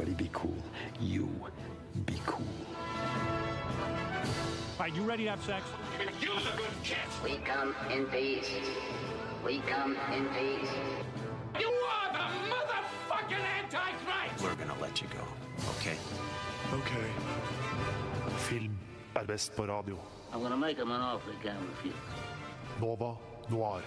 [0.00, 0.54] Everybody be cool.
[1.00, 1.28] You
[2.06, 2.46] be cool.
[4.78, 5.64] All right, you ready to have sex?
[7.24, 8.48] We come in peace.
[9.44, 10.70] We come in peace.
[11.58, 14.40] You are the motherfucking Antichrist!
[14.40, 15.24] We're gonna let you go,
[15.80, 15.96] okay?
[16.72, 16.92] Ok.
[18.36, 18.78] Film
[19.16, 19.98] er best på radio.
[20.32, 21.94] I'm gonna make him an offer he can't refuse.
[22.80, 23.16] Nova
[23.50, 23.82] Noir.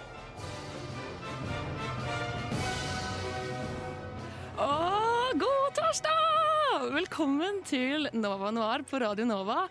[6.92, 9.62] Velkommen til Nova Noir på Radio Nova.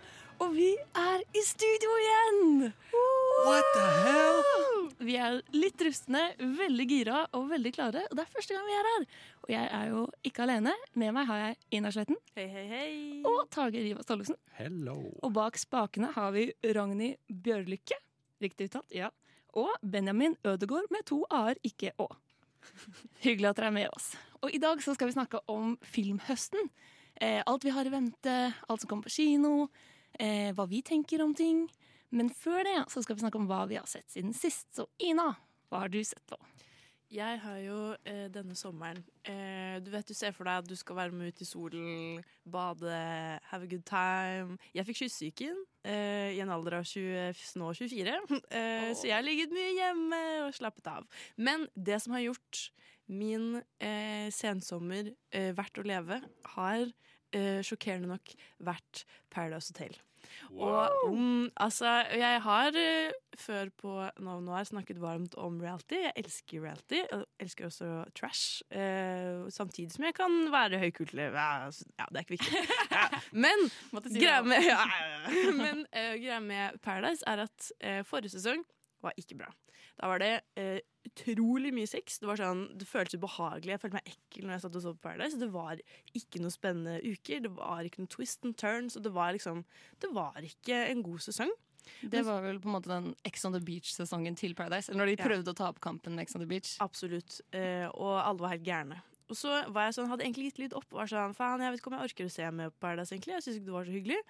[0.41, 2.71] Og vi er i studio igjen!
[3.45, 4.39] What the hell?
[5.05, 8.07] Vi er litt rustne, veldig gira og veldig klare.
[8.09, 9.05] Og det er første gang vi er her.
[9.45, 10.73] Og jeg er jo ikke alene.
[10.97, 12.93] Med meg har jeg Ina Sletten Hei, hei, hei.
[13.29, 14.39] og Tage Riva Staalesen.
[14.57, 14.97] Hello.
[15.21, 17.99] Og bak spakene har vi Ragnhild Bjørlykke.
[18.41, 19.11] Riktig uttalt, ja.
[19.61, 22.09] Og Benjamin Ødegård med to a-er, ikke å.
[23.27, 24.15] Hyggelig at dere er med oss.
[24.41, 26.73] Og i dag så skal vi snakke om filmhøsten.
[27.21, 28.37] Eh, alt vi har i vente,
[28.69, 29.69] alt som kommer på kino,
[30.19, 31.67] eh, hva vi tenker om ting.
[32.11, 34.71] Men før det så skal vi snakke om hva vi har sett siden sist.
[34.75, 35.35] Så Ina,
[35.69, 36.39] hva har du sett på?
[37.11, 37.77] Jeg har jo
[38.07, 41.33] eh, denne sommeren eh, Du vet du ser for deg at du skal være med
[41.33, 42.99] ut i solen, bade,
[43.51, 44.61] have a good time.
[44.71, 48.15] Jeg fikk kyssesyken eh, i en alder av 20, nå 24,
[48.61, 51.11] eh, så jeg har ligget mye hjemme og slappet av.
[51.35, 52.63] Men det som har gjort
[53.11, 56.21] min eh, sensommer eh, verdt å leve,
[56.55, 56.93] har
[57.37, 58.37] eh, sjokkerende nok
[58.71, 59.99] vært Paradise Hotel.
[60.51, 63.93] Og mm, altså, jeg har uh, før på
[64.25, 66.01] Nå Noir snakket varmt om reality.
[66.03, 67.01] Jeg elsker reality.
[67.01, 68.63] Jeg elsker også trash.
[68.71, 71.33] Uh, samtidig som jeg kan være høykulturell.
[71.35, 72.57] Ja, altså, ja, det er ikke viktig.
[72.91, 73.07] Ja.
[73.33, 75.53] Men si greia med, ja, ja, ja.
[75.63, 77.71] Men eh, greia med Paradise er at
[78.07, 78.65] forrige sesong
[79.03, 79.53] var ikke bra.
[80.01, 82.19] Da var det eh, utrolig mye sex.
[82.23, 83.75] Det var sånn, det føltes ubehagelig.
[83.75, 85.39] Jeg følte meg ekkel når jeg satt og så på Paradise.
[85.41, 85.81] Det var
[86.17, 87.43] ikke noen spennende uker.
[87.45, 88.97] Det var ikke noen twist and turns.
[88.97, 89.65] Og det var liksom
[90.01, 91.53] Det var ikke en god sesong.
[92.05, 94.91] Det var vel på en måte den Ex on the Beach-sesongen til Paradise.
[94.93, 95.29] Eller når de Ja.
[95.29, 96.77] prøvde å ta opp kampen med Ex on the Beach.
[96.81, 97.41] Absolutt.
[97.53, 99.01] Eh, og alle var helt gærne.
[99.31, 100.87] Og så var jeg sånn, hadde egentlig gitt litt opp.
[100.93, 103.11] og var sånn, faen, Jeg vet ikke om jeg orker å se med på Paradise.
[103.15, 104.21] egentlig, Jeg synes ikke det var så hyggelig.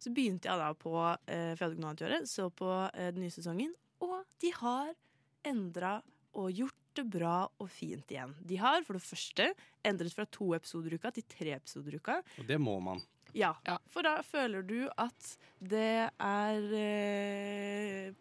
[0.00, 2.90] Så begynte jeg da på eh, for jeg hadde noe annet å gjøre, så på
[2.94, 3.72] eh, den nye sesongen.
[4.00, 4.94] Og de har
[5.44, 6.02] endra
[6.38, 8.32] og gjort det bra og fint igjen.
[8.42, 9.52] De har for det første
[9.86, 12.18] endret fra to episoder i uka til tre episoder i uka.
[12.42, 13.00] Og det må man.
[13.36, 13.76] Ja, Ja.
[13.86, 18.12] for da føler du at det er eh,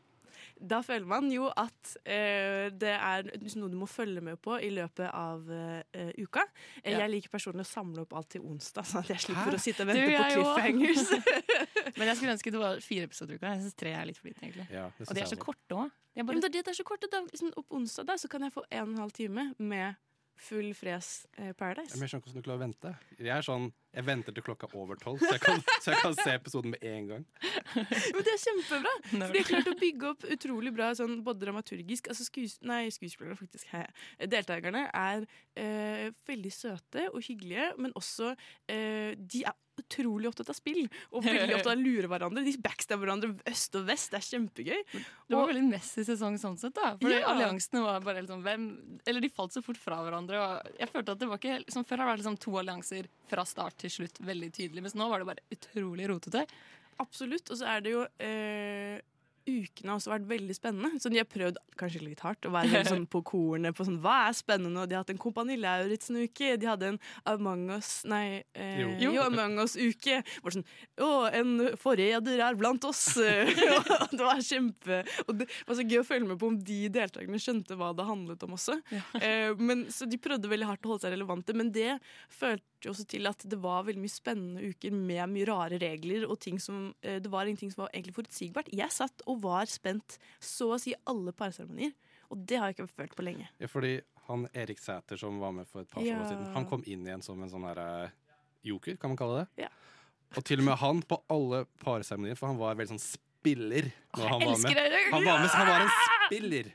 [0.60, 4.72] Da føler man jo at eh, det er noe du må følge med på i
[4.74, 6.42] løpet av eh, uka.
[6.84, 7.00] Eh, Ja.
[7.06, 9.60] Jeg liker personlig å samle opp alt til onsdag, sånn at jeg slipper Hæ?
[9.60, 11.08] å sitte og Du, vente på cliffhangers.
[11.98, 13.54] Men jeg skulle ønske det var fire episoder i uka.
[13.54, 14.68] Jeg syns tre er litt for lite, egentlig.
[14.74, 15.92] Ja, det Og de er så korte òg.
[16.18, 18.54] Ja, men det, det er så kort, da, liksom, Opp onsdag da, så kan jeg
[18.58, 19.96] få en og en halv time med
[20.38, 21.96] full fres eh, Paradise.
[21.98, 22.90] Jeg skjønner ikke hvordan du klarer å vente.
[23.18, 23.64] Jeg er sånn,
[23.98, 26.76] jeg venter til klokka er over tolv, så, jeg kan- så jeg kan se episoden
[26.76, 27.24] med en gang.
[28.14, 28.92] Men det er kjempebra!
[29.10, 32.84] For de har klart å bygge opp utrolig bra sånn, både dramaturgisk altså skues Nei,
[32.94, 33.66] skuespillerne, faktisk.
[33.74, 33.82] He.
[34.30, 35.26] Deltakerne er
[35.58, 38.36] eh, veldig søte og hyggelige, men også
[38.70, 42.44] eh, De er utrolig opptatt av spill og veldig opptatt av å lure hverandre.
[42.46, 44.12] De backstabber hverandre øst og vest.
[44.12, 44.82] Det er kjempegøy.
[44.94, 46.94] Det var veldig Messi-sesong sånn sett, da.
[47.02, 47.24] For Ja.
[47.32, 48.68] alliansene var bare liksom hvem
[49.08, 50.38] Eller de falt så fort fra hverandre.
[50.38, 53.08] Og jeg følte at det var ikke liksom, Før har det vært liksom to allianser
[53.32, 56.46] fra start til slutt veldig tydelig, mens nå var det bare utrolig rotete.
[57.00, 57.50] Absolutt.
[57.52, 59.00] Og så er det jo eh,
[59.48, 61.00] Ukene har også vært veldig spennende.
[61.02, 64.28] Så De har prøvd kanskje litt hardt å være sånn på kornet på sånn, hva
[64.28, 64.84] er spennende.
[64.84, 66.56] Og de har hatt en Kompani Lauritzen-uke.
[66.60, 68.92] De hadde en Among us Nei, eh, Jo.
[69.02, 69.26] jo.
[69.28, 70.20] Among us-uke.
[70.44, 70.66] Var sånn
[71.04, 73.04] Å, en forræder er blant oss!
[74.18, 77.40] Det var kjempe Og det var så gøy å følge med på om de deltakerne
[77.42, 78.80] skjønte hva det handlet om også.
[79.28, 81.96] Eh, men, så de prøvde veldig hardt å holde seg relevante, men det
[82.32, 86.38] følte også til at det var veldig mye spennende uker med mye rare regler, og
[86.44, 88.70] ting som, eh, det var ingenting som var egentlig forutsigbart.
[88.78, 91.94] Jeg satt og var spent så å si alle parseremonier,
[92.32, 93.48] og det har jeg ikke følt på lenge.
[93.62, 93.96] Ja, fordi
[94.28, 96.18] han Erik Sæter som var med for et par Ja.
[96.20, 98.10] år siden, han kom inn igjen som en sånn her eh,
[98.68, 99.64] joker, kan man kalle det.
[99.64, 99.70] Ja.
[100.36, 103.88] Og til og med han på alle parseremonier, for han var veldig sånn spiller
[104.18, 104.82] når han var med.
[105.14, 105.96] Han var med, så han var en
[106.28, 106.74] spiller.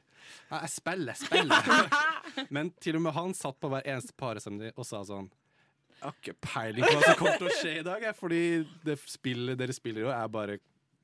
[0.53, 1.69] Jeg spiller, spiller.
[2.55, 6.15] Men til og med han satt på hver eneste parseremoni og sa sånn Jeg har
[6.17, 8.41] ikke peiling på hva som kommer til å skje i dag, fordi
[8.87, 10.57] det spillet dere spiller jo, er bare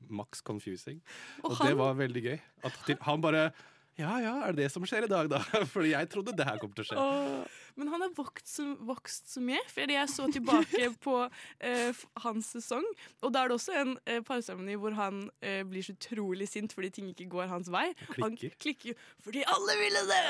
[0.08, 1.00] maks confusing.
[1.44, 2.38] Og, det var veldig gøy.
[2.68, 3.50] At han bare
[3.98, 5.40] ja ja, er det det som skjer i dag, da?
[5.74, 7.06] Fordi jeg trodde det her kom til å skje.
[7.78, 9.60] Men han har vokst så, vokst så mye.
[9.70, 11.14] Fordi jeg så tilbake på
[11.62, 12.86] eh, hans sesong,
[13.22, 16.74] og da er det også en eh, parseremoni hvor han eh, blir så utrolig sint
[16.74, 17.86] fordi ting ikke går hans vei.
[18.18, 18.56] Han klikker.
[18.58, 20.22] klikker fordi alle ville det!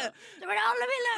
[0.43, 1.17] Det var det alle ville!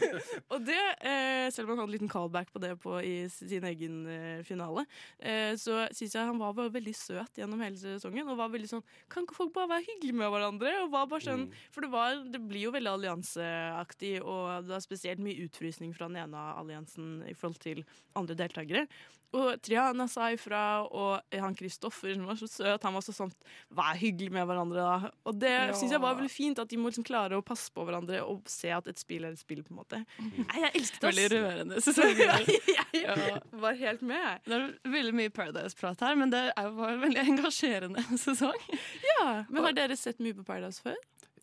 [0.52, 3.64] og det, eh, selv om han hadde en liten callback på det på, i sin
[3.70, 4.84] egen eh, finale,
[5.18, 8.28] eh, så syns jeg han var bare veldig søt gjennom hele sesongen.
[8.28, 10.74] Og var veldig sånn Kan ikke folk bare være hyggelige med hverandre?
[10.84, 14.84] Og var bare sånn, For det, var, det blir jo veldig allianseaktig, og det er
[14.84, 17.84] spesielt mye utfrysning fra den ene alliansen i forhold til
[18.16, 18.86] andre deltakere.
[19.32, 23.30] Og Triana sa ifra, og han Kristoffer som var så søt, han var så sånn
[23.70, 25.10] Vær hyggelig med hverandre, da.
[25.24, 25.72] Og det Ja.
[25.72, 28.42] synes jeg var veldig fint, at de må liksom klare å passe på hverandre og
[28.50, 30.04] se at et spill er et spill, på en måte.
[30.18, 31.14] Nei, jeg elsket oss!
[31.14, 32.44] Veldig rørende sesonger.
[32.92, 33.38] jeg Ja.
[33.52, 34.40] var helt med.
[34.44, 38.58] Det er veldig mye Paradise-prat her, men det var en veldig engasjerende sesong.
[39.14, 40.96] Ja, Men har dere sett mye på Paradise før?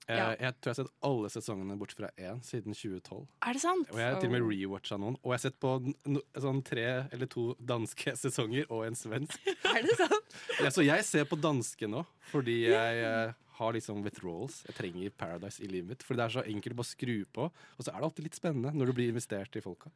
[0.08, 0.28] Eh, Ja.
[0.40, 3.28] Jeg tror jeg har sett alle sesongene bort fra én siden 2012.
[3.44, 3.90] Er det sant?
[3.92, 5.18] Og jeg har til og med rewatcha noen.
[5.20, 5.74] Og jeg har sett på
[6.08, 9.36] no, sånn tre eller to danske sesonger og en svensk.
[9.78, 10.38] Er det sant?
[10.64, 13.36] Ja, så jeg ser på danske nå, fordi jeg yeah.
[13.60, 14.64] har liksom withdrawals.
[14.70, 16.06] Jeg trenger Paradise i livet mitt.
[16.08, 17.50] Fordi det er så enkelt å bare skru på.
[17.52, 19.92] Og så er det alltid litt spennende når du blir investert i folka.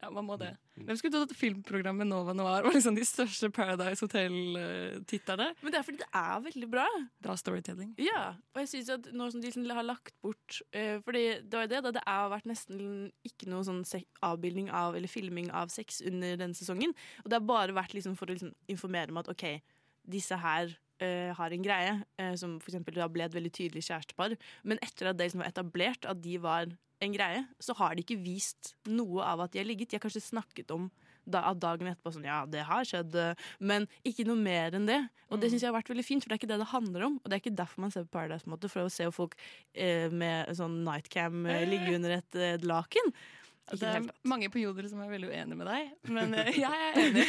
[0.00, 0.54] Ja, man må det.
[0.80, 5.50] Hvem skulle trodd at filmprogrammet Nova Noir var liksom de største Paradise Hotel-titterne?
[5.60, 6.86] Men det er fordi det er veldig bra.
[7.20, 7.92] Bra storytelling.
[8.00, 8.22] Ja,
[8.54, 11.66] og jeg synes at nå som de liksom har lagt bort uh, Fordi det var
[11.66, 13.84] jo det, da det har vært nesten ikke noe sånn
[14.24, 16.96] avbildning av eller filming av sex under denne sesongen.
[17.24, 19.46] Og det har bare vært liksom for å liksom informere om at OK,
[20.08, 24.36] disse her eh, har en greie, uh, som eksempel da ble et veldig tydelig kjærestepar.
[24.64, 26.70] Men etter at det liksom var etablert at de var
[27.00, 29.90] en greie, så har de ikke vist noe av at de har ligget.
[29.90, 30.90] De har kanskje snakket om
[31.30, 34.88] da, at dagen etterpå sånn Ja, det har skjedd, eh, men ikke noe mer enn
[34.88, 35.00] det.
[35.30, 37.06] Og det syns jeg har vært veldig fint, for det er ikke det det handler
[37.06, 37.18] om.
[37.20, 39.36] Og det er ikke derfor man ser på Paradise, måte, for å se folk
[39.74, 43.14] eh, med sånn nightcam eh, ligge under et, et laken.
[43.68, 46.86] Ikke Det er mange på Jodel som er veldig uenig med deg, men eh, jeg
[46.86, 47.26] er enig.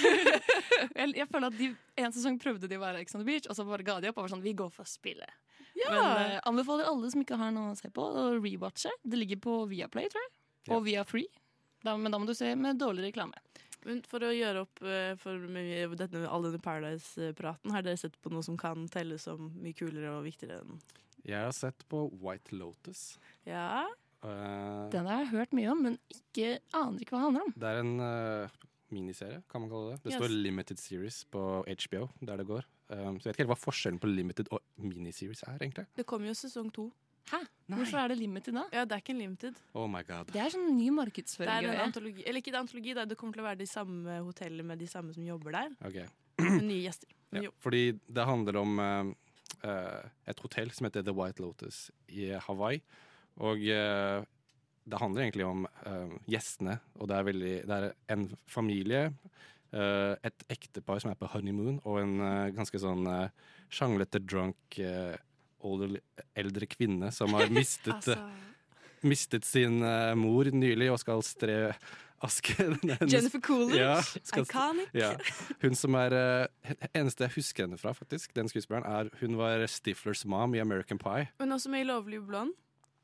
[1.00, 1.69] jeg, jeg føler at de,
[2.01, 4.10] En sesong prøvde de å være Ex on the Beach, og så bare ga de
[4.10, 5.38] opp og var sånn Vi går for spillet.
[5.81, 8.92] Men uh, anbefaler alle som ikke har noe å se på, å rewatche.
[9.01, 10.33] Det ligger på Viaplay, tror jeg.
[10.75, 11.30] Og via Free.
[11.81, 13.39] Da, men da må du se med dårlig reklame.
[13.88, 18.18] Men for å gjøre opp eh, for med denne, all denne Paradise-praten, har dere sett
[18.22, 20.78] på noe som kan telle som mye kulere og viktigere enn
[21.25, 23.16] Jeg har sett på White Lotus.
[23.48, 23.88] Ja?
[24.23, 27.53] Eh, Den har jeg hørt mye om, men ikke, aner ikke hva det handler om.
[27.57, 28.59] det er en uh,
[28.94, 30.03] miniserie, kan man kalle det.
[30.03, 30.19] Det Yes.
[30.21, 32.68] står Limited Series på HBO, der det går.
[32.91, 35.88] Um, så jeg vet ikke helt hva forskjellen på limited og miniseries er, egentlig.
[35.95, 36.91] Det kommer jo sesong to.
[37.31, 37.39] Hæ?
[37.71, 38.63] Hvorfor er det limited da?
[38.73, 39.59] Ja, det er ikke en limited.
[39.73, 40.31] Oh my god.
[40.33, 41.47] Det er sånn ny markedsføring.
[41.47, 42.25] Det er en antologi.
[42.25, 43.06] Eller ikke en antologi, da.
[43.06, 45.77] det kommer til å være de samme hotellene med de samme som jobber der.
[45.88, 46.01] Ok.
[46.41, 47.13] Med nye gjester.
[47.31, 47.53] Ja, jo.
[47.63, 49.13] fordi det handler om uh,
[49.63, 52.81] eh, et hotell som heter The White Lotus i Hawaii.
[53.39, 54.24] Og eh,
[54.92, 59.04] det handler egentlig om eh, gjestene, og det er, veldig, det er en familie,
[59.72, 63.30] eh, et ektepar som er på honeymoon, og en eh, ganske sånn uh,
[63.72, 65.16] sjanglete, drunk, eh,
[65.63, 66.00] older,
[66.36, 68.18] eldre kvinne som har mistet, Altså,
[69.07, 71.75] mistet sin eh, mor nylig og skal stre
[72.22, 72.54] aske.
[72.83, 73.80] hennes- Jennifer Coolidge.
[73.81, 74.89] Ja, skal- Iconic.
[74.98, 75.13] ja.
[75.63, 79.63] Hun som er eh, Eneste jeg husker henne fra, faktisk, den skuespilleren, er hun var
[79.72, 81.30] Stiflers mom i American Pie.
[81.39, 82.57] Hun er også med i Lovely Blonde.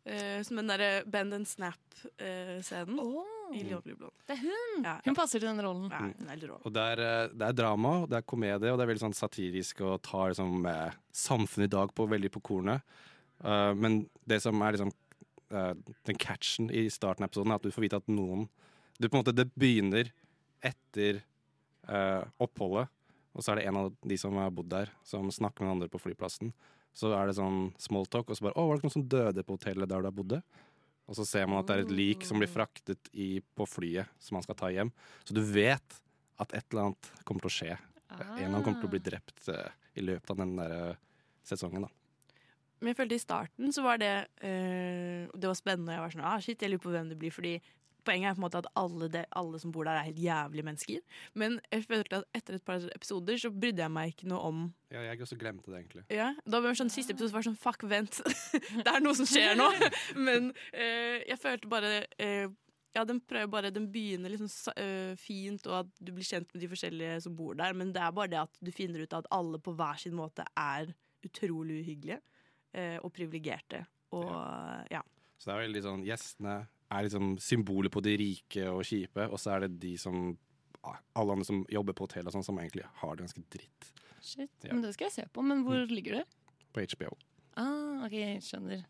[0.07, 2.99] Eh, som den derre bend and snap-scenen.
[3.53, 4.15] I Lovely Blonde.
[4.27, 4.83] Det er hun!
[4.83, 5.89] Ja, Hun passer til den rollen.
[5.91, 6.53] ja, hun er.
[6.57, 9.15] Og det er, eh, det er drama, det er komedie, og det er veldig sånn
[9.15, 12.81] satirisk og tar liksom, eh, samfunnet i dag på veldig på kornet.
[13.37, 14.91] Uh, men det som er liksom
[15.47, 18.49] den catchen i starten av episoden, er at du får vite at noen
[18.97, 20.09] du, på en måte, Det begynner
[20.65, 21.21] etter
[21.87, 22.89] eh, oppholdet,
[23.37, 25.89] og så er det en av de som har bodd der, som snakker med andre
[25.93, 26.53] på flyplassen.
[26.95, 29.43] Så er det sånn small talk, og så bare 'Å, var det noen som døde
[29.43, 30.43] på hotellet der du bodde?'
[31.07, 34.09] Og så ser man at det er et lik som blir fraktet i, på flyet
[34.19, 34.91] som man skal ta hjem.
[35.23, 36.01] Så du vet
[36.37, 37.77] at et eller annet kommer til å skje.
[38.11, 40.99] En av dem kommer til å bli drept uh, i løpet av den der uh,
[41.47, 41.87] sesongen.
[41.87, 41.89] da.
[42.79, 44.11] Men jeg følte i starten så var det
[44.43, 45.93] uh, Det var spennende.
[45.93, 47.33] og Jeg var sånn, ah, shit, jeg lurer på hvem det blir.
[47.33, 47.55] Fordi
[48.07, 50.63] Poenget er på en måte at alle, det, alle som bor der, er helt jævlige
[50.67, 51.23] mennesker.
[51.35, 54.61] Men jeg følte at etter et par episoder så brydde jeg meg ikke noe om
[54.93, 56.05] Ja, jeg også glemte det, egentlig.
[56.13, 58.21] ja, Da var det sånn, Siste episode var sånn Fuck, vent.
[58.85, 59.67] det er noe som skjer nå.
[60.29, 62.47] Men eh, jeg følte bare eh,
[62.95, 66.63] ja, den prøver bare, den begynner liksom øh, fint, og at du blir kjent med
[66.63, 69.27] de forskjellige som bor der, men det er bare det at du finner ut at
[69.35, 70.89] alle på hver sin måte er
[71.25, 72.17] utrolig uhyggelige
[72.77, 73.83] uh, og privilegerte.
[74.15, 74.31] Og
[74.93, 75.03] ja.
[75.37, 76.55] Så det er veldig sånn, Gjestene
[76.87, 80.35] er liksom symboler på de rike og kjipe, og så er det de som
[80.87, 84.51] alle andre som jobber på hotell og sånn, som egentlig har det ganske dritt Shit.
[84.65, 84.73] Ja.
[84.73, 85.43] Men det skal jeg se på.
[85.45, 86.23] Men hvor ligger det?
[86.77, 87.13] på HBO.
[87.57, 88.83] Ah, ok, skjønner.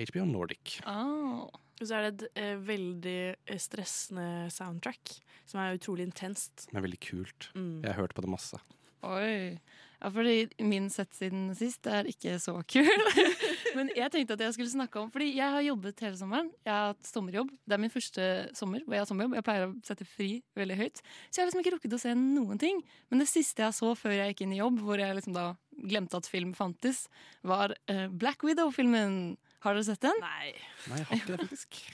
[0.00, 0.80] HBO Nordic.
[0.88, 1.46] Ah.
[1.80, 5.14] Og så er det et eh, veldig eh, stressende soundtrack,
[5.48, 6.66] som er utrolig intenst.
[6.74, 7.50] Men veldig kult.
[7.54, 7.80] Mm.
[7.84, 8.60] Jeg har hørt på det masse.
[9.06, 9.56] Oi.
[10.00, 12.88] Ja, fordi min sett siden sist er ikke så kul.
[13.76, 16.50] Men jeg tenkte at jeg skulle snakke om Fordi jeg har jobbet hele sommeren.
[16.66, 17.50] Jeg har hatt sommerjobb.
[17.64, 19.36] Det er min første sommer hvor jeg har sommerjobb.
[19.38, 21.02] Jeg pleier å sette fri veldig høyt.
[21.02, 22.82] Så jeg har liksom ikke rukket å se noen ting.
[23.12, 25.46] Men det siste jeg så før jeg gikk inn i jobb, hvor jeg liksom da
[25.80, 27.06] glemte at film fantes,
[27.46, 29.36] var eh, Black Widow-filmen.
[29.60, 30.22] Har dere sett den?
[30.24, 30.52] Nei.
[30.88, 31.80] Nei, jeg har ikke det, faktisk.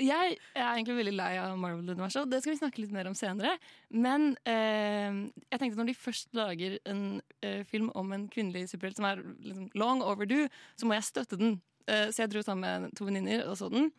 [0.00, 3.16] Jeg er egentlig veldig lei av Marvel-universet, og det skal vi snakke litt mer om
[3.16, 3.58] senere.
[3.92, 5.18] Men eh,
[5.50, 7.02] jeg tenkte når de først lager en
[7.44, 10.46] eh, film om en kvinnelig superhelt som er liksom long overdue,
[10.80, 11.58] så må jeg støtte den.
[11.84, 13.90] Eh, så jeg dro sammen med to venninner og så den.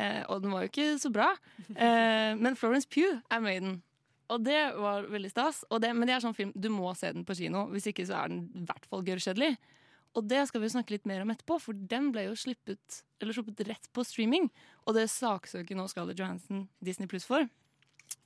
[0.00, 1.28] Eh, og den var jo ikke så bra.
[1.68, 3.76] Eh, men Florence Pugh er med i den.
[4.32, 5.62] Og det var veldig stas.
[5.70, 7.68] Og det, men det er sånn film du må se den på kino.
[7.72, 9.52] Hvis ikke så er den i hvert fall gørrkjedelig.
[10.16, 13.36] Og det skal vi snakke litt mer om etterpå, for den ble jo sluppet, eller
[13.36, 14.48] sluppet rett på streaming.
[14.86, 17.48] Og det saksøker nå Scarlett Johansson Disney Pluss for.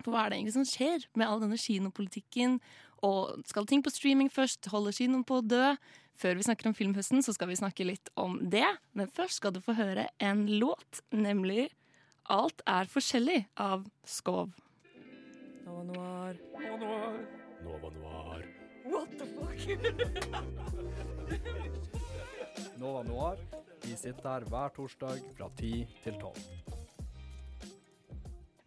[0.04, 2.60] For hva er det egentlig som skjer med all denne kinopolitikken?
[3.06, 4.70] Og skal ting på streaming først?
[4.70, 5.74] Holder kinoen på å dø?
[6.20, 8.66] Før vi snakker om filmhøsten, så skal vi snakke litt om det.
[8.92, 11.70] Men først skal du få høre en låt, nemlig
[12.30, 14.52] Alt er forskjellig av Skov.
[15.66, 16.38] Nova Noir.
[16.54, 17.20] Nova Noir.
[17.64, 18.59] Nova Noir.
[23.90, 25.70] Vi sitter her hver torsdag fra 10
[26.04, 26.36] til 12.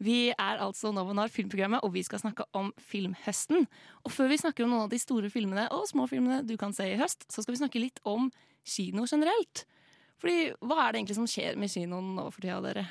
[0.03, 3.67] Vi er altså Nova Noir filmprogrammet, og vi skal snakke om filmhøsten.
[4.03, 6.75] Og før vi snakker om noen av de store filmene og små filmene du kan
[6.75, 8.27] se i høst, så skal vi snakke litt om
[8.67, 9.63] kino generelt.
[10.19, 12.83] Fordi hva er det egentlig som skjer med kinoen nå for tida, dere?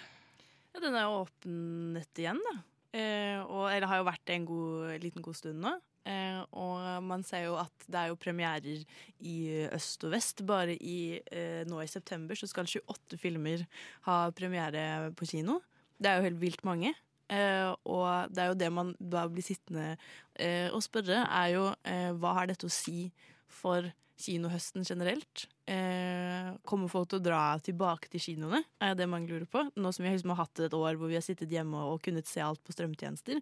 [0.73, 2.55] Ja, den er jo åpnet igjen, da.
[2.97, 5.77] Eh, og, eller har jo vært det en god, liten god stund nå.
[6.09, 8.83] Eh, og man ser jo at det er jo premierer
[9.23, 9.37] i
[9.71, 10.43] øst og vest.
[10.47, 13.67] Bare i, eh, nå i september så skal 28 filmer
[14.09, 15.61] ha premiere på kino.
[16.03, 16.95] Det er jo helt vilt mange.
[17.33, 19.95] Eh, og det er jo det man da blir sittende
[20.37, 23.09] eh, og spørre, er jo eh, hva har dette å si
[23.49, 23.87] for
[24.21, 25.47] kinohøsten generelt?
[25.71, 28.63] Eh, kommer folk til å dra tilbake til kinoene?
[28.83, 29.65] Er det mange lurer på.
[29.77, 32.29] Nå som vi liksom har hatt et år hvor vi har sittet hjemme og kunnet
[32.29, 33.41] se alt på strømtjenester.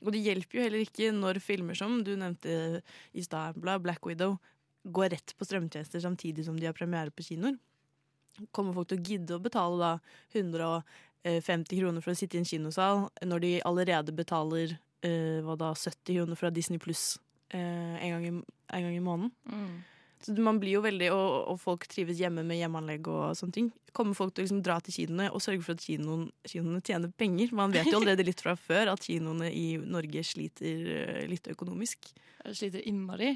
[0.00, 2.80] Og det hjelper jo heller ikke når filmer som du nevnte
[3.12, 4.38] i stad, Black Widow,
[4.82, 7.58] går rett på strømtjenester samtidig som de har premiere på kinoer.
[8.56, 9.90] Kommer folk til å gidde å betale da
[10.32, 15.74] 150 kroner for å sitte i en kinosal, når de allerede betaler eh, hva da,
[15.76, 17.18] 70 kroner fra Disney pluss
[17.52, 19.34] en, en gang i måneden?
[20.20, 23.70] Så man blir jo veldig, og, og folk trives hjemme med hjemmeanlegg og sånne ting.
[23.96, 27.12] Kommer folk til å liksom dra til kinoene og sørge for at kinoen, kinoene tjener
[27.16, 27.54] penger?
[27.56, 32.12] Man vet jo allerede litt fra før at kinoene i Norge sliter eh, litt økonomisk.
[32.52, 33.32] Sliter innmari.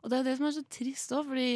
[0.00, 1.50] Og det er det som er så trist òg, fordi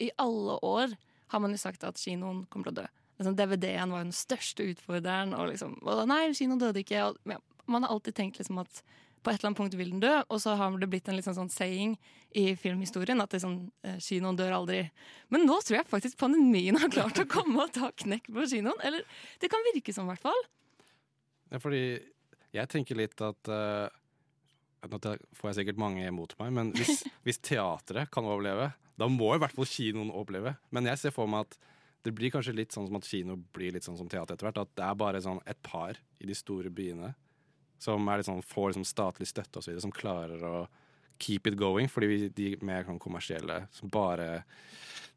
[0.00, 0.94] i alle år
[1.30, 2.88] har man jo sagt at kinoen kommer til å dø.
[3.20, 7.02] Liksom, DVD-en var jo den største utfordreren, og liksom og Nei, kinoen døde ikke.
[7.10, 8.80] Og, ja, man har alltid tenkt liksom at
[9.20, 11.26] på et eller annet punkt vil den dø, og så har det blitt en litt
[11.26, 11.96] sånn, sånn saying
[12.38, 14.80] i filmhistorien at det er sånn, eh, kinoen dør aldri.
[15.34, 18.80] Men nå tror jeg faktisk pandemien har klart å komme og ta knekk på kinoen.
[18.86, 19.04] Eller
[19.42, 20.42] det kan virke som, i hvert fall.
[21.50, 21.82] Ja, fordi
[22.54, 23.88] jeg tenker litt at uh,
[24.80, 24.96] Nå
[25.36, 29.40] får jeg sikkert mange imot meg, men hvis, hvis teatret kan overleve, da må i
[29.42, 30.54] hvert fall kinoen overleve.
[30.72, 31.58] Men jeg ser for meg at
[32.06, 34.62] det blir kanskje litt sånn som at kino blir litt sånn som teater etter hvert.
[34.62, 37.12] At det er bare sånn et par i de store byene
[37.80, 40.54] som er litt sånn, får liksom statlig støtte videre, som klarer å
[41.20, 41.88] keep it going.
[41.88, 44.44] Fordi vi, de mer sånn kommersielle som bare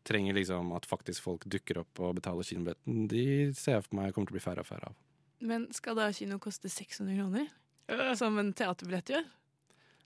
[0.08, 4.16] trenger liksom at faktisk folk dukker opp og betaler kinobilletten, de ser jeg for meg
[4.16, 4.98] kommer til å bli færre og færre av.
[5.44, 7.48] Men skal da kino koste 600 kroner?
[8.20, 9.26] Som en teaterbillett gjør?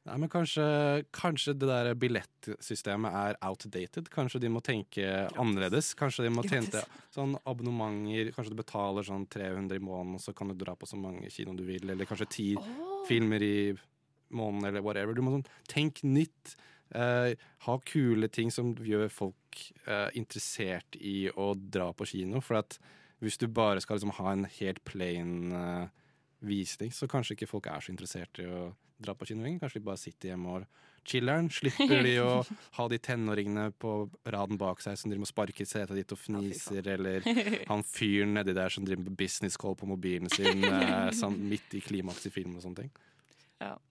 [0.07, 0.65] Nei, men kanskje,
[1.15, 4.07] kanskje det der billettsystemet er outdated.
[4.13, 5.03] Kanskje de må tenke
[5.35, 5.89] annerledes.
[5.99, 6.83] Kanskje de må tjente
[7.15, 8.31] sånn abonnementer.
[8.35, 11.27] Kanskje du betaler sånn 300 i måneden, og så kan du dra på så mange
[11.33, 11.89] kino du vil.
[11.91, 12.47] Eller kanskje ti
[13.09, 13.59] filmer i
[14.31, 15.17] måneden, eller whatever.
[15.17, 16.55] Du må sånn Tenk nytt.
[16.95, 17.33] Eh,
[17.67, 22.39] ha kule ting som gjør folk eh, interessert i å dra på kino.
[22.39, 22.79] For at
[23.19, 26.06] hvis du bare skal liksom ha en helt plain eh,
[26.45, 28.67] visning, så kanskje ikke folk er så interessert i å
[29.01, 29.63] dra på kino lenger.
[29.65, 31.49] Kanskje de bare sitter hjemme og chiller'n.
[31.53, 32.31] Slipper de å
[32.77, 33.93] ha de tenåringene på
[34.27, 37.27] raden bak seg som driver med å sparke i setet ditt og fniser, eller
[37.71, 41.77] han fyren nedi der som driver med business call på mobilen sin eh, sånn midt
[41.77, 42.95] i klimaks i filmen og sånne ting.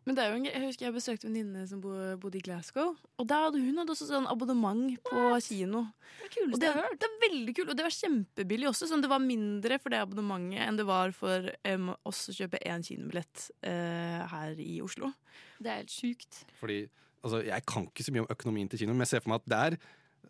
[0.07, 1.91] Men det er jo en, jeg husker jeg besøkte en venninne som bo,
[2.23, 2.93] bodde i Glasgow.
[3.19, 5.83] Og der hadde hun hadde også sånn abonnement på kino.
[6.21, 7.01] Det er kuleste det, jeg har hørt.
[7.03, 8.91] det er veldig kult, og det var kjempebillig også.
[8.91, 12.63] Sånn, det var mindre for det abonnementet enn det var for um, oss å kjøpe
[12.63, 15.11] én kinobillett uh, her i Oslo.
[15.59, 16.45] Det er helt sjukt.
[16.61, 16.81] Fordi
[17.25, 19.43] altså, Jeg kan ikke så mye om økonomien til kino, men jeg ser for meg
[19.43, 19.81] at der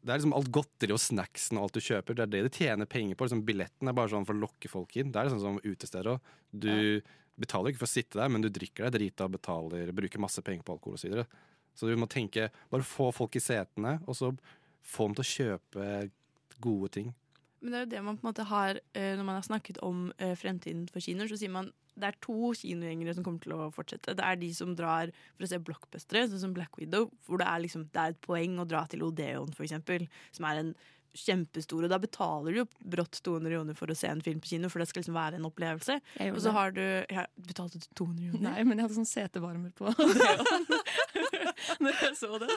[0.06, 2.14] det er liksom alt godteri og snacksen og alt du kjøper.
[2.14, 3.26] Det er det de tjener penger på.
[3.26, 5.10] Liksom billetten er bare sånn for å lokke folk inn.
[5.10, 6.28] Det er liksom som utesteder òg.
[6.54, 6.70] Du
[7.40, 10.42] betaler ikke for å sitte der, men du drikker deg drita og betaler, bruker masse
[10.44, 11.04] penger på alkohol osv.
[11.04, 11.26] Så, videre.
[11.76, 14.32] så du må tenke Bare få folk i setene, og så
[14.86, 15.88] få dem til å kjøpe
[16.62, 17.14] gode ting.
[17.60, 19.80] Men det er jo det man på en måte har eh, Når man har snakket
[19.84, 23.54] om eh, fremtiden for kinoer, så sier man det er to kinogjengere som kommer til
[23.56, 24.12] å fortsette.
[24.18, 27.46] Det er de som drar for å se blockbustere, sånn som Black Widow, hvor det
[27.48, 30.04] er, liksom, det er et poeng å dra til Odeon, eksempel,
[30.36, 30.74] som er en
[31.16, 34.52] kjempestor, og da betaler du jo brått 200 kroner for å se en film på
[34.52, 35.98] kino, for det skal liksom være en opplevelse.
[36.30, 38.44] Og så har du ja, Betalte du 200 kroner?
[38.50, 39.90] Nei, men jeg hadde sånn setevarmer på.
[41.82, 42.50] Når jeg så det.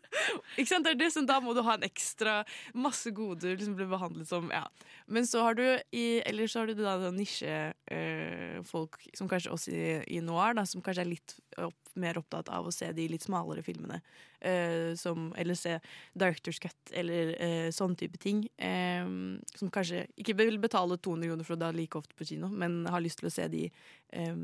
[0.58, 0.86] Ikke sant?
[0.86, 2.40] Det er det som, da må du ha en ekstra
[2.76, 4.64] masse goder, liksom bli behandlet som ja.
[5.06, 9.68] Men så har du i, ellers så har du da nisjefolk øh, som kanskje oss
[9.68, 9.80] i,
[10.16, 13.22] i noir, da, som kanskje er litt opp, mer opptatt av å se de litt
[13.26, 14.00] smalere filmene.
[14.44, 15.78] Øh, som, eller se
[16.18, 18.44] Directors Cut, eller øh, sånn type ting.
[18.58, 19.06] eh,
[19.54, 22.84] som kanskje ikke vil betale 200 kroner for å da like ofte på kino, men
[22.90, 23.68] har lyst til å se de,
[24.12, 24.36] eh,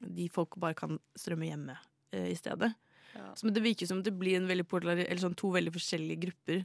[0.00, 1.76] de folk bare kan strømme hjemme
[2.14, 2.72] eh, i stedet.
[3.34, 4.66] Så det virker som det blir en veldig
[5.22, 6.64] sånn to veldig forskjellige grupper.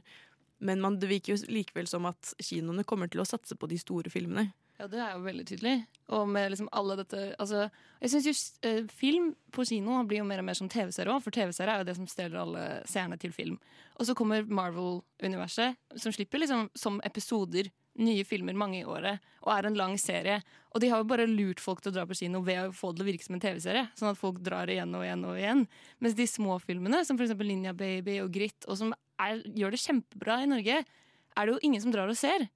[0.60, 3.78] Men man, det virker jo likevel som at kinoene kommer til å satse på de
[3.80, 4.50] store filmene.
[4.80, 5.74] Ja, det er jo veldig tydelig.
[6.16, 7.66] Og med liksom alle dette altså,
[8.00, 8.32] Jeg syns jo
[8.68, 11.82] eh, film på kino blir jo mer og mer som TV-serie òg, for TV-serie er
[11.82, 13.58] jo det som stjeler alle seerne til film.
[13.98, 17.68] Og så kommer Marvel-universet, som slipper liksom som episoder
[17.98, 20.38] nye filmer mange i året, og er en lang serie.
[20.70, 22.92] Og de har jo bare lurt folk til å dra på kino ved å få
[22.92, 23.88] det til å virke som en TV-serie.
[23.98, 25.66] Sånn at folk drar igjen og igjen og igjen.
[25.98, 27.34] Mens de små filmene, som f.eks.
[27.42, 31.62] Linja Baby og Grit, og som er, gjør det kjempebra i Norge, er det jo
[31.66, 32.46] ingen som drar og ser.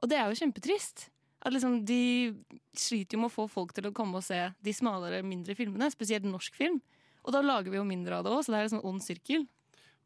[0.00, 1.10] Og det er jo kjempetrist.
[1.40, 2.32] At liksom de
[2.76, 5.88] sliter jo med å få folk til å komme og se de smalere, mindre filmene.
[5.92, 6.80] Spesielt norsk film.
[7.24, 9.04] Og da lager vi jo mindre av det òg, så det er en sånn ond
[9.04, 9.44] sirkel.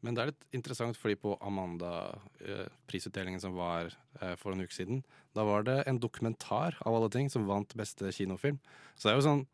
[0.05, 3.89] Men det er litt interessant, fordi på Amanda-prisutdelingen som var
[4.21, 5.01] eh, for en uke siden,
[5.33, 8.59] da var det en dokumentar av alle ting som vant beste kinofilm.
[8.93, 9.47] Så det er jo sånn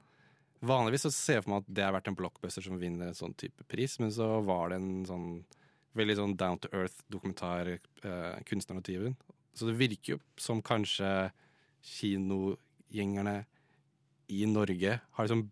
[0.62, 3.18] Vanligvis så ser jeg for meg at det har vært en blockbuster som vinner en
[3.18, 5.24] sånn type pris, men så var det en sånn
[5.98, 7.72] veldig sånn down to earth-dokumentar,
[8.06, 9.16] eh, kunstneren.
[9.58, 11.32] Så det virker jo som kanskje
[11.82, 13.40] kinogjengerne
[14.30, 15.50] i Norge har liksom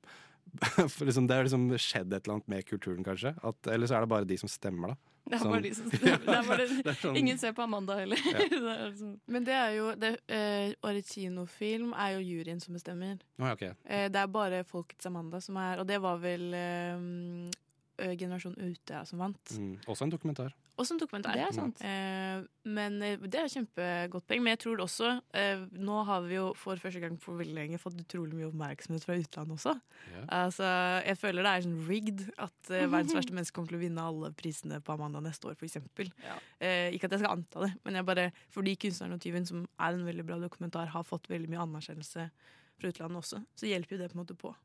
[0.96, 3.36] for liksom, Det har liksom skjedd et eller annet med kulturen, kanskje.
[3.44, 4.98] At, eller så er det bare de som stemmer, da.
[5.30, 6.24] Det er bare de som stemmer.
[6.26, 8.18] Det er bare, Det er sånn- Ingen ser på Amanda heller.
[8.26, 8.46] Ja.
[8.50, 9.16] Det er sånn.
[9.30, 13.20] Men det er jo det, eh, Årets kinofilm er jo juryen som bestemmer.
[13.38, 13.76] Oh, okay.
[13.76, 13.84] ok.
[13.86, 17.04] Eh, det er bare Folkets Amanda som er Og det var vel eh,
[18.02, 19.54] eh, Generasjon Ute som vant.
[19.60, 19.76] Mm.
[19.86, 20.56] Også en dokumentar.
[20.80, 21.36] Også en dokumentar.
[21.36, 21.82] Det er sant.
[21.84, 24.44] Eh, men eh, det er kjempegodt poeng.
[24.46, 27.80] Men jeg tror også eh, Nå har vi jo for første gang på veldig lenge
[27.82, 29.74] fått utrolig mye oppmerksomhet fra utlandet også.
[30.14, 30.28] Yeah.
[30.40, 30.70] Altså,
[31.10, 34.08] jeg føler det er sånn rigged at eh, verdens verste menneske kommer til å vinne
[34.12, 35.80] alle prisene på Amanda neste år, f.eks.
[36.24, 36.40] Ja.
[36.64, 39.68] Eh, ikke at jeg skal anta det, men jeg bare, fordi 'Kunstneren og tyven', som
[39.68, 42.30] er en veldig bra dokumentar, har fått veldig mye anerkjennelse
[42.80, 44.56] fra utlandet også, så hjelper jo det på en måte på.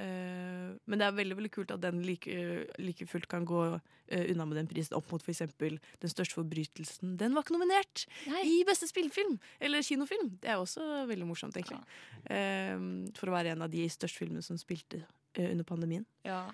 [0.00, 2.36] Eh, men det er veldig veldig kult at den like,
[2.80, 5.42] like fullt kan gå eh, unna med den prisen opp mot f.eks.
[5.60, 7.16] 'Den største forbrytelsen'.
[7.20, 8.06] Den var ikke nominert
[8.44, 9.38] i beste spillefilm!
[9.60, 10.38] Eller kinofilm.
[10.40, 11.82] Det er også veldig morsomt, egentlig.
[12.30, 12.76] Eh,
[13.18, 15.04] for å være en av de største filmene som spilte
[15.36, 16.06] under pandemien.
[16.26, 16.48] Ja.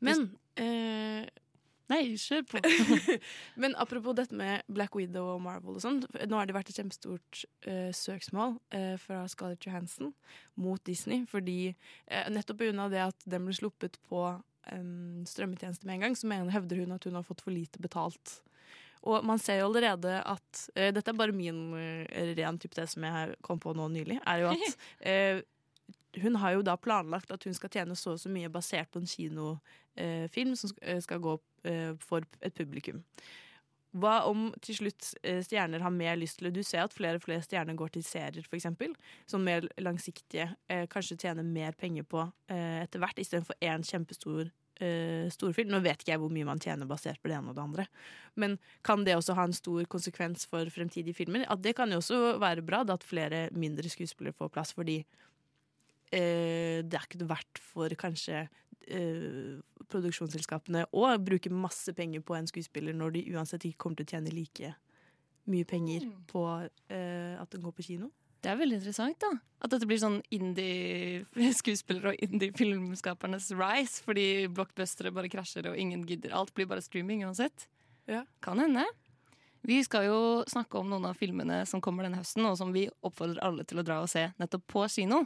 [0.00, 1.26] Men eh,
[1.88, 2.60] Nei, kjør på.
[3.62, 6.02] Men apropos dette med Black Widow og Marvel og sånn.
[6.28, 10.12] Nå har det vært et kjempestort uh, søksmål uh, fra Scarlett Johansson
[10.60, 11.24] mot Disney.
[11.30, 12.90] Fordi uh, nettopp pga.
[12.92, 16.92] det at den ble sluppet på um, strømmetjeneste med en gang, så mener, hevder hun
[16.98, 18.38] at hun har fått for lite betalt.
[19.08, 23.06] Og man ser jo allerede at Dette er bare min uh, ren type det som
[23.08, 24.20] jeg kom på nå nylig.
[24.28, 24.82] Er jo at
[26.22, 29.02] hun har jo da planlagt at hun skal tjene så og så mye basert på
[29.02, 31.36] en kinofilm som eh, skal gå
[31.68, 33.04] eh, for et publikum.
[33.96, 36.58] Hva om til slutt eh, stjerner har mer lyst til det?
[36.60, 38.68] Du ser at flere og flere stjerner går til serier, f.eks.
[39.30, 40.50] Som mer langsiktige.
[40.68, 44.50] Eh, kanskje tjener mer penger på eh, etter hvert, istedenfor én kjempestor
[44.84, 45.72] eh, storfilm.
[45.72, 47.86] Nå vet ikke jeg hvor mye man tjener basert på det ene og det andre.
[48.36, 51.46] Men kan det også ha en stor konsekvens for fremtidige filmer?
[51.48, 55.00] At det kan jo også være bra, at flere mindre skuespillere får plass, fordi
[56.14, 58.44] eh, det er ikke verdt for kanskje
[58.88, 64.08] eh, produksjonsselskapene å bruke masse penger på en skuespiller når de uansett ikke kommer til
[64.08, 64.74] å tjene like
[65.48, 66.44] mye penger på
[66.92, 68.10] eh, at den går på kino.
[68.38, 69.32] Det er veldig interessant, da.
[69.64, 76.36] At dette blir sånn indie-skuespillere og indie-filmskapernes rise, fordi blockbustere bare krasjer og ingen gidder.
[76.38, 77.66] Alt blir bare streaming uansett.
[78.06, 78.22] Ja.
[78.44, 78.86] Kan hende.
[79.66, 82.86] Vi skal jo snakke om noen av filmene som kommer denne høsten, og som vi
[83.02, 85.24] oppfordrer alle til å dra og se nettopp på kino.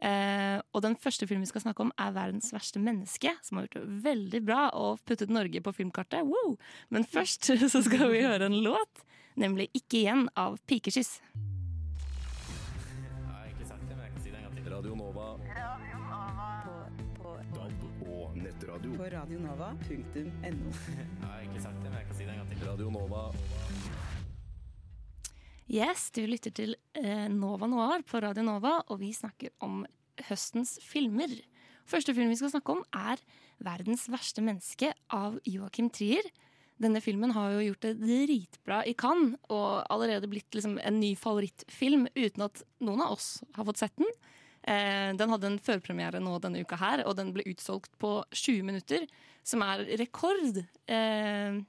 [0.00, 3.66] Eh, og den første filmen vi skal snakke om, er 'Verdens verste menneske', som har
[3.66, 6.24] gjort det veldig bra og puttet Norge på filmkartet.
[6.24, 6.56] Wow!
[6.88, 9.04] Men først så skal vi høre en låt,
[9.36, 11.20] nemlig 'Ikke igjen' av Pikekyss.
[14.80, 15.36] Radio Nova.
[15.36, 16.62] Radio Nova.
[17.18, 18.96] På DAB og nettradio.
[18.96, 20.70] På radionova.no.
[22.66, 23.32] Radio Nova.
[25.70, 29.84] Yes, du lytter til eh, Nova Noir på Radio Nova, og vi snakker om
[30.26, 31.30] høstens filmer.
[31.86, 33.22] Første film vi skal snakke om, er
[33.62, 36.26] 'Verdens verste menneske' av Joachim Trier.
[36.74, 41.14] Denne filmen har jo gjort det dritbra i Cannes, og allerede blitt liksom en ny
[41.14, 44.10] favorittfilm uten at noen av oss har fått sett den.
[44.66, 48.66] Eh, den hadde en førpremiere nå denne uka her, og den ble utsolgt på 20
[48.66, 49.06] minutter,
[49.46, 50.66] som er rekord.
[50.90, 51.62] Eh,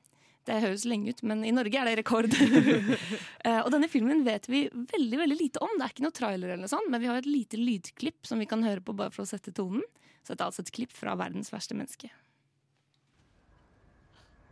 [0.50, 2.32] det høres lenge ut, men i Norge er det rekord.
[3.42, 5.72] Eh, og denne filmen vet vi veldig veldig lite om.
[5.78, 8.38] Det er ikke noe trailer, eller noe sånt, men vi har et lite lydklipp som
[8.38, 9.82] vi kan høre på bare for å sette tonen.
[10.22, 12.12] Så dette er altså et klipp fra 'Verdens verste menneske'.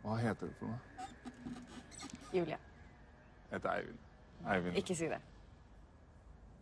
[0.02, 0.80] Hva heter du for noe?
[2.34, 2.58] Julie,
[3.50, 3.98] Jeg heter Eivind.
[4.46, 4.76] Eivind.
[4.82, 5.20] ikke si det.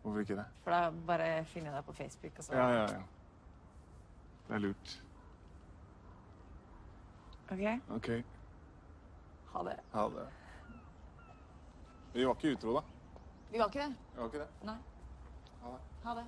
[0.03, 0.45] Hvorfor ikke det?
[0.63, 2.37] For da bare finner jeg deg på Facebook.
[2.37, 2.53] Og så.
[2.53, 3.01] Ja, ja, ja.
[4.47, 5.01] Det er lurt.
[7.49, 7.65] Ok,
[7.95, 8.09] OK,
[9.53, 9.77] ha det.
[9.93, 10.27] ha det.
[12.13, 12.83] Vi var ikke utro, da.
[13.51, 13.93] Vi var ikke det.
[14.13, 14.49] Vi var ikke det.
[14.67, 14.77] Nei.
[15.61, 15.81] Ha det.
[16.03, 16.25] Ha det.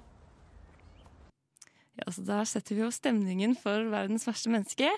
[2.02, 4.90] Ja, så Der setter vi jo stemningen for verdens verste menneske.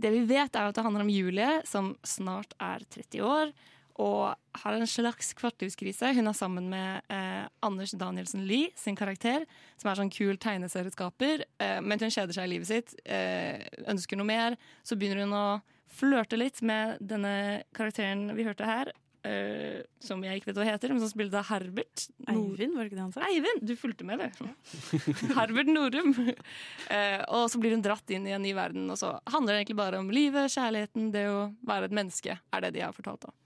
[0.00, 3.52] Det vi vet, er at det handler om Julie, som snart er 30 år
[4.00, 6.14] og har en slags kvartlivskrise.
[6.16, 9.44] Hun er sammen med eh, Anders Danielsen Lie, sin karakter,
[9.76, 11.44] som er sånn kul tegneserieskaper.
[11.60, 13.60] Eh, men hun kjeder seg i livet sitt, eh,
[13.92, 14.56] ønsker noe mer.
[14.82, 15.46] Så begynner hun å
[15.92, 18.92] flørte litt med denne karakteren vi hørte her.
[19.22, 22.08] Uh, som jeg ikke vet hva heter, men som spiller av Herbert.
[22.26, 23.26] Nord- Eivind, var det ikke det han sa?
[23.28, 23.60] Eivind!
[23.68, 24.48] Du fulgte med, du.
[25.36, 26.10] Herbert Norum.
[26.18, 29.60] Uh, og så blir hun dratt inn i en ny verden, og så handler det
[29.60, 33.28] egentlig bare om livet, kjærligheten, det å være et menneske, er det de har fortalt
[33.30, 33.36] om.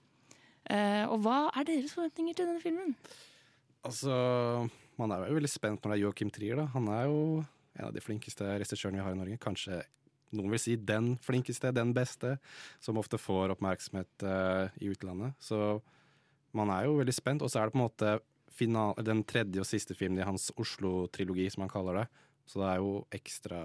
[0.71, 2.97] Uh, og hva er deres forventninger til denne filmen?
[3.87, 4.17] Altså,
[4.97, 6.57] man er jo veldig spent når det er Joachim Trier.
[6.63, 6.71] da.
[6.73, 7.21] Han er jo
[7.77, 9.39] en av de flinkeste regissørene vi har i Norge.
[9.45, 9.83] Kanskje
[10.35, 12.37] noen vil si den flinkeste, den beste,
[12.83, 15.37] som ofte får oppmerksomhet uh, i utlandet.
[15.39, 15.79] Så
[16.57, 17.45] man er jo veldig spent.
[17.45, 18.17] Og så er det på en måte
[18.57, 22.07] final, den tredje og siste filmen i hans Oslo-trilogi, som han kaller det.
[22.47, 23.63] Så det er jo ekstra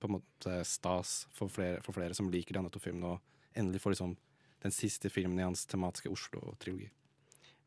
[0.00, 3.58] på en måte stas for flere, for flere som liker de andre to filmene, og
[3.58, 4.16] endelig får liksom
[4.64, 6.90] den siste filmen i hans tematiske Oslo-trilogi.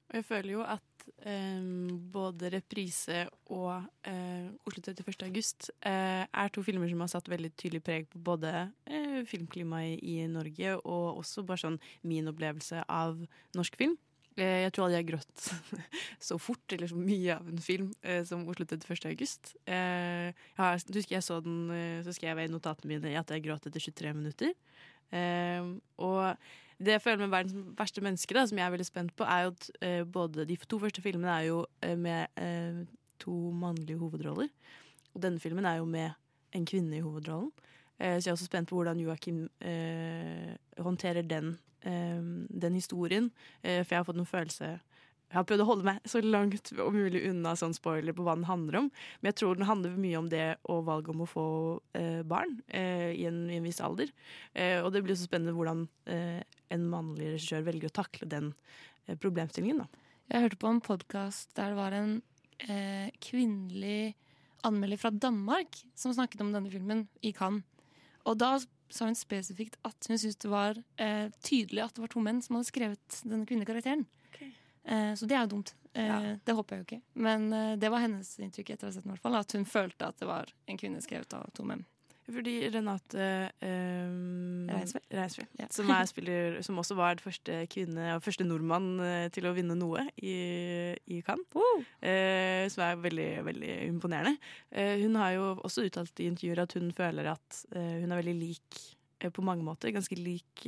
[0.08, 0.97] Og jeg føler jo at
[1.28, 5.14] em, både Reprise og eh, Oslo 31.
[5.28, 8.52] august eh, er to filmer som har satt veldig tydelig preg på både
[8.86, 13.18] eh, filmklimaet i, Norge og også bare sånn min opplevelse av
[13.58, 13.96] norsk film.
[14.38, 15.46] Jeg tror aldri jeg har grått
[16.28, 17.88] så fort eller så mye av en film
[18.30, 19.08] som Oslo 31.
[19.10, 19.56] august.
[19.66, 21.72] Jeg har, husker jeg så den,
[22.06, 24.54] så skrev jeg i notatene mine at jeg gråt etter 23 minutter.
[26.06, 26.22] Og
[26.80, 29.48] det jeg føler med verdens verste menneske, da, som jeg er veldig spent på, er
[29.48, 32.84] jo at uh, både de to første filmene er jo uh, med uh,
[33.20, 34.52] to mannlige hovedroller.
[35.14, 36.12] Og denne filmen er jo med
[36.54, 37.52] en kvinne i hovedrollen.
[37.98, 39.50] Så jeg er også spent på hvordan Joakim
[40.78, 41.58] håndterer den,
[42.62, 43.32] den historien.
[43.64, 44.68] For jeg har fått noen følelse
[45.28, 48.38] Jeg har prøvd å holde meg så langt og mulig unna sånn spoiler på hva
[48.38, 48.86] den handler om.
[49.20, 51.48] Men jeg tror den handler mye om det og valget om å få
[52.00, 54.14] eh, barn eh, i, en, i en viss alder.
[54.56, 56.40] Eh, og det blir så spennende hvordan eh,
[56.72, 58.54] en mannlig regissør velger å takle den
[59.04, 59.84] eh, problemstillingen.
[59.84, 60.08] Da.
[60.32, 62.18] Jeg hørte på en podkast der det var en
[62.64, 64.16] eh, kvinnelig
[64.68, 67.68] anmelder fra Danmark som snakket om denne filmen i Cannes.
[68.24, 70.80] Og da sa hun spesifikt at hun syntes det var
[71.44, 74.04] tydelig at det var to menn som hadde skrevet denne kvinnekarakteren.
[74.88, 75.74] Eh, så det er jo dumt.
[75.98, 77.02] Eh, Det håper jeg jo ikke.
[77.28, 79.66] Men eh, det var hennes inntrykk etter å ha sett den, hvert fall, at hun
[79.68, 81.84] følte at det var en kvinne skrevet av to menn.
[82.28, 83.26] Fordi Renate
[83.64, 85.00] Reinsve?
[85.16, 85.68] Reinsve, Ja.
[85.72, 89.00] som, spiller, som også var den første kvinne og første nordmann
[89.32, 90.34] til å vinne noe i,
[91.08, 91.48] i Cannes.
[92.04, 94.36] Eh, som er veldig, veldig imponerende.
[94.76, 98.20] Eh, hun har jo også uttalt i intervjuer at hun føler at eh, hun er
[98.20, 98.82] veldig lik
[99.32, 99.96] på mange måter.
[99.96, 100.68] Ganske lik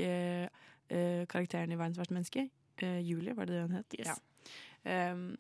[1.30, 2.48] karakteren i 'Verdens verste menneske'.
[2.82, 3.96] Eh, Julie, var det det hun het?
[4.00, 4.08] Yes.
[4.86, 5.12] Ja.
[5.14, 5.38] Um,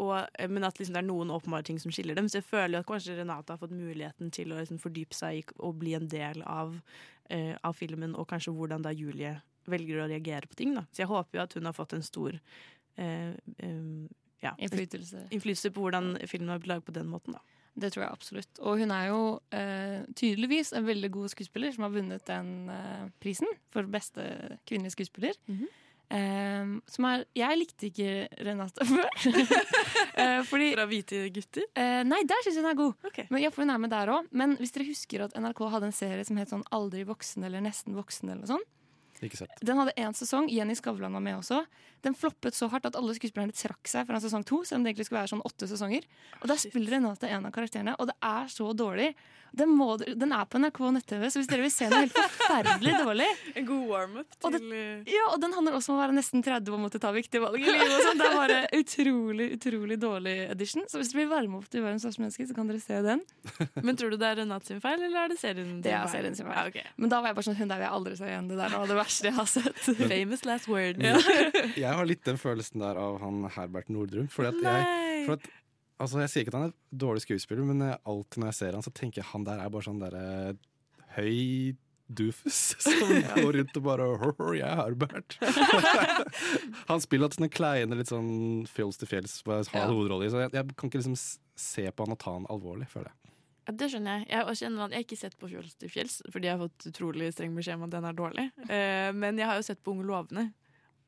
[0.00, 2.28] og, eh, men at liksom det er noen åpenbare ting som skiller dem.
[2.28, 5.44] Så jeg føler at kanskje Renate har fått muligheten til å liksom fordype seg i
[5.60, 6.78] å bli en del av,
[7.30, 9.34] eh, av filmen, og kanskje hvordan da Julie
[9.68, 10.74] velger å reagere på ting.
[10.74, 10.86] Da.
[10.92, 12.38] Så jeg håper jo at hun har fått en stor
[12.98, 14.08] eh, um,
[14.42, 15.28] ja, Innflytelse.
[15.30, 17.36] innflytelse på hvordan filmen har blitt laget på den måten.
[17.36, 17.40] Da.
[17.78, 18.58] Det tror jeg absolutt.
[18.60, 19.20] Og hun er jo
[19.54, 24.24] eh, tydeligvis en veldig god skuespiller som har vunnet den eh, prisen for beste
[24.68, 25.38] kvinnelige skuespiller.
[25.48, 25.68] Mhm.
[26.12, 28.10] Eh, som er Jeg likte ikke
[28.44, 29.08] Renate før.
[30.18, 31.64] uh, fordi, Fra Hvite gutter?
[31.78, 33.08] Uh, nei, der syns jeg den er god.
[33.08, 33.26] Okay.
[33.32, 34.28] Men, ja, for hun er med der også.
[34.42, 37.64] Men hvis dere husker at NRK hadde en serie som het sånn Aldri voksen eller
[37.64, 38.70] Nesten voksen, eller noe sånt.
[39.22, 39.60] Ikke sett.
[39.62, 40.48] Den hadde én sesong.
[40.50, 41.60] Jenny Skavlan var med også.
[42.02, 44.64] Den floppet så hardt at alle skuespillerne trakk seg fra sesong to.
[44.66, 46.08] Selv om det egentlig skulle være sånn åtte sesonger
[46.40, 49.12] Og der spiller Renate en av karakterene, og det er så dårlig.
[49.52, 52.92] Den, må, den er på NRK nett-TV, så hvis dere vil se den helt forferdelig
[53.02, 53.26] dårlig
[53.60, 56.40] En god warm-up Og til eh, Ja, og den handler også om å være nesten
[56.44, 57.98] 30 og måtte ta viktige valg i livet.
[58.06, 58.20] Sånn.
[58.22, 60.86] Det er bare utrolig, utrolig dårlig edition.
[60.88, 63.20] Så hvis dere vil varme opp til verdens verste menneske, så kan dere se den.
[63.84, 66.06] Men tror du det er Renate sin feil, eller er det serien sin Det er
[66.06, 66.14] feil?
[66.16, 66.56] serien sin feil.
[66.56, 66.96] Ja, ok.
[67.04, 68.48] Men da var jeg bare sånn Hun der vil jeg aldri se igjen.
[68.52, 69.82] Det der var det verste jeg har sett.
[70.12, 71.02] Famous last word.
[71.76, 74.28] Jeg har litt den følelsen der av han Herbert Nordrum.
[74.32, 75.50] Fordi at jeg, for at,
[76.02, 78.84] altså jeg sier ikke at han er dårlig skuespiller, men alltid når jeg ser han,
[78.84, 80.26] så tenker jeg han der er bare sånn derre
[81.16, 81.72] høy
[82.12, 82.98] doofus som
[83.38, 85.36] går rundt og bare «Hør, Jeg er Herbert.
[86.90, 89.86] han spiller alltid sånne kleine, litt sånn fjols til fjells, har Ja.
[89.88, 90.28] hovedroller.
[90.32, 93.18] Så jeg, jeg kan ikke liksom se på han og ta han alvorlig, føler jeg.
[93.62, 94.26] Ja, det skjønner jeg.
[94.32, 97.28] Jeg, kjenner jeg har ikke sett på Fjols til fjells, fordi jeg har fått utrolig
[97.32, 98.46] streng beskjed om at den er dårlig.
[98.66, 100.48] Eh, men jeg har jo sett på Unge lovende,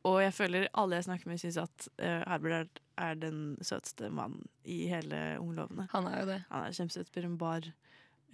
[0.07, 4.11] og jeg føler alle jeg snakker med, syns at eh, Herbert er, er den søteste
[4.11, 5.89] mannen i hele Unglovene.
[5.93, 6.41] Han er jo det.
[6.51, 7.71] Han er kjempesøt, spiller en bar...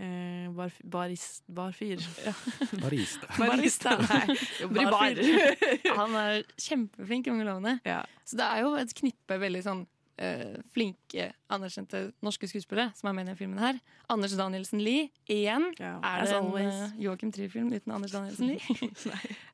[0.01, 2.01] Eh, bar, baris, barfyr.
[2.85, 3.29] Barista.
[3.37, 3.97] Barista.
[4.01, 5.19] Nei, jobber i bar.
[6.01, 7.79] Han er kjempeflink i Unglovene.
[7.85, 8.03] ja.
[8.25, 9.83] Så det er jo et knippe veldig sånn
[10.23, 13.81] eh, flinke, anerkjente norske skuespillere som er med i denne filmen her.
[14.09, 15.69] Anders Danielsen Lie, igjen.
[15.81, 16.79] Ja, Er det en always.
[16.81, 18.93] uh, Joachim Trier-film uten Anders Danielsen Lie?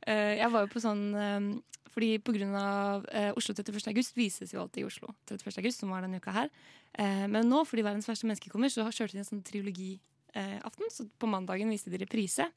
[0.06, 1.48] Eh, jeg var jo på sånn eh,
[1.96, 3.88] Fordi på av eh, Oslo 31.
[3.88, 5.58] august vises jo alltid i Oslo 31.
[5.62, 6.50] august, som var denne uka her.
[6.92, 10.92] Eh, men nå, fordi Verdens verste menneske kommer, så har kjørt de en sånn trilogiaften.
[10.92, 12.50] så på mandagen viste de reprise.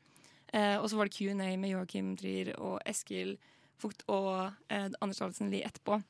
[0.51, 3.37] Eh, og så var det Q&A med Joachim Trier og Eskil
[3.79, 6.01] Fugt og eh, Anders Dahlsen Lie etterpå.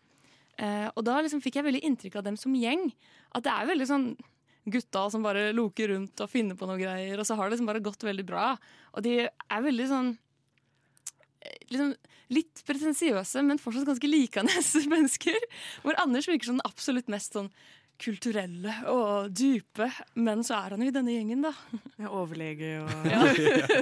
[0.59, 2.89] Eh, og da liksom fikk jeg veldig inntrykk av dem som gjeng.
[3.37, 4.07] At det er veldig sånn
[4.69, 7.69] gutta som bare loker rundt og finner på noe greier, og så har det liksom
[7.69, 8.51] bare gått veldig bra.
[8.95, 10.19] Og de er veldig sånn eh,
[11.71, 11.95] liksom
[12.30, 14.54] Litt pretensiøse, men fortsatt ganske likende
[14.93, 15.38] mennesker.
[15.82, 17.47] Hvor Anders virker som den absolutt mest sånn
[17.99, 21.52] kulturelle og dype, men så er han jo i denne gjengen, da.
[21.97, 23.23] Ja, overlege og Ja,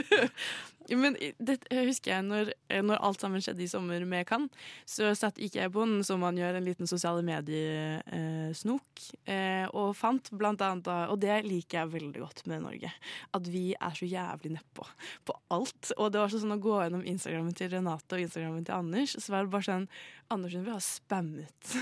[0.95, 4.53] Men det husker jeg når, eh, når alt sammen skjedde i sommer med Cannes,
[4.87, 9.95] så satt, ikke jeg på den som man gjør, en liten sosiale medier-snok, eh, og
[9.97, 12.91] fant blant annet og det liker jeg veldig godt med Norge,
[13.35, 14.85] at vi er så jævlig nedpå
[15.27, 15.91] på alt.
[15.97, 19.33] Og det var sånn å gå gjennom Instagrammen til Renate og Instagrammen til Anders, så
[19.33, 19.89] var det bare sånn
[20.33, 21.75] Anders Sundby har spammet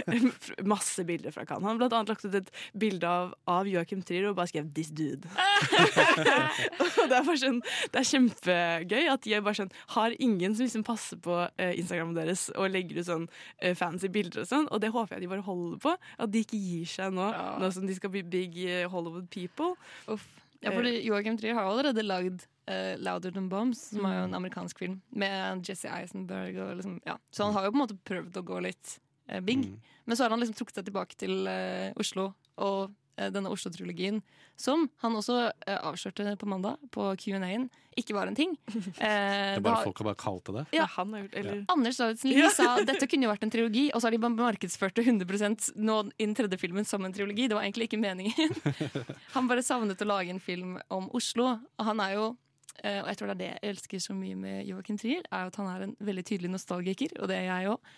[0.72, 1.64] masse bilder fra Cannes.
[1.66, 4.72] Han har blant annet lagt ut et bilde av, av Joachim Trier og bare skrevet
[4.74, 5.28] 'this dude'.
[6.82, 7.60] og det er sånn
[7.92, 12.16] Det er kjempegøy at de bare sånn har ingen som liksom passer på eh, Instagrammen
[12.16, 13.26] deres og legger ut sånn
[13.60, 15.96] eh, fancy bilder og sånn, og det håper jeg de bare holder på.
[16.18, 17.58] At de ikke gir seg nå, Ja.
[17.60, 19.74] nå som de skal bli big eh, Hollywood people.
[20.08, 20.24] Uff.
[20.62, 24.34] Ja, fordi Joachim Trier har allerede lagd eh, 'Louder Than Bombs', som er jo en
[24.38, 26.56] amerikansk film, med Jesse Eisenberg.
[26.56, 27.18] Og liksom, ja.
[27.30, 28.98] Så han har jo på en måte prøvd å gå litt
[29.32, 29.66] uh, big.
[29.68, 29.78] Mm.
[30.04, 34.20] Men så har han liksom trukket seg tilbake til uh, Oslo og eh, denne Oslo-trilogien,
[34.56, 38.54] som han også eh, avslørte på mandag på Q&A-en, ikke var en ting.
[39.02, 40.64] Eh, Det er bare folk har bare kalt det det.
[40.76, 40.86] Ja.
[40.96, 44.00] Han har gjort, eller Anders Davidsen Lie sa dette kunne jo vært en trilogi, og
[44.00, 47.48] så har de bare markedsført det 100% nå i den tredje filmen som en trilogi.
[47.50, 48.54] Det var egentlig ikke meningen.
[49.34, 52.41] Han bare savnet å lage en film om Oslo, og han er jo eh,
[52.80, 55.58] og jeg tror det er det jeg elsker så mye med Joachim Trier, er at
[55.60, 57.90] han er en veldig tydelig nostalgiker, og det er jeg òg.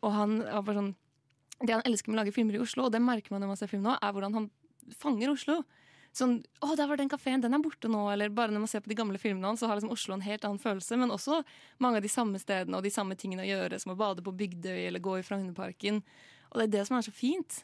[0.00, 0.94] og han er bare sånn
[1.60, 3.58] Det han elsker med å lage filmer i Oslo, og det merker man når man
[3.60, 4.48] ser film nå, er hvordan han
[4.94, 5.62] fanger Oslo.
[6.16, 8.06] Sånn, å, der var den kafeen, den er borte nå.
[8.08, 10.24] Eller bare når man ser på de gamle filmene hans, så har liksom Oslo en
[10.24, 10.96] helt annen følelse.
[10.96, 11.42] Men også
[11.82, 14.32] mange av de samme stedene og de samme tingene å gjøre, som å bade på
[14.38, 16.00] Bygdøy eller gå i Frognerparken.
[16.52, 17.60] Og det er det som er så fint.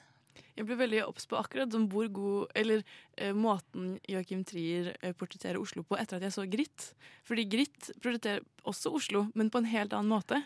[0.57, 2.83] Jeg ble veldig obs på akkurat som hvor god Eller
[3.17, 6.91] eh, måten Joachim Trier eh, portretterer Oslo på etter at jeg så Gritt.
[7.29, 10.43] Fordi Gritt portretterer også Oslo, men på en helt annen måte.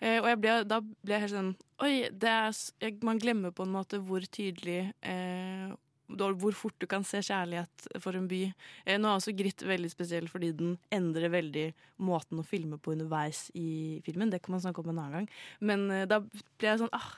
[0.00, 3.52] Eh, og jeg ble, da ble jeg helt sånn Oi, det er, jeg, man glemmer
[3.52, 5.74] på en måte hvor tydelig eh,
[6.08, 8.42] hvor fort du kan se kjærlighet for en by.
[8.84, 11.66] Eh, nå er også Gritt veldig spesiell fordi den endrer veldig
[11.98, 14.30] måten å filme på underveis i filmen.
[14.30, 15.28] Det kan man snakke om en annen gang.
[15.60, 17.12] Men eh, da ble jeg sånn ah,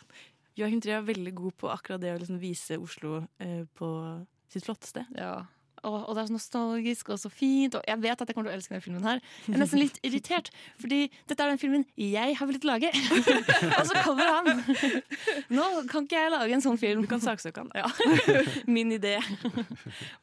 [0.59, 3.93] Joachim Trier er veldig god på akkurat det å liksom vise Oslo eh, på
[4.51, 5.05] sitt flotteste.
[5.15, 5.45] Ja.
[5.85, 7.77] og, og det er så nostalgisk og så fint.
[7.79, 9.23] Og jeg vet at jeg kommer til å elske denne filmen her.
[9.47, 10.51] Jeg er nesten litt irritert,
[10.83, 12.91] fordi dette er den filmen jeg har villet lage.
[13.79, 14.65] og så kommer han!
[15.55, 17.07] Nå kan ikke jeg lage en sånn film.
[17.07, 17.71] Du kan saksøke han.
[17.79, 17.87] Ja.
[18.79, 19.19] Min idé.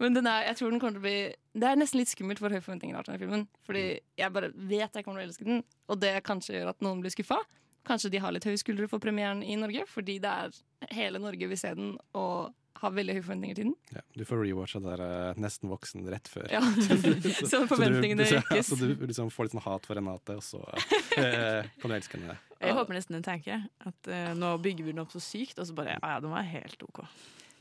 [0.04, 1.19] Men den er, jeg tror den kommer til å bli
[1.56, 3.48] Det er nesten litt skummelt for høye forventninger til denne filmen.
[3.69, 3.86] Fordi
[4.19, 7.06] jeg bare vet jeg kommer til å elske den, og det kanskje gjør at noen
[7.06, 7.39] blir skuffa.
[7.86, 11.50] Kanskje de har litt høye skuldre for premieren i Norge, fordi det er hele Norge
[11.50, 13.76] vil se den og har veldig høye forventninger til den.
[13.95, 16.48] Ja, du får rewatcha der eh, Nesten voksen rett før.
[16.52, 16.62] Ja,
[17.52, 18.67] så forventningene du, du, rykkes.
[18.71, 20.62] Så du liksom får litt sånn hat for Renate, og så
[21.21, 22.38] eh, kan du elske henne.
[22.60, 25.67] Jeg håper nesten hun tenker at uh, nå bygger vi den opp så sykt, og
[25.69, 27.04] så bare ja, ja, den var helt OK.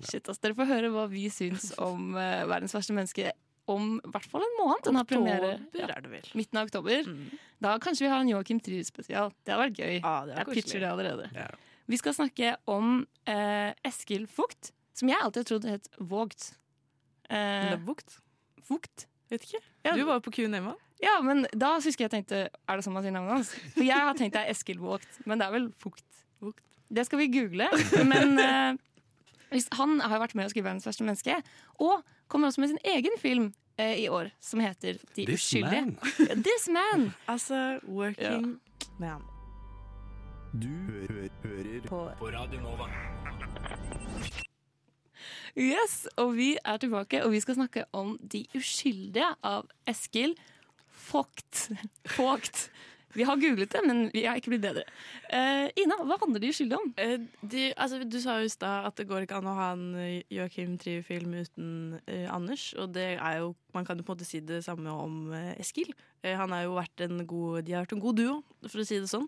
[0.04, 3.34] Shit, ass, Dere får høre hva vi syns om uh, verdens verste menneske
[3.70, 4.82] om i hvert fall en måned.
[4.84, 6.26] Den har premiere ja, er det vel.
[6.36, 7.08] midten av oktober.
[7.64, 9.32] Da kanskje vi har en Joachim Trier-spesial.
[9.44, 10.00] Det hadde vært gøy.
[10.02, 10.64] Ah, det Jeg koselig.
[10.64, 11.30] pitcher det allerede.
[11.34, 11.48] Ja.
[11.86, 16.54] Vi skal snakke om eh, Eskil Fugt, som jeg alltid har trodd het Vågt.
[17.32, 18.18] Eh, bukt.
[18.64, 19.06] Fugt.
[19.32, 19.60] Vet ikke.
[19.84, 19.94] Ja.
[19.96, 20.74] Du var jo på Q&A.
[21.02, 23.50] Ja, men da husker jeg tenkte Er det sånn man sier navnet hans?
[23.74, 26.04] For jeg har tenkt det er Eskil Vågt, men det er vel Fugt.
[26.44, 26.62] Vogt.
[26.94, 27.68] Det skal vi google.
[28.12, 31.36] Men eh, han har jo vært med å skrive 'Verdens verste menneske',
[31.84, 32.02] og
[32.34, 35.70] kommer også med sin egen film eh, i år, som heter 'De This uskyldige'.
[35.70, 35.96] man.
[36.46, 37.12] This Man!
[37.30, 38.58] Altså Working
[38.98, 39.22] Man.
[40.54, 42.86] Du hø hø hører På på Radio Nova.
[45.56, 50.34] Yes, og vi er tilbake, og vi skal snakke om De uskyldige av Eskil
[51.12, 51.70] Vogt.
[52.18, 52.70] Vogt.
[53.14, 54.86] Vi har googlet det, men vi har ikke blitt bedre.
[55.30, 56.92] Uh, Ina, hva handler De uskyldige om?
[56.98, 59.70] Uh, de, altså, du sa jo i stad at det går ikke an å ha
[59.76, 59.86] en
[60.32, 61.70] Joakim Joachim Trier-film uten
[62.08, 62.72] uh, Anders.
[62.80, 65.54] Og det er jo, man kan jo på en måte si det samme om eh,
[65.60, 65.90] Eskil.
[66.22, 68.86] Eh, han har jo vært en god, de har vært en god duo, for å
[68.86, 69.26] si det sånn.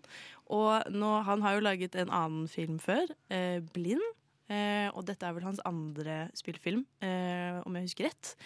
[0.55, 4.14] Og nå, han har jo laget en annen film før, eh, 'Blind'.
[4.46, 8.37] Eh, og dette er vel hans andre spillfilm, eh, om jeg husker rett.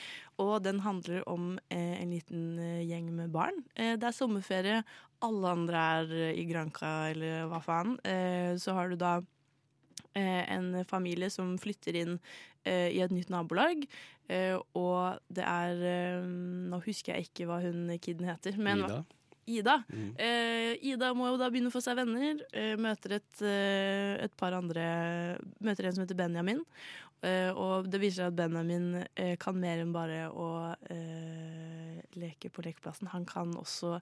[0.41, 3.61] Og den handler om eh, en liten eh, gjeng med barn.
[3.77, 4.79] Eh, det er sommerferie,
[5.25, 7.97] alle andre er eh, i Granca eller hva faen.
[8.07, 9.19] Eh, så har du da
[10.15, 12.17] eh, en familie som flytter inn
[12.61, 13.87] i et nytt nabolag.
[14.77, 15.79] Og det er
[16.29, 18.59] Nå husker jeg ikke hva hun kiden heter.
[18.61, 18.99] Men Ida.
[19.47, 19.83] Ida.
[19.89, 20.15] Mm.
[20.17, 22.41] Uh, Ida må jo da begynne å få seg venner.
[22.55, 24.89] Uh, møter et, uh, et par andre
[25.65, 26.65] Møter en som heter Benjamin.
[27.21, 29.03] Og det viser seg at Benjamin
[29.43, 30.47] kan mer enn bare å
[32.17, 33.11] leke på lekeplassen.
[33.13, 33.99] Han kan også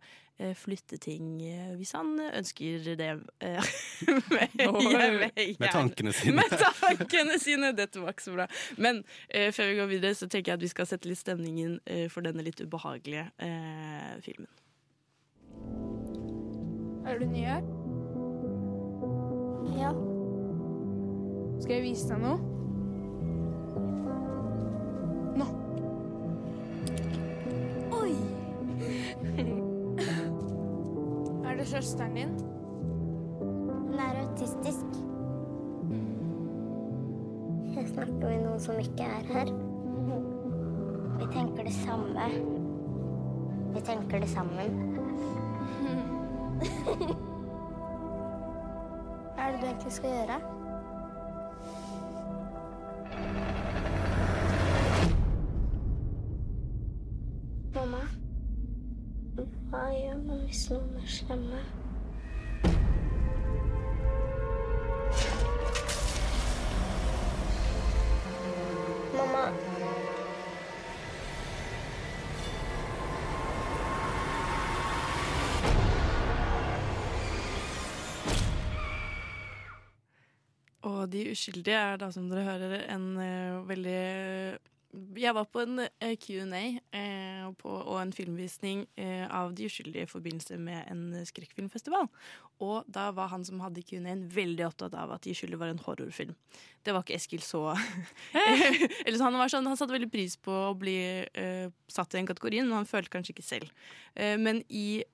[0.54, 1.32] flytte ting
[1.80, 3.08] hvis han ønsker det.
[3.42, 3.72] Eh,
[4.36, 6.36] med, Med tankene sine.
[6.38, 7.72] Med tankene sine!
[7.74, 8.46] Dette var ikke så bra.
[8.78, 11.80] Men før vi går videre, så tenker jeg at vi skal sette litt stemningen
[12.14, 14.52] for denne litt ubehagelige eh, filmen.
[17.08, 17.62] Er du ny her?
[19.78, 19.92] Ja.
[21.60, 22.38] Skal jeg vise deg noe?
[25.38, 25.46] Nå.
[27.98, 28.12] Oi!
[31.46, 32.36] er det søsteren din?
[33.40, 35.00] Hun er autistisk.
[37.74, 39.52] Jeg snakker med noen som ikke er her.
[41.18, 42.30] Vi tenker det samme.
[43.74, 44.97] Vi tenker det sammen.
[49.34, 50.57] Hva er det du egentlig skal gjøre?
[80.98, 84.00] Og De uskyldige er da, som dere hører, en uh, veldig
[85.20, 90.04] Jeg var på en uh, Q&A uh, på- og en filmvisning eh, av De uskyldige
[90.04, 92.08] i forbindelse med en skrekkfilmfestival.
[92.64, 95.82] Og da var han som hadde Q&A-en veldig opptatt av at De uskyldige var en
[95.84, 96.34] horrorfilm.
[96.84, 97.62] Det var ikke Eskil så
[99.06, 102.20] Eller så han, var sånn, han satte veldig pris på å bli eh, satt i
[102.20, 103.90] den kategorien, men han følte kanskje ikke selv.
[104.18, 105.04] Men i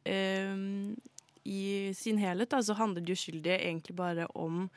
[1.44, 4.68] i sin helhet da, så handler De uskyldige egentlig bare om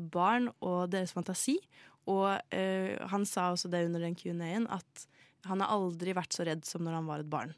[0.00, 1.58] barn og deres fantasi.
[2.06, 5.06] Og eh, han sa også det under den Q&A-en, at
[5.46, 7.54] han har aldri vært så redd som når han var et barn.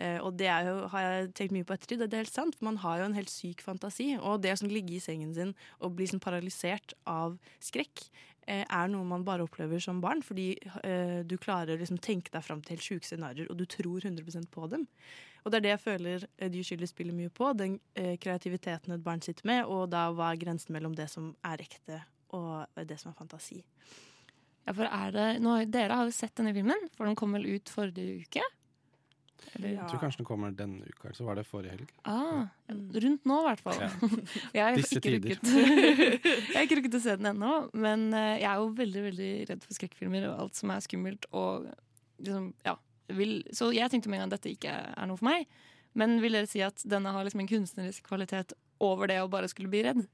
[0.00, 2.56] Eh, og det jo, har jeg tenkt mye på ettertid, og det er helt sant,
[2.56, 4.14] for man har jo en helt syk fantasi.
[4.16, 8.88] Og det å ligge i sengen sin og bli sånn paralysert av skrekk, eh, er
[8.90, 10.52] noe man bare opplever som barn, fordi
[10.84, 14.06] eh, du klarer å liksom tenke deg fram til helt sjuke scenarioer, og du tror
[14.06, 14.86] 100% på dem.
[15.44, 17.52] Og det er det jeg føler eh, De uskyldige spiller mye på.
[17.56, 21.32] Den eh, kreativiteten et barn sitter med, og da hva er grensen mellom det som
[21.46, 22.02] er ekte
[22.36, 23.58] og det som er fantasi.
[24.66, 27.48] Ja, for er det nå, Dere har jo sett denne filmen, for den kom vel
[27.48, 28.44] ut forrige uke?
[29.54, 29.72] Eller?
[29.74, 31.94] Jeg tror kanskje den kommer denne uka, så var det forrige helg.
[32.08, 33.80] Ah, rundt nå, i hvert fall.
[34.56, 34.68] Ja.
[34.78, 35.36] Disse tider.
[35.40, 39.32] jeg har ikke rukket å se den ennå, men eh, jeg er jo veldig veldig
[39.50, 41.26] redd for skrekkfilmer og alt som er skummelt.
[41.36, 41.66] Og
[42.22, 42.76] liksom, ja,
[43.16, 45.50] vil, så jeg tenkte med en gang at dette ikke er noe for meg.
[45.98, 49.50] Men vil dere si at denne har liksom en kunstnerisk kvalitet over det å bare
[49.50, 50.04] skulle bli redd?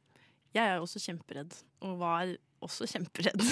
[0.57, 2.33] Jeg er også kjemperedd, og var
[2.65, 3.45] også kjemperedd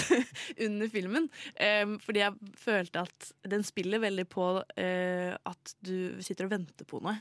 [0.65, 1.29] under filmen.
[1.61, 6.89] Um, fordi jeg følte at den spiller veldig på uh, at du sitter og venter
[6.89, 7.19] på noe.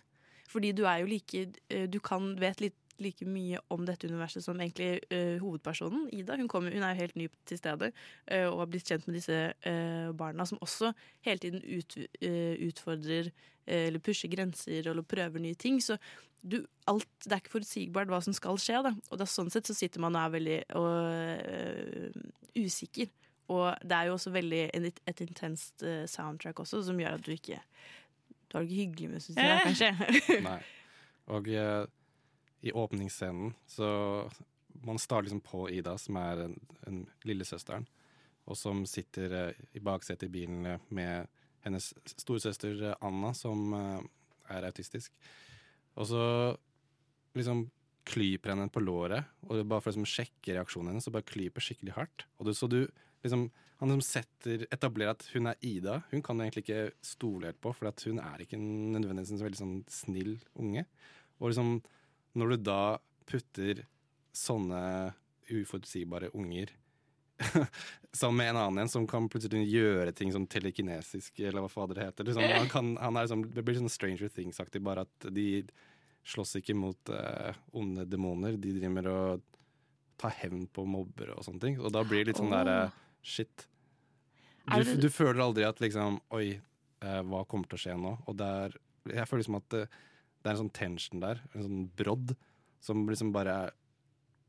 [0.55, 1.41] Fordi du er jo like
[1.72, 6.37] eh, Du kan vet litt like mye om dette universet som egentlig uh, hovedpersonen, Ida.
[6.39, 9.19] Hun, kom, hun er jo helt ny til stedet uh, og har blitt kjent med
[9.19, 10.93] disse uh, barna, som også
[11.27, 13.31] hele tiden ut, eh, utfordrer
[13.67, 15.81] eh, eller pusher grenser eller prøver nye ting.
[15.83, 15.97] Så
[16.43, 18.83] du, alt, det er ikke forutsigbart hva som skal skje.
[18.85, 18.93] Da.
[19.11, 20.59] Og da, sånn sett så sitter man og er veldig
[22.61, 23.09] usikker.
[23.55, 27.33] Og det er jo også veldig en, et intenst soundtrack også, som gjør at du
[27.35, 27.61] ikke
[28.49, 30.41] Du har det ikke hyggelig med det, kanskje.
[30.45, 30.61] Nei.
[31.33, 31.85] Og eh,
[32.65, 33.89] i åpningsscenen så
[34.85, 36.55] Man starter liksom på Ida, som er en,
[36.89, 37.85] en lillesøsteren,
[38.51, 41.31] og som sitter eh, i baksetet i bilen med
[41.65, 44.03] hennes storesøster eh, Anna, som eh,
[44.51, 45.15] er autistisk.
[45.95, 46.25] Og så
[47.39, 47.69] liksom
[48.05, 51.65] klyper henne på låret, og bare for å liksom, sjekke reaksjonen hennes, så bare klyper
[51.65, 52.27] skikkelig hardt.
[52.37, 52.83] Og du, så du
[53.25, 53.47] liksom
[53.81, 55.99] han liksom setter, etablerer at hun er Ida.
[56.12, 59.61] Hun kan du egentlig ikke stole helt på, for hun er ikke nødvendigvis en veldig
[59.61, 60.85] sånn snill unge.
[61.41, 61.79] Og liksom,
[62.39, 62.80] når du da
[63.28, 63.85] putter
[64.35, 64.80] sånne
[65.51, 66.72] uforutsigbare unger
[68.12, 71.99] sammen med en annen en som kan plutselig gjøre ting som telekinesisk, eller hva fader
[71.99, 72.28] det heter.
[72.28, 75.64] Liksom, han kan, han er liksom, det blir sånn Stranger Things-aktig, bare at de
[76.24, 78.57] slåss ikke mot uh, onde demoner.
[78.57, 79.20] De driver med å
[80.20, 81.80] ta hevn på mobbere og sånne ting.
[81.82, 82.93] Og da blir det litt sånn der derre
[83.24, 83.66] Shit.
[84.68, 86.59] Du, du føler aldri at liksom Oi,
[87.05, 88.11] uh, hva kommer til å skje nå?
[88.28, 88.74] Og det er
[89.14, 89.76] Jeg føler liksom at
[90.45, 92.35] det, er en sånn tension der, en sånn brodd,
[92.85, 93.71] som liksom bare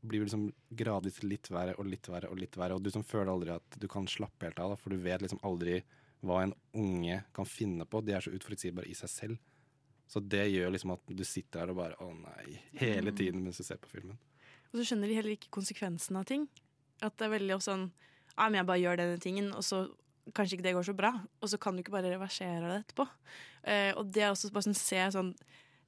[0.06, 2.76] blir liksom gradvis litt verre og litt verre og litt verre.
[2.76, 5.24] Og du som føler aldri at du kan slappe helt av, da, for du vet
[5.24, 5.80] liksom aldri
[6.26, 8.04] hva en unge kan finne på.
[8.04, 9.40] De er så utforutsigbare i seg selv.
[10.06, 13.16] Så det gjør liksom at du sitter her og bare å nei, hele Mm.
[13.18, 14.18] tiden mens du ser på filmen.
[14.70, 16.46] Og så skjønner de heller ikke konsekvensen av ting.
[17.02, 17.90] At det er veldig sånn
[18.36, 19.88] Ja, men jeg bare gjør denne tingen, og så
[20.36, 21.10] kanskje ikke det går så bra.
[21.40, 23.08] Og så kan du ikke bare reversere det etterpå.
[23.64, 25.34] Eh, og det er også bare sånn se sånn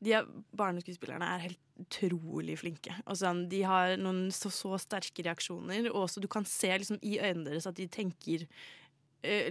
[0.05, 0.27] De er,
[0.57, 2.95] barneskuespillerne er helt utrolig flinke.
[3.19, 7.19] Sånn, de har noen så, så sterke reaksjoner, og også du kan se liksom, i
[7.19, 8.47] øynene deres at de tenker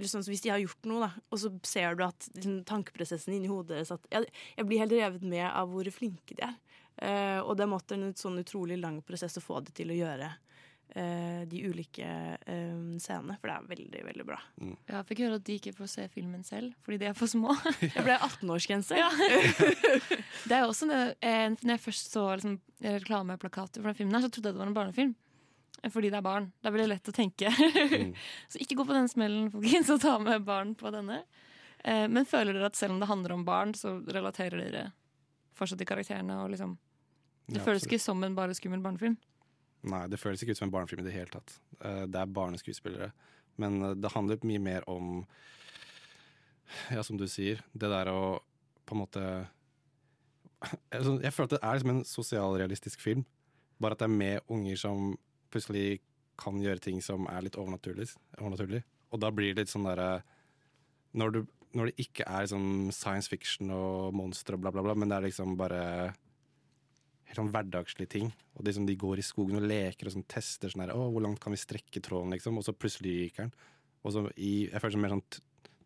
[0.08, 3.50] sånn Hvis de har gjort noe, da, og så ser du at liksom, tankeprosessen inni
[3.52, 6.54] hodet deres at jeg, jeg blir helt revet med av hvor flinke de er.
[7.04, 10.32] Eh, og det måtte en sånn utrolig lang prosess å få det til å gjøre
[10.96, 14.38] de ulike eh, scenene, for det er veldig, veldig bra.
[14.88, 17.54] Jeg fikk høre at de ikke får se filmen selv, fordi de er for små.
[17.82, 18.98] Det ble 18-årsgrense.
[18.98, 19.10] Ja.
[20.48, 24.16] det er jo også det, eh, Når jeg først så liksom, reklameplakater for den filmen,
[24.18, 25.14] her, så trodde jeg det var en barnefilm.
[25.84, 26.50] Eh, Fordi det er barn.
[26.64, 27.52] Det blir det lett å tenke.
[28.52, 31.22] så ikke gå på den smellen, folkens, og ta med barn på denne.
[31.84, 34.86] Eh, Men føler dere at selv om det handler om barn, så relaterer dere
[35.58, 36.42] fortsatt til karakterene?
[36.44, 36.78] Og liksom,
[37.48, 39.18] det Ja, føles ikke som en bare skummel barnefilm.
[39.88, 41.58] Nei, det føles ikke ut som en barnefilm i det hele tatt.
[41.82, 43.12] Eh, Det er barneskuespillere.
[43.58, 45.26] Men eh, det handler mye mer om
[46.92, 48.40] Ja, som du sier, det der å
[48.88, 49.22] på en måte
[50.92, 53.26] Altså, Jeg føler at det er liksom en sosialrealistisk film.
[53.80, 55.18] Bare at det er med unger som
[55.54, 56.02] plutselig
[56.38, 58.10] kan gjøre ting som er litt overnaturlig.
[58.38, 58.84] overnaturlig.
[59.14, 60.22] Og da blir det litt sånn derre
[61.18, 65.10] når, når det ikke er sånn science fiction og monstre og bla, bla, bla, men
[65.10, 65.82] det er liksom bare
[67.28, 68.30] helt sånn hverdagslige ting.
[68.58, 71.08] Og de, som de går i skogen og leker og sånn, tester sånn her, å,
[71.14, 73.54] hvor langt kan vi strekke tråden, liksom, og så plutselig ryker den.
[74.08, 75.26] Og så i, jeg føler som mer sånn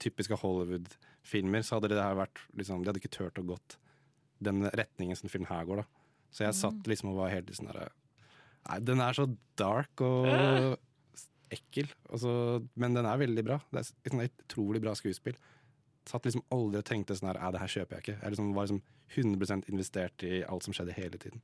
[0.01, 3.77] typiske Hollywood-filmer, så hadde det her vært liksom, De hadde ikke turt å gått
[4.41, 5.87] den retningen som filmen her går, da.
[6.33, 7.89] Så jeg satt liksom og var helt sånn herre
[8.69, 9.25] Nei, den er så
[9.57, 10.77] dark og
[11.51, 11.87] ekkel.
[12.13, 13.57] Og så- men den er veldig bra.
[13.71, 15.35] Det er et sånn utrolig bra skuespill.
[16.11, 18.15] Satt liksom aldri og tenkte sånn her Nei, det her kjøper jeg ikke.
[18.21, 18.81] Jeg liksom var liksom
[19.15, 21.43] 100 investert i alt som skjedde hele tiden.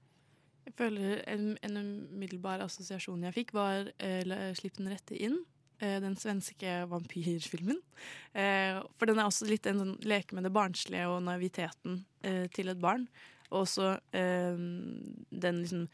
[0.67, 1.77] Jeg føler en, en
[2.11, 5.37] umiddelbar assosiasjon jeg fikk, var eh, Slipp den rette inn.
[5.79, 7.79] eh, Den svenske vampyrfilmen.
[8.35, 12.03] Eh, For den er også litt en sånn leke med det barnslige og naiviteten
[12.51, 13.07] til et barn.
[13.47, 15.85] Og også den liksom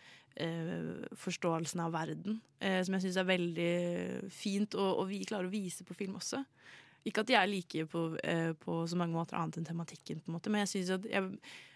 [0.41, 3.73] eh, forståelsen av verden, eh, som jeg syns er veldig
[4.33, 6.41] fint, og, og vi klarer å vise på film også.
[7.07, 10.31] Ikke at de er like på, eh, på så mange måter annet enn tematikken, på
[10.31, 11.29] en måte, men jeg synes at jeg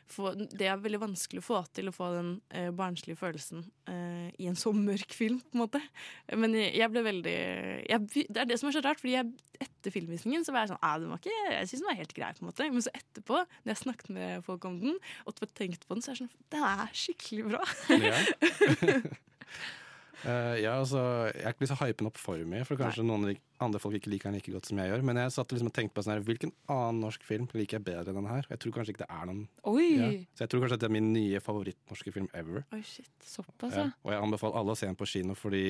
[0.07, 4.29] får, det er veldig vanskelig å få til å få den eh, barnslige følelsen eh,
[4.39, 5.81] i en så mørk film, på en måte.
[6.31, 9.93] Men jeg, ble veldig jeg, Det er det som er så rart, fordi jeg, etter
[9.93, 12.31] filmvisningen så var jeg sånn ah, den var ikke, Jeg syns den var helt grei,
[12.37, 12.69] på en måte.
[12.71, 16.13] Men så etterpå, når jeg snakket med folk om den, og tenkt på den, så
[16.13, 17.67] er jeg sånn Den er skikkelig bra.
[17.99, 19.01] Ja.
[20.25, 20.99] Eh, ja, altså,
[21.29, 23.97] jeg er ikke så hypen hype den opp for mye, for kanskje noen andre folk
[23.99, 25.03] ikke liker den like godt som jeg gjør.
[25.05, 27.85] Men jeg satt liksom og tenkte på sånn her, hvilken annen norsk film liker jeg
[27.87, 28.47] bedre enn den her?
[28.49, 29.43] Jeg tror kanskje ikke det er noen.
[29.83, 30.09] Ja.
[30.33, 32.65] Så jeg tror kanskje det er min nye favorittnorske film ever.
[32.73, 33.11] Oi, shit.
[33.25, 33.89] Såpass, Ja.
[34.03, 35.65] Og jeg anbefaler alle å se den på kino fordi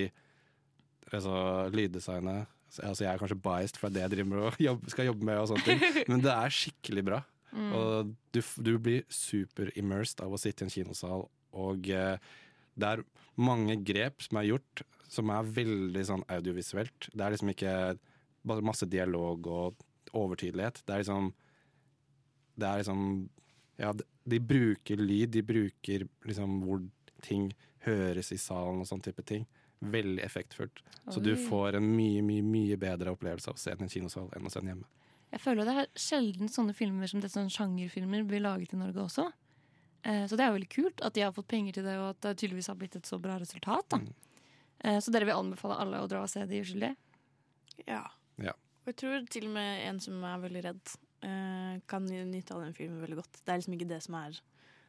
[1.12, 1.34] altså,
[1.74, 2.48] lyddesignet
[2.84, 5.41] altså, Jeg er kanskje biased for det jeg driver med og jobb, skal jobbe med,
[5.41, 5.84] og sånne ting.
[6.12, 7.24] men det er skikkelig bra.
[7.52, 7.72] Mm.
[7.74, 11.26] Og du, du blir super-immersed av å sitte i en kinosal,
[11.58, 12.20] og eh,
[12.78, 13.03] det er
[13.38, 17.09] mange grep som er gjort som er veldig sånn audiovisuelt.
[17.13, 17.73] Det er liksom ikke
[18.47, 19.86] bare masse dialog og
[20.17, 20.84] overtydelighet.
[20.86, 21.34] Det er liksom
[22.57, 23.30] Det er liksom
[23.78, 26.82] Ja, de, bruker lyd, de bruker liksom hvor
[27.21, 27.51] ting
[27.86, 29.45] høres i salen og sånn type ting.
[29.80, 30.82] Veldig effektfullt.
[31.13, 33.93] Så du får en mye, mye mye bedre opplevelse av å se den i en
[33.93, 34.89] kinosal enn å se den hjemme.
[35.30, 39.03] Jeg føler det er sjelden sånne filmer som det, sånne sjangerfilmer blir laget i Norge
[39.03, 39.28] også.
[40.08, 42.14] Eh, så det er jo veldig kult at de har fått penger til det, og
[42.14, 43.89] at det tydeligvis har blitt et så bra resultat.
[43.91, 43.99] Da.
[43.99, 45.01] Mm.
[45.01, 46.95] så dere vil anbefale alle å dra og se De uskyldige?
[47.88, 48.03] Ja.
[48.38, 48.53] Ja.
[48.86, 50.93] Og jeg tror til og med en som er veldig redd,
[51.28, 53.41] eh, kan nyte av den filmen veldig godt.
[53.43, 54.38] Det er liksom ikke det som er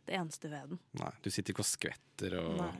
[0.08, 0.78] det eneste ved den.
[1.00, 2.70] Nei, du sitter ikke og skvetter og Nei.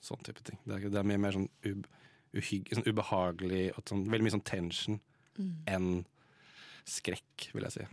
[0.00, 0.58] sånn type ting.
[0.64, 1.86] Det er, det er mye mer sånn, ub,
[2.34, 5.00] uhygg, sånn ubehagelig og sånn, veldig mye sånn tension
[5.38, 5.52] Mm.
[5.66, 6.04] enn
[6.84, 7.84] skrekk, vil jeg si.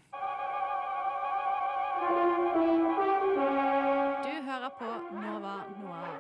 [4.80, 6.20] I Nova Noir.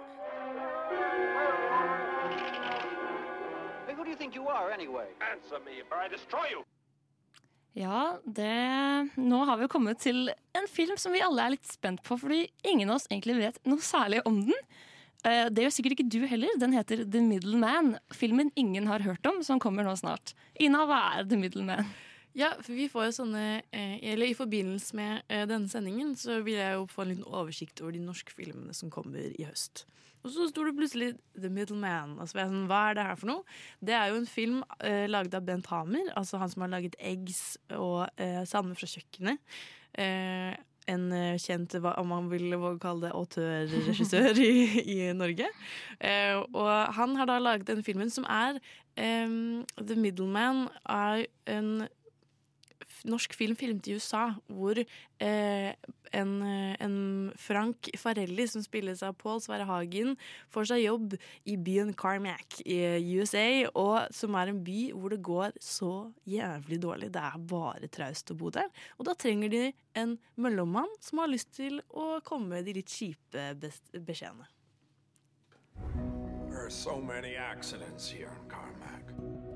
[7.79, 8.49] Ja, det
[9.15, 12.49] Nå har vi kommet til en film som vi alle er litt spent på, fordi
[12.67, 14.67] ingen av oss egentlig vet noe særlig om den.
[15.23, 16.59] Eh, Det gjør sikkert ikke du heller.
[16.59, 17.95] Den heter The Middle Man.
[18.11, 20.33] Filmen ingen har hørt om, som kommer nå snart.
[20.59, 21.87] Ina, hva er The Middle Man?
[22.37, 26.39] Ja, for vi får jo sånne eh, Eller i forbindelse med eh, denne sendingen så
[26.45, 29.87] vil jeg jo få en liten oversikt over de norske filmene som kommer i høst.
[30.19, 32.17] Og så sto det plutselig The Middleman.
[32.19, 33.59] Og så var jeg sånn, hva er det her for noe?
[33.79, 36.97] Det er jo en film eh, laget av Bent Hamer, altså han som har laget
[36.99, 37.43] Eggs
[37.75, 39.39] og eh, Salme fra kjøkkenet.
[39.99, 40.57] Eh,
[40.89, 44.51] en eh, kjent, om man vil våge kalle det, autørregissør i,
[44.83, 45.47] i Norge.
[46.01, 48.59] Eh, og han har da laget den filmen som er
[48.99, 51.85] The Middleman er en
[53.07, 55.71] norsk film filmet i USA, hvor eh,
[56.11, 56.97] en, eh, en
[57.37, 60.15] Frank Farelli, som spilles av Paul Sverre Hagen,
[60.53, 61.15] får seg jobb
[61.49, 62.79] i byen Carmack i
[63.19, 65.93] USA, og som er en by hvor det går så
[66.29, 67.11] jævlig dårlig.
[67.13, 68.69] Det er bare traust å bo der.
[68.97, 69.65] Og da trenger de
[69.99, 74.47] en mellommann som har lyst til å komme med de litt kjipe beskjedene.
[76.49, 79.48] There are so many accidents here in Carmack.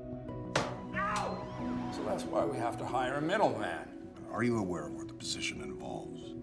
[1.94, 3.86] So that's why we have to hire a middleman.
[4.32, 6.34] Are you aware of what the position involves?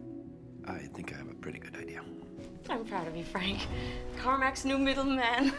[0.66, 2.02] I think I have a pretty good idea.
[2.70, 3.68] I'm proud of you, Frank.
[4.18, 5.52] Carmack's new middleman.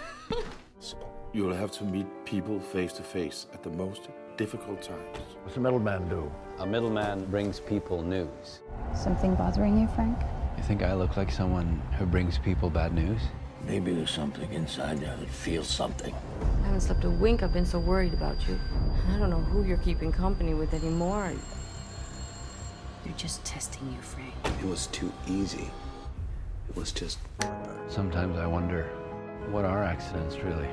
[1.35, 5.19] You'll have to meet people face to face at the most difficult times.
[5.43, 6.33] What's a middleman do?
[6.61, 8.61] A middleman brings people news.
[8.97, 10.17] Something bothering you, Frank?
[10.57, 13.21] You think I look like someone who brings people bad news?
[13.67, 16.15] Maybe there's something inside there that feels something.
[16.63, 17.43] I haven't slept a wink.
[17.43, 18.59] I've been so worried about you.
[19.09, 21.33] I don't know who you're keeping company with anymore.
[23.05, 24.35] They're just testing you, Frank.
[24.63, 25.71] It was too easy.
[26.69, 27.19] It was just.
[27.89, 28.85] Sometimes I wonder,
[29.51, 30.69] what are accidents really?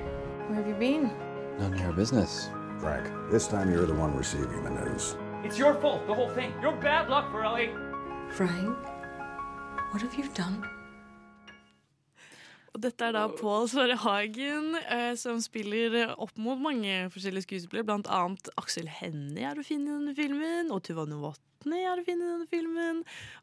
[0.48, 1.12] Where have you been?
[1.58, 2.50] None of your business.
[2.80, 5.18] Frank, this time you're the one receiving the news.
[5.44, 6.54] It's your fault, the whole thing.
[6.62, 7.44] You're bad luck for
[8.30, 8.78] Frank,
[9.92, 10.64] what have you done?
[12.74, 17.88] Og dette er da Pål Sverre Hagen, eh, som spiller opp mot mange forskjellige skuespillere.
[17.88, 21.08] Blant annet Aksel Hennie er å finne i denne filmen, og Tuva
[21.60, 23.00] Novotny er å finne i denne filmen.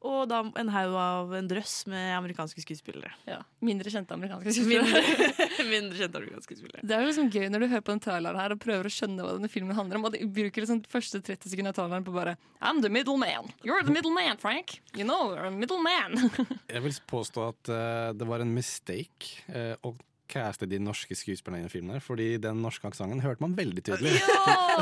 [0.07, 3.13] Og da en haug av en drøss med amerikanske skuespillere.
[3.29, 5.03] Ja, Mindre kjente amerikanske skuespillere.
[5.05, 6.87] Mindre, mindre kjente amerikanske skuespillere.
[6.87, 8.95] Det er jo liksom gøy når du hører på den traileren her og prøver å
[8.97, 10.09] skjønne hva denne filmen handler om.
[10.09, 13.19] Og de bruker liksom de første 30 sekundene av traileren på bare I'm the middle
[13.21, 13.53] man.
[13.67, 14.79] You're the middle man, Frank.
[14.97, 16.17] You know, you're a middle man.
[16.73, 19.93] Jeg vil påstå at uh, det var en mistake Uh, å
[20.27, 21.95] caste de norske skuespillerne i den filmen.
[21.95, 24.17] her Fordi den norske aksenten hørte man veldig tydelig.
[24.19, 24.81] Ja!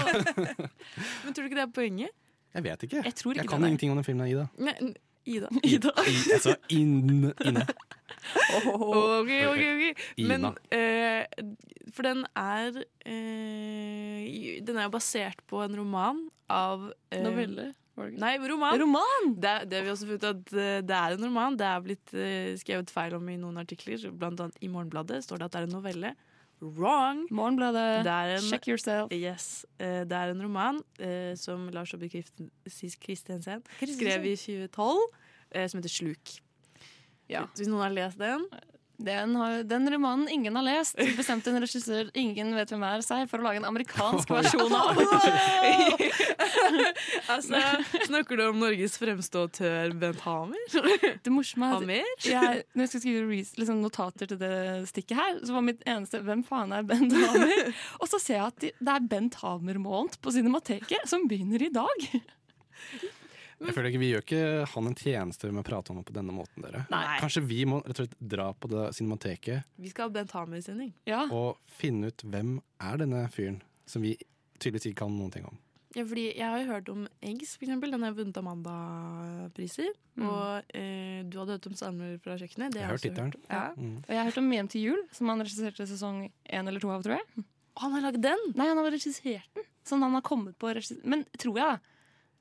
[1.26, 2.14] Men tror du ikke det er poenget?
[2.54, 3.02] Jeg vet ikke.
[3.02, 4.46] Jeg tror ikke jeg kan ingenting om den filmen, Ida.
[4.62, 4.94] Nei,
[5.26, 5.48] Ida.
[5.64, 5.90] Ida.
[6.06, 7.66] I, sa inn, inne.
[8.56, 10.02] Ok, ok, ok.
[10.24, 11.26] Men eh,
[11.92, 17.72] For den er eh, den er jo basert på en roman av eh, Novelle?
[17.94, 18.74] Nei, roman.
[18.80, 19.34] Roman!
[19.38, 21.58] Det, det har vi også funnet at eh, det er en roman.
[21.60, 24.08] Det er blitt eh, skrevet feil om i noen artikler.
[24.10, 26.14] Blant annet i Morgenbladet står det at det er en novelle.
[26.64, 27.26] Wrong!
[27.30, 29.12] Morgenbladet, en, check yourself.
[29.12, 29.66] Yes.
[29.78, 32.50] Eh, det er en roman eh, som Lars Aabye Christensen
[33.02, 33.64] Christensen.
[33.80, 35.02] skrev i 2012,
[35.52, 36.38] eh, som heter Sluk.
[37.28, 37.44] Ja.
[37.56, 38.46] Hvis noen har lest den?
[38.96, 43.26] Den, har, den romanen ingen har lest, bestemte en regissør ingen vet hvem er seg,
[43.30, 45.00] for å lage en amerikansk versjon av.
[47.34, 47.62] altså,
[48.06, 50.62] snakker du om Norges fremste autør Bent Hamer?
[51.24, 52.12] Det morsomme er Hamer?
[52.22, 54.54] jeg, når jeg skal skrive liksom notater til det
[54.92, 58.46] stikket her, så var mitt eneste 'Hvem faen er Bent Hamer?' Og så ser jeg
[58.46, 62.08] at de, det er Bent Hamer-måned på Cinemateket, som begynner i dag.
[63.66, 66.16] Jeg føler ikke Vi gjør ikke han en tjeneste med å prate om det på
[66.16, 66.62] denne måten.
[66.62, 67.18] dere Nei.
[67.20, 70.92] Kanskje vi må rett og slett dra på det cinemateket Vi skal ha Bent Hamer-sending.
[71.30, 74.16] og finne ut hvem er denne fyren som vi
[74.58, 75.58] tydeligvis ikke kan noen ting om.
[75.94, 77.90] Ja, fordi jeg har jo hørt om Eggs, for eksempel.
[77.92, 79.92] Den har vunnet Amanda-priser.
[80.18, 80.24] Mm.
[80.28, 82.74] Og eh, du hadde hørt om Sandmor fra kjøkkenet.
[82.74, 83.34] Det Jeg har har hørt også tittelen.
[83.34, 83.42] om.
[83.50, 83.64] Ja.
[83.76, 83.96] Mm.
[84.02, 86.18] Og jeg har hørt om Hjem til jul, som han regisserte sesong
[86.50, 87.44] én eller to av, tror jeg.
[87.82, 88.38] Han har lagd den?
[88.54, 89.68] Nei, han har regissert den.
[89.84, 91.78] Sånn han har kommet på regis- Men tror jeg, da.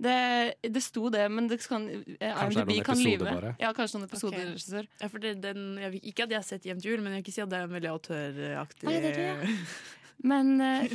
[0.03, 1.87] Det, det sto det, men det kan,
[2.19, 3.25] eh, Kanskje IMDb kan lyve.
[3.29, 3.55] bare.
[3.61, 4.13] Ja, kanskje noen Ok.
[4.13, 4.87] episoder, regissør.
[5.01, 7.25] Ja, for det, den, jeg, ikke at jeg har sett Jevnt jul, men jeg vil
[7.27, 9.57] ikke si at det er en veldig autøraktig Nei, det er det,
[10.23, 10.93] Men eh,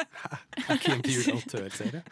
[0.68, 2.02] Er ikke jul autørserie?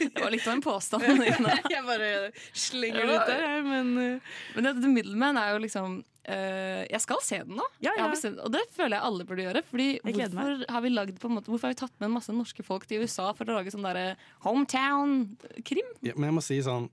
[0.00, 1.06] det var litt av en påstand.
[1.74, 2.10] jeg bare
[2.52, 4.32] slenger det ut der, jeg, men uh.
[4.56, 7.66] Men det, The Middleman er jo liksom uh, Jeg skal se den nå.
[7.84, 8.10] Ja, ja.
[8.12, 9.64] bestemt, og det føler jeg alle burde gjøre.
[9.70, 12.36] Fordi hvorfor har vi lagd på en måte Hvorfor har vi tatt med en masse
[12.36, 15.94] norske folk til USA for å lage sånn derre hometown-krim?
[16.04, 16.90] Ja, men jeg må si sånn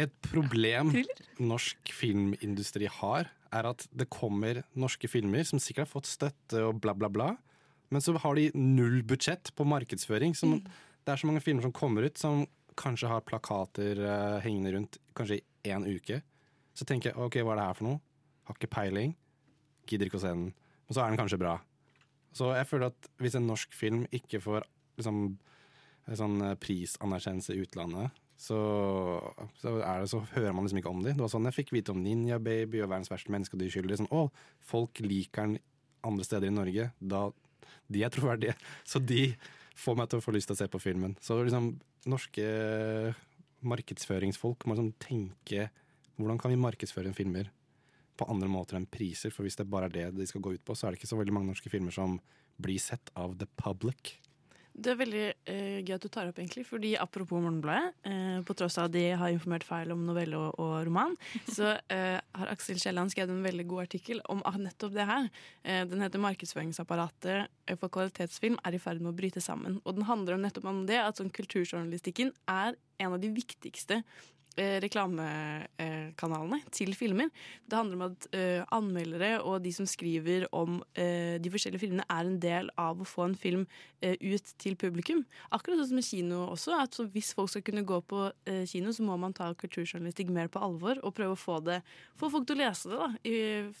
[0.00, 0.92] Et problem
[1.40, 6.82] norsk filmindustri har, er at det kommer norske filmer som sikkert har fått støtte og
[6.84, 7.32] bla, bla, bla,
[7.92, 10.34] men så har de null budsjett på markedsføring.
[10.38, 10.58] Som,
[11.04, 12.44] Det er så mange filmer som kommer ut som
[12.78, 16.20] kanskje har plakater uh, hengende rundt kanskje i én uke.
[16.74, 18.00] Så tenker jeg OK, hva er det her for noe?
[18.48, 19.14] Har ikke peiling.
[19.86, 20.50] Gidder ikke å se den.
[20.88, 21.58] Men så er den kanskje bra.
[22.34, 24.66] Så jeg føler at hvis en norsk film ikke får
[24.98, 25.20] liksom,
[26.10, 28.58] en sånn eh, prisanerkjennelse i utlandet, så,
[29.60, 31.14] så, er det, så hører man liksom ikke om dem.
[31.14, 33.70] Det var sånn jeg fikk vite om Ninja Baby og Verdens verste menneske og de
[33.70, 34.00] uskyldige.
[34.02, 34.26] Sånn, å,
[34.66, 35.60] folk liker den
[36.04, 36.88] andre steder i Norge.
[36.98, 37.28] Da,
[37.88, 38.56] de er troverdige.
[38.86, 39.32] Så de
[39.78, 41.16] får meg til å få lyst til å se på filmen.
[41.24, 41.72] Så liksom,
[42.10, 42.46] norske
[43.64, 45.68] markedsføringsfolk må liksom tenke
[46.14, 47.50] hvordan kan vi markedsføre filmer
[48.14, 49.32] på andre måter enn priser?
[49.34, 51.10] For hvis det bare er det de skal gå ut på, så er det ikke
[51.10, 52.20] så veldig mange norske filmer som
[52.62, 54.14] blir sett av the public.
[54.74, 58.56] Det er veldig eh, gøy at du tar opp, egentlig, fordi apropos Morgenbladet, eh, på
[58.58, 61.14] tross av at de har informert feil om novelle og, og roman,
[61.46, 65.28] så eh, har Aksel Kielland skrevet en veldig god artikkel om nettopp det her.
[65.62, 69.78] Eh, den heter 'Markedsføringsapparatet for kvalitetsfilm er i ferd med å bryte sammen'.
[69.84, 74.02] Og den handler om nettopp om det, at sånn kulturjournalistikken er en av de viktigste
[74.02, 77.30] eh, reklamekanalene til filmer.
[77.66, 82.06] Det handler om at eh, anmeldere og de som skriver om eh, de forskjellige filmene,
[82.06, 83.64] er en del av å få en film
[84.00, 85.24] eh, ut til publikum.
[85.50, 86.76] Akkurat sånn som med kino også.
[86.78, 90.50] at Hvis folk skal kunne gå på eh, kino, så må man ta kulturjournalistikk mer
[90.52, 91.80] på alvor og prøve å få, det,
[92.20, 93.02] få folk til å lese det.
[93.02, 93.10] da.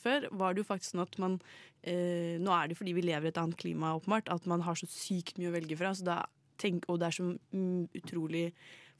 [0.02, 1.38] Før var det jo faktisk sånn at man
[1.82, 4.78] eh, Nå er det fordi vi lever i et annet klima, åpenbart, at man har
[4.78, 5.94] så sykt mye å velge fra.
[5.94, 6.24] Så da
[6.60, 8.48] tenk, og det er så mm, utrolig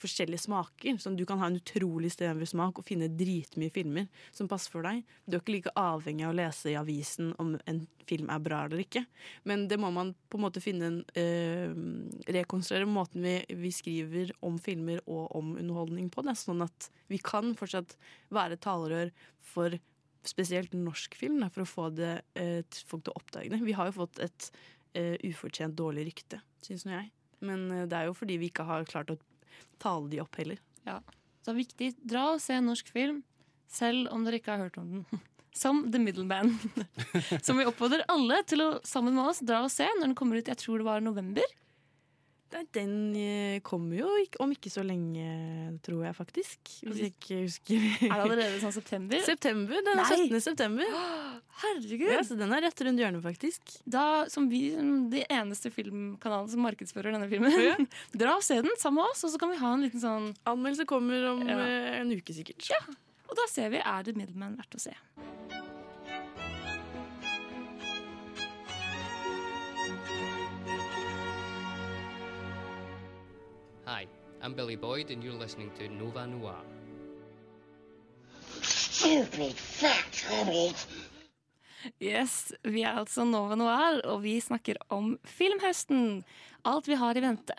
[0.03, 0.99] forskjellige smaker.
[1.01, 4.87] Sånn, du kan ha en utrolig snever smak og finne dritmye filmer som passer for
[4.87, 5.03] deg.
[5.27, 8.65] Du er ikke like avhengig av å lese i avisen om en film er bra
[8.67, 9.05] eller ikke.
[9.49, 11.73] Men det må man på en måte finne en øh,
[12.35, 16.25] Rekonstruere måten vi, vi skriver om filmer og om underholdning på.
[16.27, 17.97] Det, sånn at vi kan fortsatt
[18.35, 19.13] være talerør
[19.45, 19.77] for
[20.25, 23.61] spesielt norsk film, for å få det, øh, folk til å oppdage det.
[23.65, 24.49] Vi har jo fått et
[24.97, 27.13] øh, ufortjent dårlig rykte, syns nå jeg.
[27.45, 29.19] Men det er jo fordi vi ikke har klart å
[29.83, 30.61] tale de opp heller.
[30.89, 30.99] Ja.
[31.43, 33.23] Så det er viktig, dra og se en norsk film,
[33.71, 35.25] selv om dere ikke har hørt om den.
[35.55, 36.57] Som The Middleman.
[37.47, 40.41] Som vi oppfordrer alle til å sammen med oss dra og se når den kommer
[40.41, 40.49] ut.
[40.51, 41.47] Jeg tror det var november.
[42.75, 44.09] Den eh, kommer jo
[44.43, 45.25] om ikke så lenge,
[45.83, 46.59] tror jeg faktisk.
[46.87, 47.87] Hvis jeg ikke husker.
[48.07, 49.23] Er det allerede sånn september?
[49.27, 50.19] September, Den er Nei.
[50.29, 50.41] 17.
[50.45, 50.95] september.
[51.65, 52.07] Herregud!
[52.13, 53.75] Ja, så den er rett rundt hjørnet, faktisk.
[53.87, 54.63] Da, som vi,
[55.11, 57.77] de eneste filmkanalene som markedsfører denne filmen, Ja.
[58.25, 60.31] dra og se den sammen med oss, og så kan vi ha en liten sånn
[60.51, 61.59] Anmeldelse kommer om Ja.
[61.63, 62.71] eh, en uke, sikkert.
[62.71, 62.81] Ja,
[63.29, 64.95] og da ser vi er The Middleman verdt å se.
[73.95, 74.09] Hi,
[74.43, 76.65] I'm Billy Boyd, and you're listening to Nova Noir.
[78.61, 80.87] Stupid fat hobbit.
[82.03, 86.25] Yes, vi er altså Nova Noir, og vi snakker om filmhøsten.
[86.67, 87.55] Alt vi har i vente.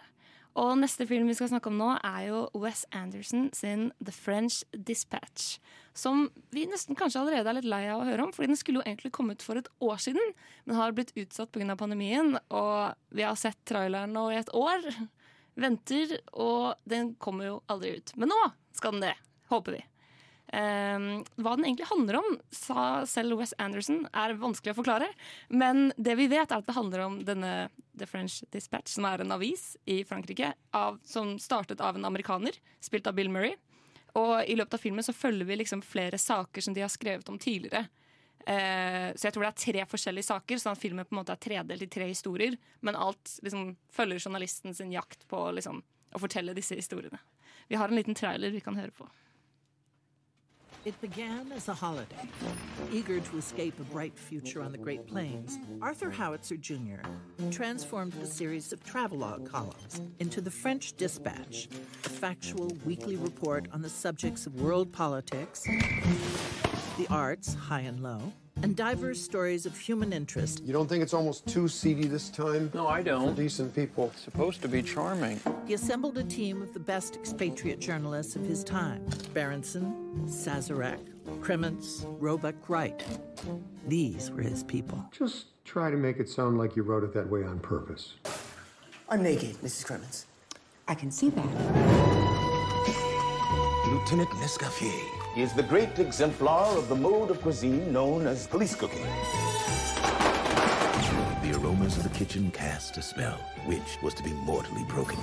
[0.59, 4.65] Og neste film vi skal snakke om nå, er jo Wes Anderson sin The French
[4.75, 5.61] Dispatch.
[5.95, 8.83] Som vi nesten kanskje allerede er litt lei av å høre om, fordi den skulle
[8.83, 10.35] jo egentlig kommet for et år siden,
[10.67, 11.79] men har blitt utsatt pga.
[11.79, 12.35] pandemien.
[12.51, 14.83] Og vi har sett traileren nå i et år.
[15.55, 18.15] Venter, og den kommer jo aldri ut.
[18.19, 18.39] Men nå
[18.75, 19.15] skal den det,
[19.51, 19.83] håper vi.
[20.55, 25.07] Um, hva den egentlig handler om, sa selv Wes Anderson, er vanskelig å forklare.
[25.49, 27.53] Men det vi vet, er at det handler om denne
[27.97, 32.59] The French Dispatch, som er en avis i Frankrike, av, som startet av en amerikaner,
[32.83, 33.55] spilt av Bill Murray.
[34.15, 37.29] Og i løpet av filmen så følger vi liksom flere saker som de har skrevet
[37.31, 37.87] om tidligere.
[38.45, 41.33] Eh, så jeg tror det er tre forskjellige saker, sånn at filmen på en måte
[41.33, 42.57] er tredelt i tre historier.
[42.85, 45.81] Men alt liksom følger journalisten sin jakt på liksom,
[46.13, 47.21] å fortelle disse historiene.
[47.67, 49.09] Vi har en liten trailer vi kan høre på.
[50.85, 52.29] It began as a holiday.
[52.91, 57.01] Eager to escape a bright future on the Great Plains, Arthur Howitzer Jr.
[57.49, 61.67] transformed the series of travelogue columns into the French Dispatch,
[62.05, 65.65] a factual weekly report on the subjects of world politics,
[66.97, 68.31] the arts, high and low,
[68.61, 70.63] and diverse stories of human interest.
[70.63, 72.71] You don't think it's almost too seedy this time?
[72.73, 73.35] No, I don't.
[73.35, 74.11] For decent people.
[74.13, 75.39] It's supposed to be charming.
[75.67, 79.93] He assembled a team of the best expatriate journalists of his time Berenson,
[80.25, 80.99] Sazarek,
[81.41, 83.03] Kremens, Roebuck Wright.
[83.87, 85.03] These were his people.
[85.11, 88.13] Just try to make it sound like you wrote it that way on purpose.
[89.09, 89.85] I'm naked, Mrs.
[89.85, 90.25] Cremens.
[90.87, 91.45] I can see that.
[93.87, 94.29] Lieutenant
[95.35, 99.05] Nescaffier is the great exemplar of the mode of cuisine known as police cooking.
[101.43, 105.17] The aromas of the kitchen cast a spell, which was to be mortally broken.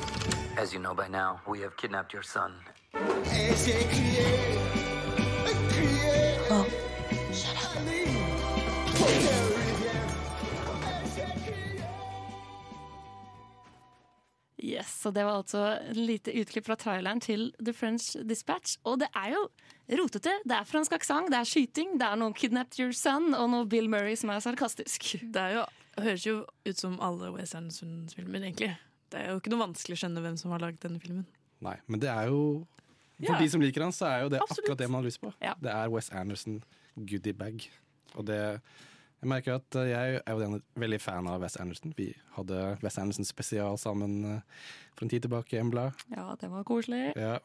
[0.57, 2.53] As you know by now, we have kidnapped your son.
[6.55, 6.67] Oh,
[7.33, 9.42] shut up.
[14.63, 18.77] Yes, og Det var altså et lite utklipp fra traileren til The French Dispatch.
[18.87, 19.49] Og det er jo
[19.99, 20.37] rotete.
[20.47, 23.67] Det er fransk aksent, det er skyting, det er noe 'Kidnapped Your Son' og noe
[23.67, 25.19] Bill Murray som er sarkastisk.
[25.33, 25.65] Det er jo,
[25.99, 28.77] høres jo ut som alle Wes Anderson-filmer, egentlig.
[29.11, 31.27] Det er jo ikke noe vanskelig å skjønne hvem som har laget denne filmen.
[31.61, 32.67] Nei, men det er jo
[33.25, 33.39] For Ja.
[33.39, 34.59] de som liker han, så er jo det Absolutt.
[34.65, 35.33] akkurat det man har lyst på.
[35.41, 35.55] Ja.
[35.61, 36.63] Det er Wes Anderson
[36.99, 37.69] goodiebag.
[38.17, 38.61] Og det
[39.23, 41.93] Jeg merker at eh, jeg er jo veldig fan av West Anderson.
[41.95, 44.63] Vi hadde West Anderson spesial sammen eh,
[44.97, 45.93] for en tid tilbake i Embla.
[46.11, 47.13] Ja, det var koselig.
[47.15, 47.37] Ja.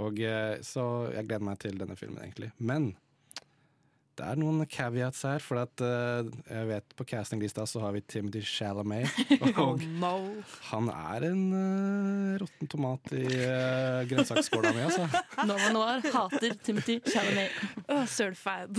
[0.00, 2.48] Og eh, Så jeg gleder meg til denne filmen, egentlig.
[2.56, 2.94] Men
[4.18, 8.02] det er noen caveats her, for at uh, jeg vet på castinglista så har vi
[8.04, 9.08] Timothy Chalamet.
[9.62, 10.12] Og no.
[10.68, 15.08] han er en uh, råtten tomat i uh, grønnsaksskåla mi, altså.
[15.48, 17.56] Nova Noir hater Timothy Chalamet.
[17.88, 18.76] Oh, Sølfad.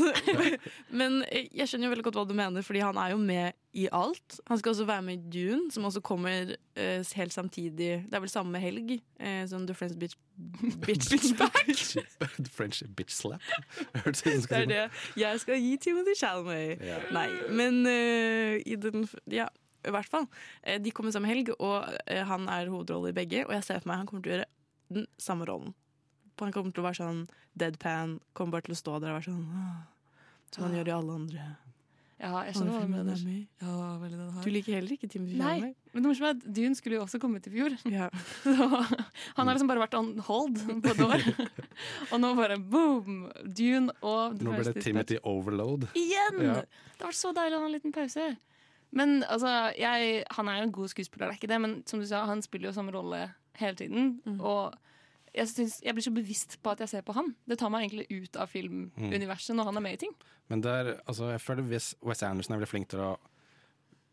[1.00, 3.63] Men eh, jeg skjønner jo veldig godt hva du mener, fordi han er jo med
[3.74, 4.40] i alt.
[4.48, 8.06] Han skal også være med i Dune, som også kommer uh, helt samtidig.
[8.06, 8.92] Det er vel samme helg
[9.24, 10.18] uh, som The Friends Bitch,
[10.86, 12.50] bitch, bitch Back.
[12.54, 13.42] French bitch slap.
[14.06, 14.84] Det er det
[15.18, 16.78] jeg skal gi Timothy Chalamet.
[16.82, 17.10] Yeah.
[17.14, 19.48] Nei, men uh, i den Ja,
[19.84, 20.28] i hvert fall.
[20.80, 23.42] De kommer samme helg, og han er hovedrolle i begge.
[23.48, 24.52] Og jeg ser for meg han kommer til å gjøre
[24.96, 25.74] den samme rollen.
[26.40, 27.26] Han kommer til å være sånn
[27.60, 29.44] deadpan, kommer bare til å stå der og være sånn
[30.54, 31.50] Som han gjør i alle andre.
[32.24, 33.18] Ja, jeg skjønner hva du mener.
[33.20, 33.40] er.
[33.60, 34.46] Ja, veldig den her.
[34.46, 35.56] Du liker heller ikke Timothy Nei,
[35.92, 37.76] men det morsomme er at Dune skulle jo også kommet i fjor.
[37.92, 38.08] Ja.
[38.46, 41.26] Så han har liksom bare vært on hold på et år.
[42.14, 43.26] og nå bare boom!
[43.44, 45.90] Dune og Nå ble det Timothy Overload.
[46.00, 46.40] Igjen!
[46.48, 46.58] Ja.
[46.64, 48.32] Det har vært så deilig å ha en liten pause.
[48.94, 52.00] Men altså, jeg, han er jo en god skuespiller, det er ikke det, men som
[52.00, 53.26] du sa, han spiller jo samme rolle
[53.60, 54.14] hele tiden.
[54.24, 54.40] Mm.
[54.40, 54.76] Og
[55.34, 57.32] jeg, synes, jeg blir så bevisst på at jeg ser på han.
[57.50, 60.14] Det tar meg egentlig ut av filmuniverset når han er med i ting.
[60.52, 63.12] Men det er, altså, jeg føler hvis Wes Anderson er veldig flink til å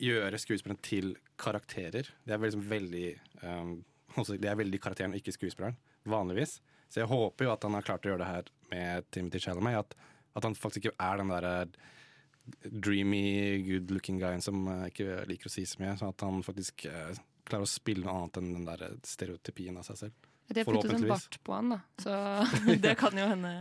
[0.00, 2.08] gjøre skuespilleren til karakterer.
[2.24, 3.06] Det er liksom veldig
[3.44, 3.78] um,
[4.16, 5.76] Det er veldig karakteren ikke skuespilleren,
[6.08, 6.58] vanligvis.
[6.90, 9.84] Så jeg håper jo at han har klart å gjøre det her med Timothy Chalamet.
[9.84, 9.94] At,
[10.40, 11.54] at han faktisk ikke er den derre
[12.64, 15.94] dreamy, good looking guyen som jeg ikke liker å si så mye.
[16.00, 17.12] Sånn at han faktisk eh,
[17.46, 20.29] klarer å spille noe annet enn den der stereotypien av seg selv.
[20.50, 21.80] De har puttet en bart på han, da.
[22.02, 22.14] Så
[22.84, 23.52] det kan jo hende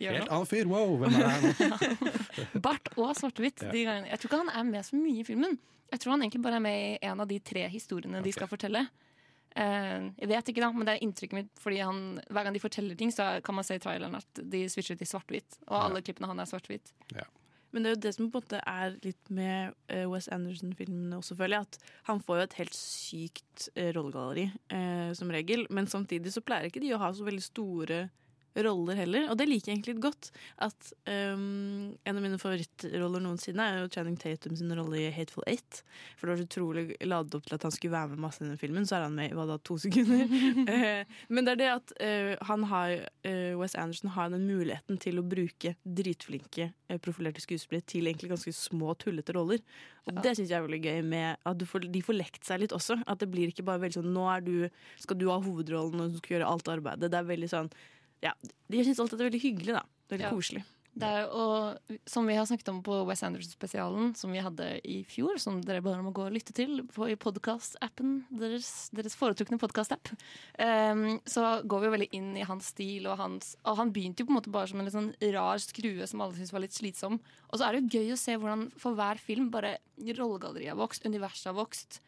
[0.00, 0.70] gjøre Helt annen fyr!
[0.70, 1.80] Wow, hvem er det her nå?
[2.68, 3.66] Bart og svart-hvitt.
[3.68, 3.98] Ja.
[4.08, 5.58] Jeg tror ikke han er med så mye i filmen.
[5.92, 8.50] Jeg tror han egentlig bare er med i en av de tre historiene de skal
[8.50, 8.86] fortelle.
[9.58, 11.52] Uh, jeg vet ikke, da, men det er inntrykket mitt.
[11.60, 14.64] Fordi han, Hver gang de forteller ting, så kan man se i traileren at de
[14.72, 15.60] switcher til svart-hvitt.
[15.68, 16.92] Og alle klippene han er svart-hvitt.
[17.70, 21.18] Men det er jo det som på en måte er litt med eh, Wes Anderson-filmene
[21.18, 21.66] også, føler.
[21.66, 25.66] At han får jo et helt sykt eh, rollegalleri, eh, som regel.
[25.74, 28.06] Men samtidig så pleier ikke de å ha så veldig store
[28.56, 30.30] roller heller, og det liker jeg egentlig litt godt.
[30.64, 35.46] At um, En av mine favorittroller noensinne er jo Channing Tatum sin rolle i Hateful
[35.46, 35.82] Eight.
[36.18, 38.48] For det var så utrolig ladet opp til at han skulle være med masse i
[38.48, 40.26] den filmen, så er han med i hva da, to sekunder.
[40.68, 42.92] Eh, Men det er det at uh, han har,
[43.26, 46.70] uh, Wes Anderson har den muligheten til å bruke dritflinke
[47.04, 49.60] profilerte skuespillere til egentlig ganske små, tullete roller.
[50.08, 52.62] Og det syns jeg er veldig gøy med at du får, de får lekt seg
[52.62, 52.96] litt også.
[53.04, 54.54] At det blir ikke bare veldig sånn Nå er du,
[55.00, 57.10] skal du ha hovedrollen og du skal gjøre alt arbeidet.
[57.12, 57.70] Det er veldig sånn
[58.24, 58.34] Ja,
[58.72, 59.84] jeg syns alltid det er veldig hyggelig, da.
[60.10, 60.34] Veldig Ja.
[60.34, 60.64] koselig.
[60.98, 61.78] Er, og
[62.10, 65.82] som vi har snakket om på Wes Anderson-spesialen, som vi hadde i fjor, som dere
[65.84, 70.10] bare må gå og lytte til på, i podkast-appen, deres, deres foretrukne podkast-app,
[70.58, 73.06] um, så går vi jo veldig inn i hans stil.
[73.06, 75.62] Og, hans, og han begynte jo på en måte bare som en litt sånn rar
[75.62, 77.20] skrue som alle syntes var litt slitsom.
[77.52, 80.82] Og så er det jo gøy å se hvordan for hver film bare rollegalleriet har
[80.82, 82.00] vokst, universet har vokst.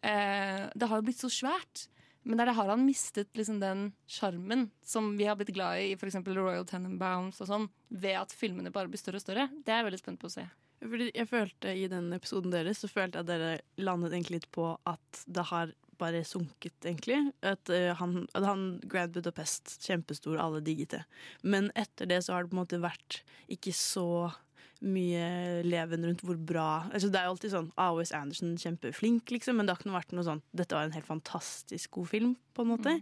[0.00, 1.88] Uh, det har jo blitt så svært.
[2.28, 5.96] Men der har han mistet liksom den sjarmen som vi har blitt glad i i
[5.96, 6.20] f.eks.
[6.28, 9.48] Royal Tenenbaums og sånn, ved at filmene bare blir større og større.
[9.64, 10.44] Det er jeg veldig spent på å se.
[10.78, 14.50] Fordi jeg følte I den episoden deres så følte jeg at dere landet egentlig litt
[14.54, 17.18] på at det har bare sunket, egentlig.
[17.42, 21.02] At, eh, han, at han Grand Budapest, kjempestor, alle digget det.
[21.42, 24.30] Men etter det så har det på en måte vært ikke så
[24.84, 29.32] mye leven rundt hvor bra altså Det er jo alltid sånn ah, Andersen, Anderson kjempeflink,
[29.34, 32.36] liksom, men det har ikke vært noe sånn Dette var en helt fantastisk god film,
[32.54, 32.94] på en måte.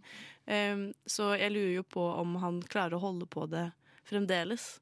[0.49, 3.69] Um, så jeg lurer jo på om han klarer å holde på det
[4.09, 4.77] fremdeles.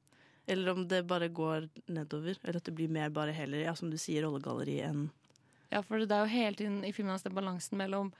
[0.47, 2.37] Eller om det bare går nedover.
[2.43, 5.07] Eller at det blir mer bare heller, ja, som du sier, rollegalleri enn
[5.73, 8.13] Ja, for det er jo hele tiden i filmen hans den balansen mellom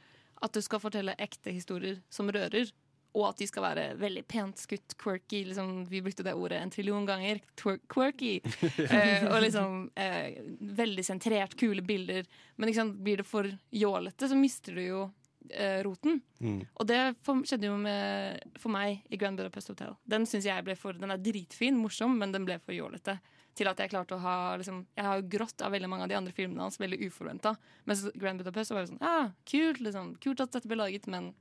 [0.43, 2.73] at du skal fortelle ekte historier som rører,
[3.15, 5.45] og at de skal være veldig pent skutt, quirky.
[5.47, 7.39] Liksom, vi brukte det ordet en trillion ganger.
[7.55, 8.33] Quirky.
[8.89, 12.27] eh, og liksom eh, veldig sentrert, kule bilder.
[12.55, 15.05] Men liksom, blir det for jålete, så mister du jo
[15.49, 16.19] eh, roten.
[16.43, 16.59] Mm.
[16.73, 19.95] Og det skjedde jo med, for meg i Grand Budapest Hotel.
[20.03, 23.15] Den synes jeg ble for, den er dritfin, morsom, men den ble for jålete.
[23.55, 26.11] Til at jeg klarte å ha liksom, Jeg har jo grått av veldig mange av
[26.11, 27.55] de andre filmene hans, veldig uforventa.
[27.87, 31.31] Mens Grand Budapest var det sånn ah, kult, liksom, kult at dette ble laget, men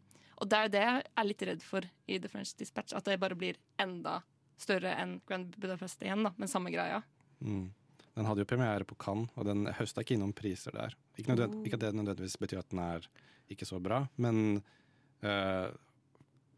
[0.44, 3.06] Og det er jo det jeg er litt redd for i The French Dispatch, at
[3.08, 4.18] det bare blir enda
[4.60, 7.00] større enn Grand Budapest igjen, da, men samme greia.
[7.40, 7.70] Mm.
[8.14, 10.92] Den hadde jo premiere på Cannes, og den høsta ikke innom priser der.
[11.16, 11.56] Ikke, oh.
[11.64, 13.08] ikke at det nødvendigvis betyr at den er
[13.50, 14.60] ikke så bra, men
[15.24, 15.72] uh,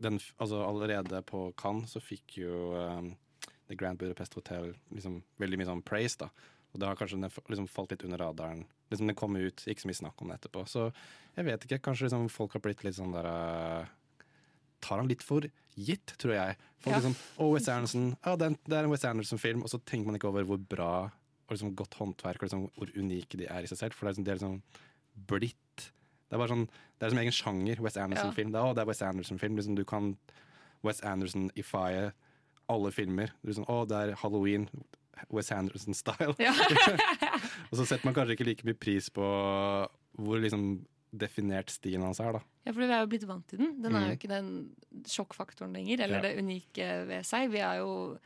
[0.02, 5.62] den, altså allerede på Cannes så fikk jo uh, The Grand Budapest Hotel liksom veldig
[5.62, 6.28] mye sånn praise, da.
[6.76, 8.66] Og det har kanskje liksom falt litt under radaren.
[8.92, 10.66] Liksom Det kom ut, ikke så mye snakk om det etterpå.
[10.68, 10.90] Så
[11.36, 13.86] jeg vet ikke, kanskje liksom folk har blitt litt sånn der øh,
[14.84, 15.40] Tar han litt for
[15.74, 16.56] gitt, tror jeg.
[16.84, 16.98] Folk Ja.
[17.00, 20.28] liksom, Å, Wes Anderson, ja, det er en- Wes Anderson-film, og så tenker man ikke
[20.28, 20.90] over hvor bra
[21.48, 23.94] og liksom godt håndverk og liksom hvor unike de er i seg selv.
[23.96, 24.62] For det er, liksom, det er liksom
[25.26, 25.90] blitt
[26.28, 26.68] Det er bare sånn,
[26.98, 27.80] det er som egen sjanger.
[27.80, 28.50] Wes Anderson-film.
[28.52, 29.56] Det, er- det er Wes Anderson-film.
[29.56, 30.16] Liksom, du kan
[30.82, 32.12] Wes Anderson-ifie
[32.68, 33.30] alle filmer.
[33.44, 34.68] Det er sånn, å, det er Halloween.
[35.32, 36.34] Wes Anderson-style.
[37.70, 39.24] og så setter man kanskje ikke like mye pris på
[40.16, 40.84] hvor liksom
[41.16, 42.40] definert stilen hans er, da.
[42.66, 43.74] Ja, for vi er jo blitt vant til den.
[43.80, 44.08] Den er Mm.
[44.10, 44.48] jo ikke den
[45.08, 46.22] sjokkfaktoren lenger, eller Ja.
[46.28, 47.50] det unike ved seg.
[47.50, 48.18] Vi er jo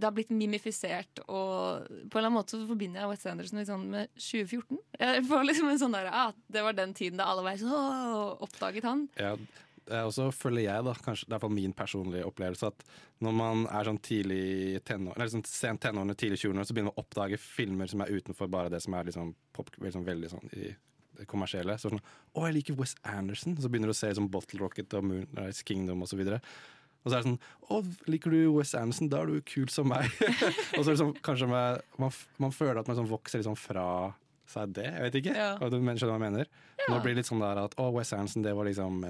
[0.00, 3.64] det har blitt mimifisert, og på en eller annen måte så forbinder jeg Wes Anderson
[3.66, 4.78] sånn med 2014.
[5.00, 8.38] Jeg får liksom en sånn der, ah, Det var den tiden da alle var sånn
[8.40, 9.08] oppdaget han.
[9.18, 9.34] Ja,
[9.90, 12.84] det så også føler jeg, da, kanskje det er i min personlige opplevelse, at
[13.24, 17.00] når man er sånn tidlig tenår, eller sånn sent tenårene, tidlig 20-årene, så begynner man
[17.00, 20.54] å oppdage filmer som er utenfor bare det som er liksom pop, liksom veldig sånn
[20.54, 20.70] i
[21.20, 21.76] det kommersielle.
[21.78, 23.58] Så sånn, å, jeg liker Wes Anderson.
[23.60, 26.20] Så begynner du å se sånn Bottle Rocket og Moonrise Kingdom og så.
[27.00, 27.38] Og så er det sånn
[27.72, 27.82] Å,
[28.12, 29.10] liker du Wes Anderson?
[29.12, 30.08] Da er du kul som meg.
[30.76, 33.58] og så er det sånn, kanskje man, man, man føler at man sånn vokser liksom
[33.58, 33.86] fra
[34.50, 34.88] seg det.
[34.88, 35.36] Jeg vet ikke.
[35.36, 35.50] Ja.
[35.58, 36.50] Og du Skjønner hva jeg mener?
[36.80, 36.98] Ja.
[36.98, 39.04] blir det litt sånn der at å, Wes Anderson, det var liksom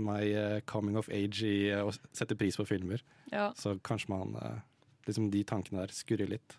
[0.00, 3.02] my eh, coming of age i eh, å sette pris på filmer.
[3.32, 3.50] Ja.
[3.58, 4.60] Så kanskje man eh,
[5.08, 6.58] liksom de tankene der skurrer litt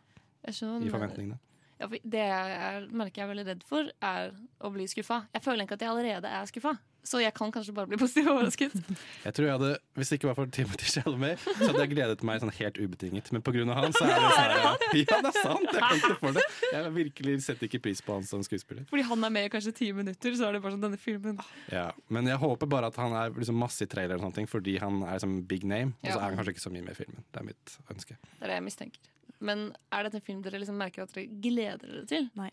[0.49, 1.39] skjønner i forventningene.
[1.79, 5.21] Ja, for det jeg er, merker jeg er veldig redd for, er å bli skuffa.
[5.35, 6.73] Jeg føler ikke at jeg allerede er skuffa,
[7.03, 8.73] så jeg kan kanskje bare bli positivt overrasket.
[9.25, 12.23] Jeg tror jeg hadde, Hvis det ikke var for Timothy Chalamet, så hadde jeg gledet
[12.27, 13.31] meg sånn helt ubetinget.
[13.35, 13.65] Men pga.
[13.77, 14.55] han så er det sånn
[14.99, 15.67] Ja, det er sant!
[15.69, 16.45] Jeg kan ikke for det.
[16.73, 18.85] Jeg virkelig setter ikke pris på han som skuespiller.
[18.89, 21.39] Fordi han er med i kanskje ti minutter, så er det bare sånn denne filmen.
[21.73, 24.49] Ja, Men jeg håper bare at han er liksom masse i trailer, og sånne ting
[24.49, 25.95] fordi han er liksom big name.
[26.03, 27.23] Og så er han kanskje ikke så mye med i filmen.
[27.29, 28.19] Det er mitt ønske.
[28.19, 29.15] Det er det jeg mistenker.
[29.39, 32.27] Men er dette en film dere liksom merker at dere gleder dere til?
[32.35, 32.49] Nei.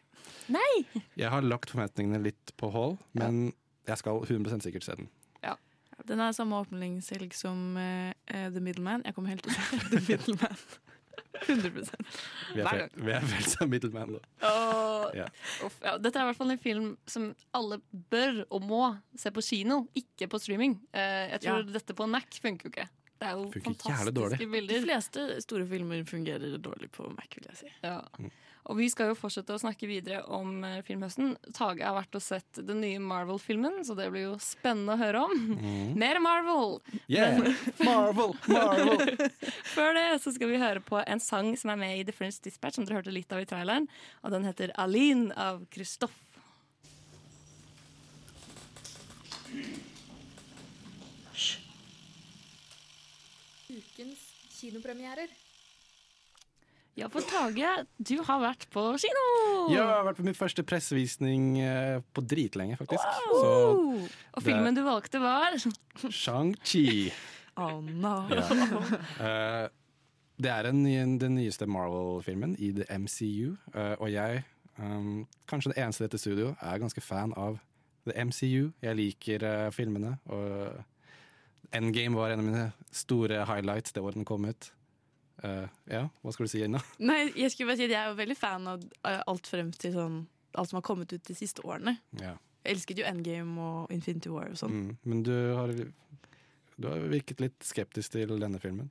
[0.55, 1.03] Nei!
[1.19, 3.49] Jeg har lagt forventningene litt på hold, men
[3.87, 5.09] jeg skal 100% sikkert se den.
[5.45, 5.55] Ja.
[6.07, 9.03] Den er samme åpningshelg som eh, eh, The Middleman.
[9.07, 10.67] Jeg kommer helt til å se The Middleman.
[11.37, 11.71] 100
[12.55, 14.21] Vi er, vi er vel som middleman, da.
[14.49, 15.27] Åh, Ja.
[16.01, 17.79] Dette er i hvert fall en film som alle
[18.13, 18.81] bør og må
[19.19, 20.79] se på kino, ikke på streaming.
[20.97, 21.73] Uh, jeg tror Ja.
[21.77, 22.89] dette på Mac funker jo ikke.
[23.17, 24.75] Det er jo Funker fantastiske bilder.
[24.75, 27.73] De fleste store filmer fungerer dårlig på Mac, vil jeg si.
[27.85, 28.01] Ja.
[28.67, 31.37] Og vi skal jo fortsette å snakke videre om eh, filmhøsten.
[31.55, 35.23] Tage har vært og sett den nye Marvel-filmen, så det blir jo spennende å høre
[35.29, 35.37] om.
[35.55, 35.93] Mm.
[36.03, 36.81] Mer Marvel!
[37.07, 37.39] Yeah!
[37.39, 37.55] Men-
[37.87, 38.35] Marvel!
[38.51, 39.31] Marvel!
[39.77, 42.41] Før det så skal vi høre på en sang som er med i The French
[42.43, 43.87] Dispatch, som dere hørte litt av i traileren.
[44.27, 46.25] Og den heter Aline av Christophe.
[53.69, 54.19] Ukens
[54.61, 55.29] kinopremierer.
[56.97, 57.71] Ja, for Tage,
[58.01, 59.25] du har vært på kino!
[59.69, 63.19] Ja, jeg har vært på min første pressevisning eh, på dritlenge, faktisk.
[63.35, 64.07] Wow!
[64.33, 66.87] Og filmen du valgte var Shang-Chi.
[67.57, 68.27] Oh no.
[68.29, 68.43] Ja.
[69.17, 69.69] Uh,
[70.37, 70.83] det er en,
[71.17, 74.43] den nyeste Marvel-filmen i The MCU, eh, og jeg,
[74.77, 77.57] um, kanskje det eneste i dette studio, er ganske fan av
[78.05, 78.75] The MCU.
[78.85, 84.29] Jeg liker uh, filmene, og Endgame var en av mine store highlights det året den
[84.29, 84.69] kom ut.
[85.47, 86.81] Eh, ja, hva skal du si, Ina?
[87.11, 89.71] Nei, jeg skulle bare si at jeg er jo veldig fan av eh, alt frem
[89.77, 90.25] til sånn
[90.57, 91.93] Alt som har kommet ut de siste årene.
[92.17, 92.31] Ja.
[92.65, 94.73] Jeg elsket jo Endgame og Infinity War og sånn.
[94.73, 95.69] Mm, men du har,
[96.81, 98.89] du har virket litt skeptisk til denne filmen.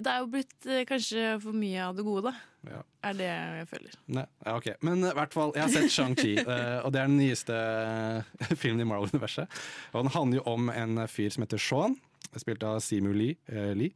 [0.00, 2.70] Det er jo blitt eh, kanskje for mye av det gode, da.
[2.70, 2.80] Ja.
[3.10, 3.98] Er det jeg føler.
[4.16, 4.70] Nei, ja, ok.
[4.88, 8.56] Men i hvert fall, jeg har sett Shang-Chi, eh, og det er den nyeste eh,
[8.62, 9.60] filmen i Marvel-universet.
[9.92, 11.98] Og Den handler jo om en fyr som heter Sean,
[12.40, 13.36] spilt av Simu Lee.
[13.52, 13.92] eh, Lee.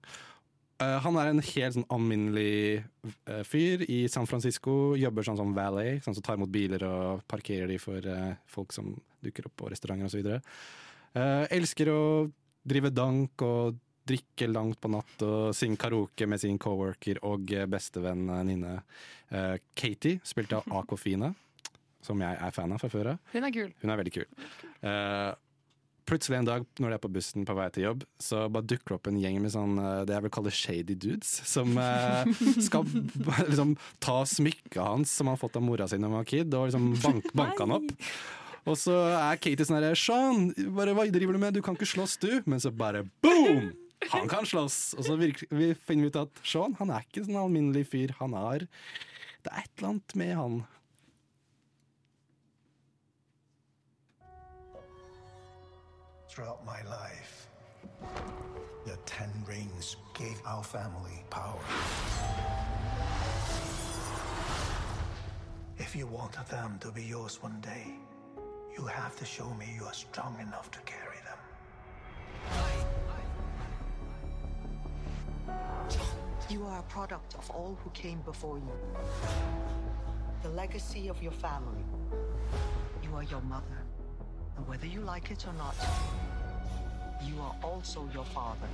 [0.77, 2.83] Eh, han er en helt sånn alminnelig
[3.31, 4.93] uh, fyr i San Francisco.
[5.01, 8.77] Jobber sånn som valet, sånn som tar imot biler og parkerer de for uh, folk
[8.77, 8.93] som
[9.25, 10.29] dukker opp på restauranter osv.
[11.17, 12.03] Uh, elsker å
[12.67, 18.29] drive dank og drikke langt på natt og synge karaoke med sin coworker og bestevenn
[18.47, 18.77] Nine.
[19.33, 21.33] uh, Katie, spilt av Akofine,
[22.05, 23.33] som jeg er fan av fra før av.
[23.33, 23.73] Hun er kul.
[23.81, 24.29] Hun er veldig kul.
[24.87, 25.31] Eh,
[26.07, 28.95] plutselig en dag når de er på bussen på vei til jobb, så bare dukker
[28.95, 32.33] det opp en gjeng med sånn eh, det jeg vil kalle shady dudes, som eh,
[32.65, 32.87] skal
[33.51, 36.55] liksom ta smykket hans som han har fått av mora si da han var kid,
[36.55, 37.95] og liksom bank, banke han opp.
[38.67, 41.55] Og så er Katie sånn herre Sean, bare hva driver du med?
[41.55, 42.31] Du kan ikke slåss, du.
[42.51, 43.71] Men så bare boom!
[44.11, 44.97] Han kan slåss!
[44.99, 48.15] Og så virker, vi finner vi ut at Sean han er ikke sånn alminnelig fyr.
[48.19, 50.59] Han har Det er et eller annet med han.
[56.37, 57.49] Throughout my life,
[58.85, 61.59] the Ten Rings gave our family power.
[65.79, 67.95] If you want them to be yours one day,
[68.77, 71.39] you have to show me you are strong enough to carry them.
[76.51, 78.73] You are a product of all who came before you.
[80.43, 81.83] The legacy of your family.
[83.03, 83.87] You are your mother.
[84.59, 85.75] And whether you like it or not,
[87.25, 88.69] you are also your father.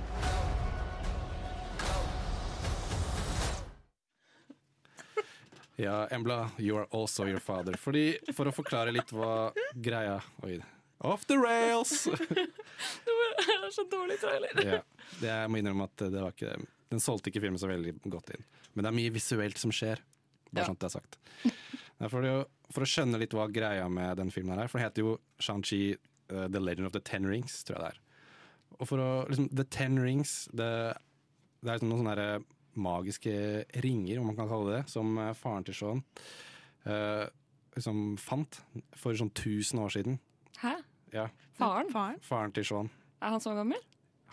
[5.75, 7.73] Ja, Embla, you are also your father.
[7.81, 10.59] Fordi, for å forklare litt hva greia Oi.
[11.03, 12.05] Off the rails!
[12.13, 14.53] Det er så dårlig trailer.
[14.63, 14.77] ja,
[15.19, 16.53] det jeg må innrømme at det var ikke
[16.93, 18.45] Den solgte ikke filmen så veldig godt inn.
[18.73, 19.99] Men det er mye visuelt som skjer.
[20.53, 20.69] Bare Ja.
[20.69, 21.17] sånn det er sagt.
[21.97, 22.35] Det for, å,
[22.71, 25.81] for å skjønne litt hva greia med den filmen er, for det heter jo Shang-Chi
[25.97, 28.02] uh, The Legend of the Ten Rings, tror jeg det er.
[28.79, 30.69] Og for å liksom, The Ten Rings, det,
[31.61, 32.43] det er liksom noen sånne der
[32.73, 33.33] magiske
[33.83, 35.99] ringer, om man kan kalle det som eh, faren til Sean
[36.87, 37.27] uh,
[37.77, 38.57] liksom fant
[38.97, 40.19] for sånn 1000 år siden.
[40.61, 40.75] Hæ?
[41.13, 41.91] Ja, Faren?
[42.25, 42.89] faren til Sean.
[43.21, 43.77] Er han så gammel?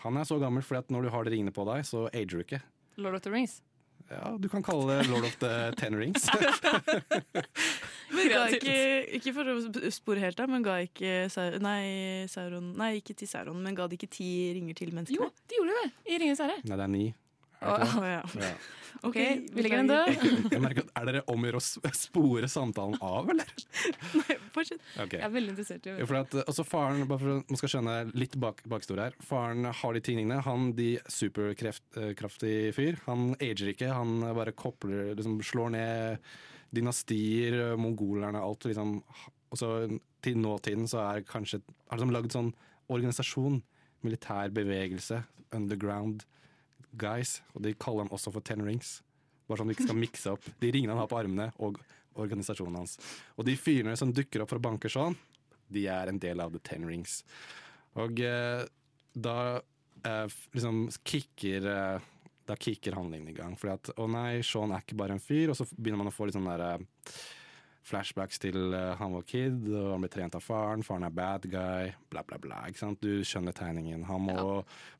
[0.01, 2.33] Han er så gammel fordi at når du har de ringene på deg, så ager
[2.33, 2.61] du ikke.
[2.97, 3.59] Lord of the Rings?
[4.09, 6.25] Ja, Du kan kalle det Lord of the Ten Rings.
[8.11, 8.75] Men ga ikke,
[9.19, 9.57] ikke for å
[9.93, 11.25] spore helt av, men ga ikke
[11.63, 15.17] nei, Sauron Nei, ikke til Sauron, men ga de ikke ti ringer til menneskene?
[15.21, 16.59] Jo, de gjorde det i Ringenes herre.
[16.65, 17.07] Nei, det er ni.
[17.61, 18.21] Er det ikke ja.
[18.41, 18.53] Ja.
[19.07, 19.17] OK,
[19.53, 20.51] vi legger den død.
[20.51, 23.49] Jeg merker at Er dere om å gjøre å spore samtalen av, eller?
[24.55, 24.81] Fortsett.
[24.97, 25.19] Okay.
[25.19, 27.95] Jeg er veldig interessert i å Ja, altså faren, bare for at man skal skjønne
[28.17, 29.17] litt bak, her.
[29.25, 30.41] Faren har de tingene.
[30.45, 32.99] Han de superkraftig fyr.
[33.07, 33.89] Han ager ikke.
[33.93, 36.31] Han bare kopler, liksom slår ned
[36.75, 38.67] dynastier, mongolerne, alt.
[38.69, 38.99] Liksom.
[39.51, 42.53] også, til nåtiden så er kanskje har de lagd sånn
[42.91, 43.61] organisasjon.
[44.05, 45.21] Militær bevegelse.
[45.53, 46.25] Underground
[46.97, 47.39] guys.
[47.55, 48.99] Og de kaller dem også for Ten Rings.
[49.47, 51.79] Bare sånn vi ikke skal mikse opp de ringene han har på armene, og
[52.19, 52.97] organisasjonen hans.
[53.37, 55.17] Og de fyrene som dukker opp fra banker sånn,
[55.71, 57.21] de er en del av The Ten Rings.
[57.99, 58.63] Og eh,
[59.11, 59.37] da
[60.07, 62.09] eh, liksom kicker eh,
[62.49, 63.53] Da kicker handlingen i gang.
[63.59, 66.15] Fordi at å nei, Sean er ikke bare en fyr, og så begynner man å
[66.15, 67.13] få litt sånn der eh,
[67.87, 71.47] flashbacks til uh, han var kid, og han ble trent av faren, faren er bad
[71.49, 72.61] guy, bla, bla, bla.
[72.69, 73.01] Ikke sant?
[73.01, 74.05] Du skjønner tegningen.
[74.09, 74.45] Han må,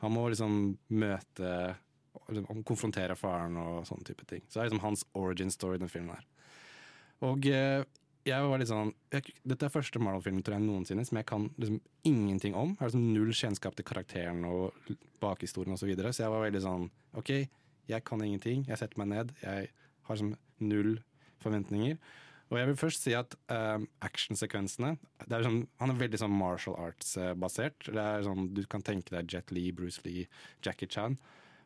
[0.01, 0.59] han må liksom
[0.97, 1.51] møte
[2.31, 4.43] liksom, Konfrontere faren og sånne type ting.
[4.47, 6.27] Så det er liksom hans origin story i den filmen her.
[7.27, 7.83] Og eh,
[8.27, 12.55] jeg var litt sånn jeg, Dette er første Marvel-film noensinne som jeg kan liksom ingenting
[12.57, 12.75] om.
[12.75, 14.75] Jeg har liksom null kjennskap til karakteren og
[15.21, 15.85] bakhistorien osv.
[15.85, 16.13] Så, videre.
[16.13, 17.31] så jeg var veldig sånn OK,
[17.89, 18.65] jeg kan ingenting.
[18.69, 19.33] Jeg setter meg ned.
[19.41, 19.71] Jeg
[20.07, 20.99] har liksom null
[21.41, 21.97] forventninger.
[22.51, 24.95] Og jeg vil først si at um, actionsekvensene
[25.29, 27.87] sånn, Han er veldig sånn martial arts-basert.
[27.87, 30.27] Det er sånn, Du kan tenke deg Jet Lee, Bruce Lee,
[30.63, 31.15] Jackie Chan.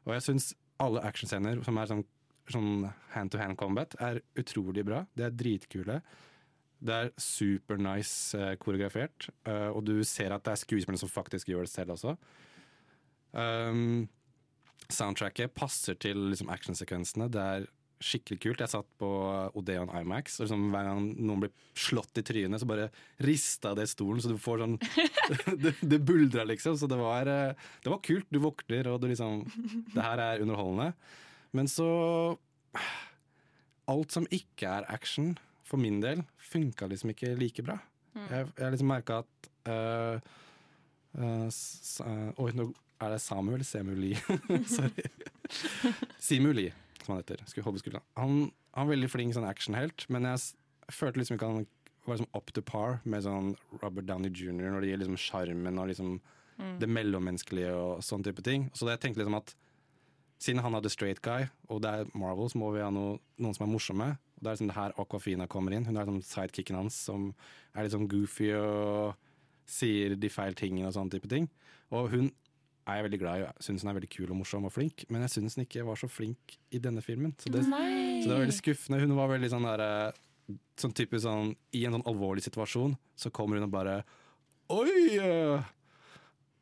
[0.05, 2.05] Og jeg syns alle actionscener som er sånn,
[2.53, 2.85] sånn
[3.15, 5.05] hand-to-hand combat, er utrolig bra.
[5.17, 5.99] De er dritkule.
[6.79, 11.11] Det er super nice eh, koreografert, uh, og du ser at det er skuespillerne som
[11.11, 12.15] faktisk gjør det selv også.
[13.35, 14.05] Um,
[14.91, 17.29] soundtracket passer til liksom, actionsekvensene.
[17.31, 17.65] Det er
[18.03, 18.61] skikkelig kult.
[18.61, 19.09] Jeg satt på
[19.57, 22.89] Odeon Imax, og liksom, hver gang noen blir slått i trynet, så bare
[23.23, 24.77] rista det stolen, så du får sånn
[25.63, 26.77] Det, det buldra, liksom.
[26.79, 28.27] Så det var, eh, det var kult.
[28.29, 29.45] Du våkner, og du liksom
[29.93, 30.91] Det her er underholdende.
[31.55, 31.89] Men så
[33.85, 35.35] Alt som ikke er action,
[35.65, 37.77] for min del, funka liksom ikke like bra.
[38.15, 38.25] Mm.
[38.29, 40.33] Jeg, jeg liksom merka at uh,
[41.19, 42.69] uh, Oi, nå
[43.03, 43.63] er det Samuel
[43.99, 44.19] Lie.
[44.75, 45.07] Sorry.
[46.21, 46.69] Simuli,
[47.03, 47.43] som han heter.
[48.15, 48.37] Han,
[48.77, 50.53] han er veldig flink sånn actionhelt, men jeg,
[50.93, 51.65] følte liksom ikke han
[52.05, 54.69] var liksom up to par med sånn Robert Downey jr.
[54.69, 56.19] når det gjelder liksom sjarmen og liksom
[56.55, 56.75] Mm.
[56.79, 58.69] det mellommenneskelige og sånn type ting.
[58.73, 59.55] Så jeg tenkte liksom at
[60.39, 63.55] siden han hadde straight guy, og det er Marvel, så må vi ha noe, noen
[63.55, 64.09] som er morsomme.
[64.35, 65.85] Og det er liksom det her Aquafina kommer inn.
[65.87, 67.29] Hun er liksom sidekicken hans som
[67.75, 69.15] er litt sånn goofy og
[69.65, 71.47] sier de feil tingene og sånne type ting.
[71.95, 72.27] Og hun
[72.85, 73.47] er jeg veldig glad i.
[73.65, 75.97] Syns hun er veldig kul og morsom og flink, men jeg syns hun ikke var
[75.97, 77.33] så flink i denne filmen.
[77.41, 79.01] Så det, så det var veldig skuffende.
[79.01, 79.89] Hun var veldig sånn derre
[80.77, 83.95] Sånn typisk sånn I en sånn alvorlig situasjon så kommer hun og bare
[84.69, 85.15] Oi!
[85.17, 85.63] eh,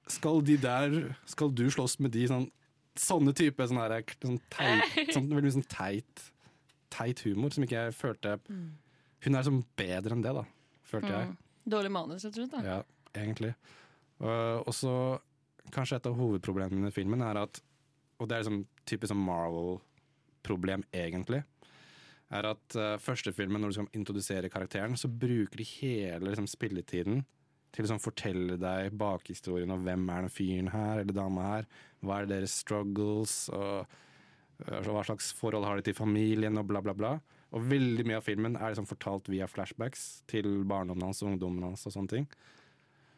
[0.08, 0.94] Skal de der
[1.28, 2.46] Skal du slåss med de sånn
[2.96, 6.24] Sånne type sånn her, sånn teit, sånn, veldig sånn teit
[6.94, 8.38] Teit humor som ikke jeg følte
[9.24, 10.44] Hun er sånn bedre enn det, da.
[10.88, 11.32] Følte jeg.
[11.32, 11.38] Mm.
[11.74, 12.68] Dårlig manus, rett og slett.
[12.68, 12.80] Ja,
[13.16, 13.54] egentlig.
[14.20, 14.96] Og, og så
[15.74, 17.62] kanskje et av hovedproblemene med filmen er at
[18.22, 21.42] Og det er liksom typisk sånn Marvel-problem, egentlig.
[22.34, 26.48] Er at uh, første filmen, når du skal introdusere karakteren, så bruker de hele liksom,
[26.48, 27.24] spilletiden
[27.74, 31.68] til å liksom, fortelle deg bakhistorien og hvem er den fyren her eller dama her.
[32.06, 34.00] Hva er deres struggles, og uh,
[34.64, 37.14] hva slags forhold har de til familien, og bla, bla, bla.
[37.54, 41.64] Og veldig mye av filmen er liksom fortalt via flashbacks til barndommen hans og ungdommen
[41.68, 41.86] hans.
[41.86, 42.28] og sånne ting.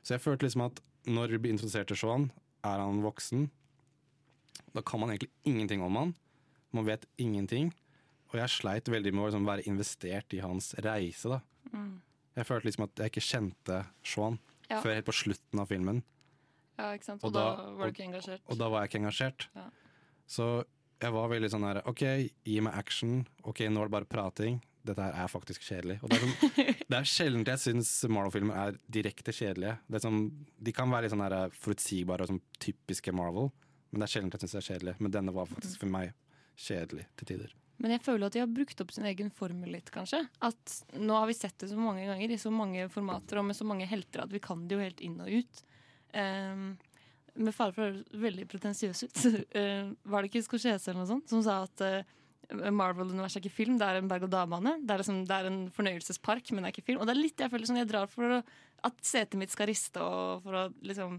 [0.03, 2.31] Så jeg følte liksom at når vi blir introdusert til Sean,
[2.65, 3.49] er han voksen.
[4.73, 6.15] Da kan man egentlig ingenting om han.
[6.73, 7.71] Man vet ingenting.
[8.33, 11.29] Og jeg sleit veldig med å liksom være investert i hans reise.
[11.29, 11.39] da.
[11.71, 12.01] Mm.
[12.35, 14.81] Jeg følte liksom at jeg ikke kjente Sean Ja.
[14.81, 16.03] før helt på slutten av filmen.
[16.77, 17.23] Ja, ikke sant?
[17.23, 18.41] Og, da, var du ikke engasjert.
[18.49, 19.47] Og da var jeg ikke engasjert.
[19.55, 19.69] Ja.
[20.27, 20.65] Så
[21.01, 22.05] jeg var veldig sånn her OK,
[22.47, 23.19] gi meg action.
[23.43, 24.61] OK, nå er det bare prating.
[24.85, 25.97] Dette her er faktisk kjedelig.
[26.05, 29.79] Og det er, sånn, det er sjelden jeg syns Marvel-filmer er direkte kjedelige.
[29.89, 30.23] Det er sånn,
[30.69, 33.51] de kan være litt sånn her forutsigbare og sånn typiske Marvel,
[33.91, 34.95] men det er sjelden jeg syns det er kjedelig.
[35.01, 36.13] Men denne var faktisk for meg
[36.67, 37.55] kjedelig til tider.
[37.83, 40.21] Men jeg føler at de har brukt opp sin egen formel litt, kanskje.
[40.47, 43.57] At nå har vi sett det så mange ganger i så mange formater og med
[43.57, 45.63] så mange helter at vi kan det jo helt inn og ut.
[46.15, 46.69] Um,
[47.35, 49.23] med fare for å høres veldig pretensiøs ut,
[49.59, 52.13] eh, var det ikke Scorsese eller noe sånt som sa at eh,
[52.53, 54.75] Marvel-universet er ikke film, det er en berg-og-dal-bane.
[54.85, 56.99] Det, liksom, det er en fornøyelsespark, men det er ikke film.
[57.01, 58.43] Og det er litt jeg føler sånn jeg drar for å,
[58.85, 61.17] at setet mitt skal riste og for å liksom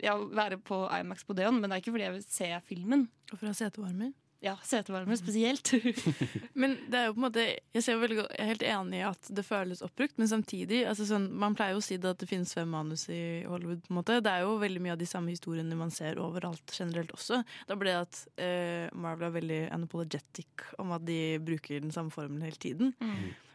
[0.00, 3.04] ja, være på Imax på Deon, men det er ikke fordi jeg vil se filmen.
[3.30, 4.14] Og for å ha setevarmer?
[4.42, 5.70] Ja, setevarme spesielt.
[6.58, 9.04] Men det er jo på en måte Jeg, ser veldig, jeg er helt enig i
[9.06, 12.18] at det føles oppbrukt, men samtidig altså sånn, Man pleier jo å si det at
[12.18, 13.84] det finnes fem manus i Hollywood.
[13.86, 16.74] på en måte Det er jo veldig mye av de samme historiene man ser overalt
[16.74, 17.38] generelt også.
[17.68, 22.10] Da ble det at eh, Marvel er veldig anapologetic om at de bruker den samme
[22.10, 22.92] formelen hele tiden.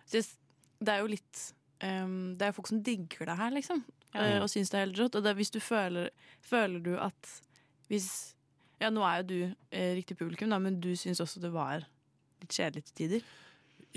[0.08, 0.24] Så
[0.80, 1.44] det er jo litt
[1.84, 3.84] um, Det er jo folk som digger det her, liksom.
[4.14, 4.24] Ja.
[4.24, 5.20] eh, og syns det er helt rått.
[5.20, 6.10] Og det, er hvis du føler
[6.48, 7.36] Føler du at
[7.92, 8.37] hvis
[8.82, 9.38] Ja, nå er jo du
[9.74, 11.88] eh, riktig publikum, da, men du syns også det var
[12.42, 13.26] litt kjedelig til tider.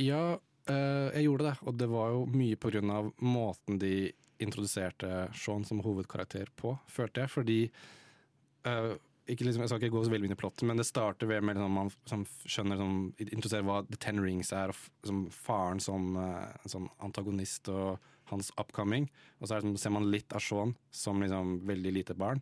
[0.00, 0.22] Ja,
[0.70, 4.10] eh, jeg gjorde det, og det var jo mye på grunn av måten de
[4.40, 7.32] introduserte Sean som hovedkarakter på, følte jeg.
[7.34, 8.92] Fordi eh,
[9.28, 11.60] liksom, Jeg skal ikke gå så veldig inn i plottet, men det starter ved med
[11.60, 16.14] liksom, man som skjønner som, introduserer hva The Ten Rings er, og som faren som
[16.16, 18.00] en sånn antagonist og
[18.32, 19.10] hans upcoming.
[19.40, 22.40] Og så er liksom, ser man litt av Sean som liksom, veldig lite barn.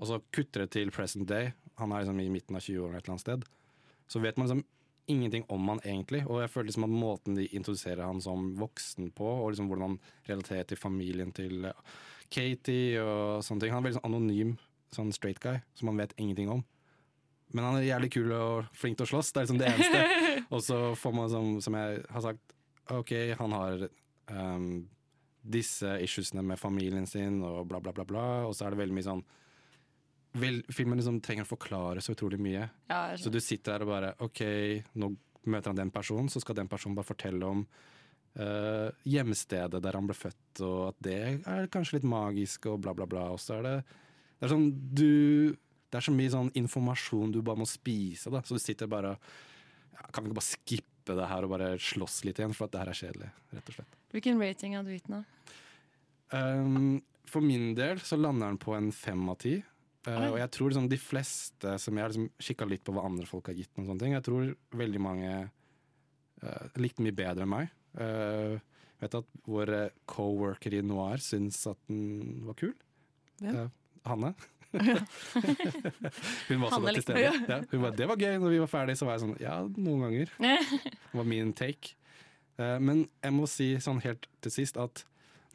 [0.00, 1.52] Og så kutter det til present day.
[1.80, 3.44] Han er liksom i midten av 20-årene et eller annet sted.
[4.10, 4.64] Så vet man liksom
[5.10, 6.22] ingenting om han egentlig.
[6.26, 9.86] Og jeg føler liksom at måten de introduserer han som voksen på, og liksom hvordan
[9.88, 11.86] han relaterer til familien til eh,
[12.30, 14.52] Katie og sånne ting Han er veldig sånn anonym
[14.94, 16.62] sånn straight guy som man vet ingenting om.
[17.54, 20.24] Men han er jævlig kul og flink til å slåss, det er liksom det eneste.
[20.54, 22.54] og så får man, som, som jeg har sagt,
[22.94, 23.84] OK, han har
[24.30, 24.68] um,
[25.42, 28.26] disse issuesene med familien sin og bla, bla, bla, bla.
[28.46, 29.24] Og så er det veldig mye sånn
[30.32, 32.68] vel, Filmen liksom trenger å forklare så utrolig mye.
[32.90, 34.42] Ja, så du sitter der og bare OK,
[35.00, 35.12] nå
[35.50, 37.64] møter han den personen, så skal den personen bare fortelle om
[38.38, 42.94] uh, hjemstedet der han ble født, og at det er kanskje litt magisk, og bla,
[42.96, 43.30] bla, bla.
[43.34, 43.76] Og så er det
[44.40, 45.56] Det er sånn du
[45.90, 48.44] Det er så mye sånn informasjon du bare må spise, da.
[48.44, 52.22] Så du sitter bare ja, Kan vi ikke bare skippe det her og bare slåss
[52.28, 53.94] litt igjen, for at det her er kjedelig, rett og slett.
[54.12, 55.24] Hvilken rating hadde du gitt nå?
[56.30, 59.56] Um, for min del så lander den på en fem av ti.
[60.08, 63.04] Uh, og jeg tror liksom de fleste som jeg har liksom kikka litt på hva
[63.08, 65.32] andre folk har gitt, og sånne ting, jeg tror veldig mange
[66.44, 67.74] uh, likte mye bedre enn meg.
[67.98, 68.56] Uh,
[69.00, 72.72] vet at vår uh, co-worker i Noir syns at den var kul.
[73.42, 73.60] Hvem?
[73.66, 73.68] Uh,
[74.08, 74.34] Hanne.
[74.72, 77.22] hun var også Hanne til stede.
[77.48, 78.36] Ja, hun var, det var gøy.
[78.40, 80.36] Når vi var ferdig, så var jeg sånn Ja, noen ganger.
[81.10, 81.96] Det var min take.
[82.60, 85.04] Eh, men jeg må si sånn helt til sist at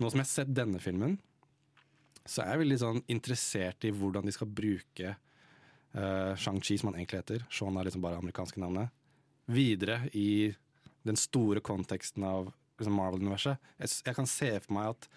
[0.02, 1.18] nå som jeg har sett denne filmen,
[2.26, 7.00] så er jeg veldig sånn interessert i hvordan de skal bruke uh, Shang-Chi, som han
[7.00, 8.94] egentlig heter, Sean er liksom bare amerikanske navnet,
[9.46, 10.50] videre i
[11.06, 12.50] den store konteksten av
[12.80, 13.62] liksom Marvel-universet.
[13.78, 15.10] Jeg, jeg kan se for meg at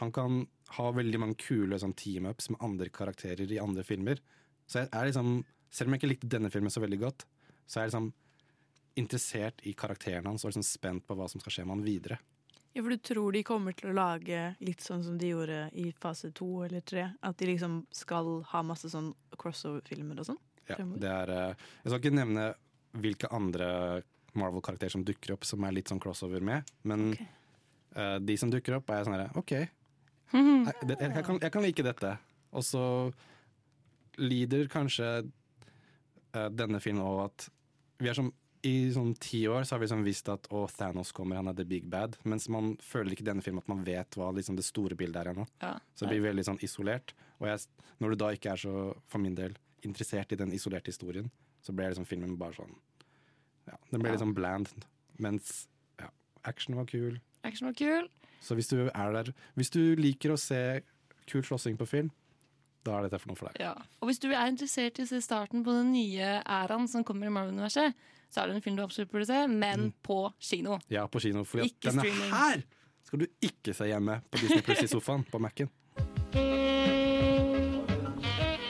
[0.00, 0.42] han kan
[0.78, 4.22] ha veldig mange kule sånn, team-ups med andre karakterer i andre filmer.
[4.66, 7.26] Så jeg er liksom, selv om jeg ikke likte denne filmen så veldig godt,
[7.68, 8.10] så er jeg liksom
[8.98, 12.18] interessert i karakteren hans og liksom spent på hva som skal skje med han videre.
[12.72, 15.90] Ja, for du tror de kommer til å lage litt sånn som de gjorde i
[16.00, 17.10] fase to eller tre?
[17.20, 20.40] At de liksom skal ha masse sånn crossover-filmer og sånn?
[20.70, 22.46] Ja, det er, eh, jeg skal ikke nevne
[23.02, 23.68] hvilke andre
[24.38, 28.78] Marvel-karakterer som dukker opp som er litt sånn crossover med, men eh, de som dukker
[28.78, 29.52] opp, er sånn herre OK,
[30.32, 32.14] jeg, jeg, jeg, kan, jeg kan like dette.
[32.56, 32.84] Og så
[34.20, 37.48] lider kanskje eh, denne filmen over at
[38.00, 38.32] vi er som
[38.62, 41.56] i sånn ti år så har vi sånn visst at å, Thanos kommer, han er
[41.58, 42.14] the big bad.
[42.24, 45.18] Mens man føler ikke i denne filmen at man vet hva liksom, det store bildet
[45.24, 45.46] er ennå.
[45.64, 45.72] Ja.
[45.96, 47.14] Så det blir veldig sånn isolert.
[47.40, 47.64] Og jeg,
[47.98, 48.74] når du da ikke er så,
[49.10, 51.26] for min del, interessert i den isolerte historien,
[51.62, 52.72] så blir liksom filmen bare sånn
[53.66, 54.14] Ja, den blir Ja.
[54.16, 54.70] litt sånn bland.
[55.22, 55.66] Mens
[56.00, 56.08] ja,
[56.44, 57.20] action var kul.
[57.46, 58.08] Action var kul.
[58.42, 60.82] Så hvis du er der Hvis du liker å se
[61.26, 62.10] kul slåssing på film,
[62.84, 63.60] da er dette for noe for deg.
[63.62, 63.74] Ja.
[64.02, 67.26] Og hvis du er interessert i å se starten på den nye æraen som kommer
[67.26, 67.94] i Marvel-universet,
[68.32, 70.78] så er det en film du absolutt burde se, men på kino.
[70.90, 71.44] Ja, på kino.
[71.44, 72.32] For Ikke denne streaming.
[72.32, 72.62] her
[73.04, 75.68] skal du ikke se hjemme på Disney Plus i sofaen på Mac-en.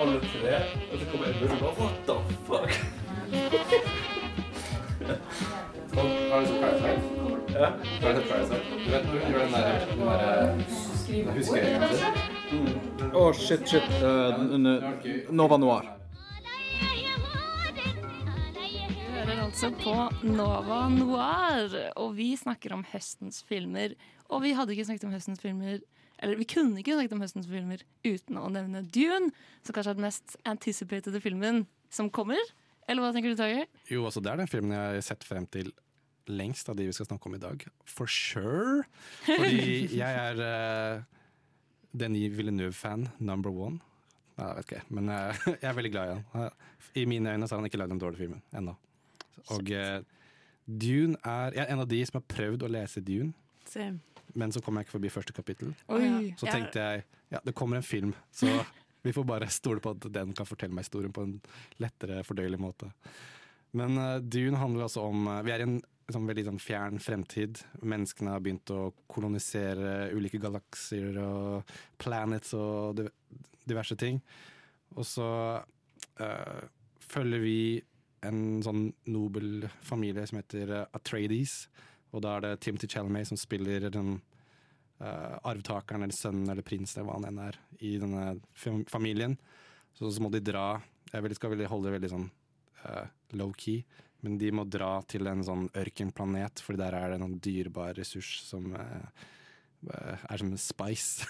[0.03, 0.57] Alle tre,
[0.91, 2.17] og så kommer Edmund og bare What the
[2.49, 2.71] fuck?
[6.33, 7.03] Har du sett Parasite?
[7.53, 7.69] Ja.
[8.01, 8.63] Har du sett Parasite?
[8.85, 12.15] Du vet når hun gjør den der, den der huskeringen sin?
[13.13, 13.89] Å, shit, shit.
[14.03, 15.85] Uh, Nova Noir.
[19.53, 19.93] Altså på
[20.25, 23.93] Nova Noir, og vi snakker om høstens filmer.
[24.33, 25.83] Og vi hadde ikke snakket om høstens filmer
[26.23, 29.29] Eller vi kunne ikke snakket om høstens filmer uten å nevne Dune,
[29.61, 32.41] som kanskje er den mest anticipated filmen som kommer.
[32.89, 33.67] Eller hva tenker du, Tager?
[33.93, 35.69] Jo, altså det er den filmen jeg har sett frem til
[36.31, 37.67] lengst av de vi skal snakke om i dag.
[37.85, 38.87] For sure!
[39.27, 41.03] Fordi jeg er uh,
[41.93, 43.83] Denis Villeneuve-fan number one.
[44.39, 46.25] Nei, jeg vet ikke, men uh, jeg er veldig glad i han.
[46.47, 46.73] Eh,
[47.03, 48.79] I mine øyne så har han ikke lagd den dårlige filmen ennå.
[49.55, 50.03] Og eh,
[50.67, 53.33] Dune er Jeg er en av de som har prøvd å lese Dune,
[53.69, 54.01] Same.
[54.35, 55.75] men så kom jeg ikke forbi første kapittel.
[55.89, 56.33] Oi.
[56.39, 58.51] Så tenkte jeg ja, det kommer en film, så
[59.03, 61.39] vi får bare stole på at den kan fortelle meg historien på en
[61.83, 62.91] lettere, fordøyelig måte.
[63.79, 65.81] Men uh, Dune handler altså om uh, Vi er i en
[66.13, 67.63] sånn veldig sånn fjern fremtid.
[67.81, 71.73] Menneskene har begynt å kolonisere ulike galakser og
[72.03, 73.01] planets og
[73.65, 74.21] diverse ting.
[74.93, 75.29] Og så
[76.21, 76.61] uh,
[77.01, 77.59] følger vi
[78.27, 81.67] en sånn nobel familie som heter uh, Atreides.
[82.13, 84.15] Og da er det Timothy Chalamet som spiller den
[85.03, 89.37] uh, arvtakeren eller sønnen eller prinsen eller hva han enn er i denne familien.
[89.97, 90.81] Så, så må de dra
[91.13, 92.31] Jeg skal veldig holde det veldig sånn
[92.87, 93.05] uh,
[93.37, 93.83] low-key,
[94.25, 97.97] men de må dra til en sånn ørkenplanet, for der er det en sånn dyrebar
[97.99, 99.29] ressurs som uh,
[99.83, 101.27] er som en spice.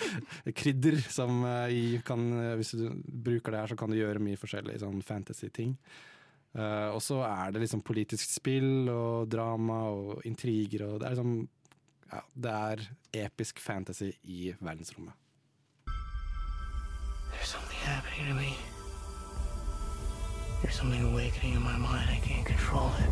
[0.60, 2.28] Krydder som uh, kan
[2.60, 5.74] Hvis du bruker det her, så kan du gjøre mye forskjellig sånn fantasy-ting.
[6.56, 11.12] Uh, og så er det liksom politisk spill og drama og intriger og det er
[11.12, 11.48] liksom
[12.12, 15.12] ja, det er episk fantasy i verdensrommet.
[17.32, 18.56] There's something happening to me.
[20.62, 22.08] There's something awakening in my mind.
[22.08, 23.10] I can't control it.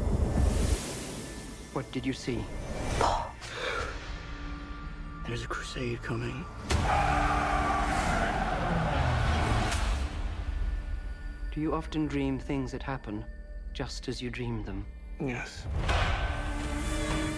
[1.75, 2.39] What did you see?
[5.27, 6.45] There's a crusade coming.
[11.55, 13.24] Do you often dream things that happen
[13.72, 14.85] just as you dreamed them?
[15.20, 15.64] Yes.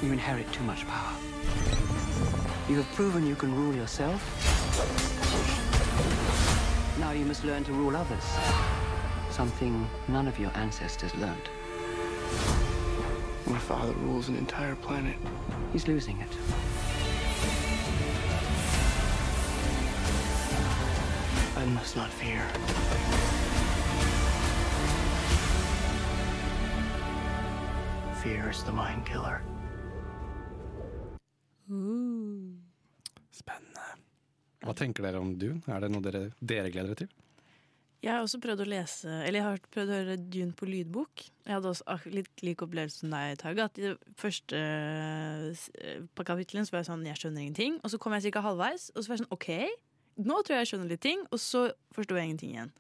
[0.03, 1.15] You inherit too much power.
[2.67, 4.23] You have proven you can rule yourself.
[6.99, 8.25] Now you must learn to rule others.
[9.31, 11.51] Something none of your ancestors learned.
[13.45, 15.17] My father rules an entire planet.
[15.75, 16.31] He's losing it.
[21.55, 23.36] I must not fear.
[28.27, 29.37] Fear is the mind killer.
[33.31, 33.85] Spennende.
[34.67, 35.61] Hva tenker dere om Dune?
[35.71, 37.13] Er det noe dere, dere gleder dere til?
[38.03, 41.23] Jeg har også prøvd å lese Eller jeg har prøvd å høre Dune på lydbok.
[41.47, 43.69] Jeg hadde også litt lik opplevelse som deg, Tage.
[43.71, 47.79] At i det første eh, på kapitlene så var jeg sånn Jeg skjønner ingenting.
[47.85, 48.43] Og så kom jeg ca.
[48.49, 49.51] halvveis, og så var jeg sånn OK,
[50.27, 51.23] nå tror jeg jeg skjønner litt ting.
[51.31, 52.75] Og så forsto jeg ingenting igjen.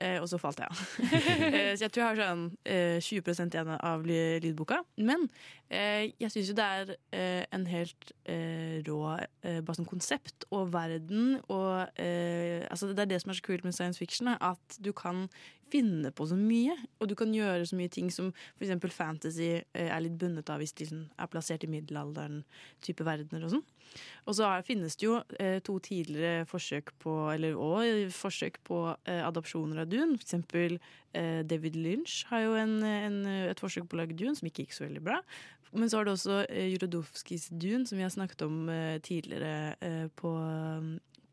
[0.00, 0.80] Eh, og så falt jeg av.
[1.50, 4.80] Eh, så jeg tror jeg har sånn eh, 20 igjen av lydboka.
[5.02, 5.26] Men
[5.68, 10.46] eh, jeg syns jo det er eh, en helt eh, rå eh, bare sånn konsept
[10.50, 14.30] og verden og eh, altså Det er det som er så kult med science fiction,
[14.32, 15.26] at du kan
[15.70, 16.74] finne på så mye.
[17.00, 18.72] Og du kan gjøre så mye ting som f.eks.
[18.94, 22.42] fantasy eh, er litt bundet av hvis de er plassert i middelalderen,
[22.84, 23.66] type verdener og sånn.
[24.28, 28.60] Og så er, finnes det jo eh, to tidligere forsøk på, eller og, eh, forsøk
[28.66, 30.16] på eh, adopsjoner av dun.
[30.18, 30.76] For eksempel
[31.12, 34.66] eh, David Lynch har jo en, en, et forsøk på å lage dun som ikke
[34.66, 35.20] gikk så veldig bra.
[35.72, 39.76] Men så har du også eh, Jurodowskis dun, som vi har snakket om eh, tidligere
[39.80, 40.32] eh, på,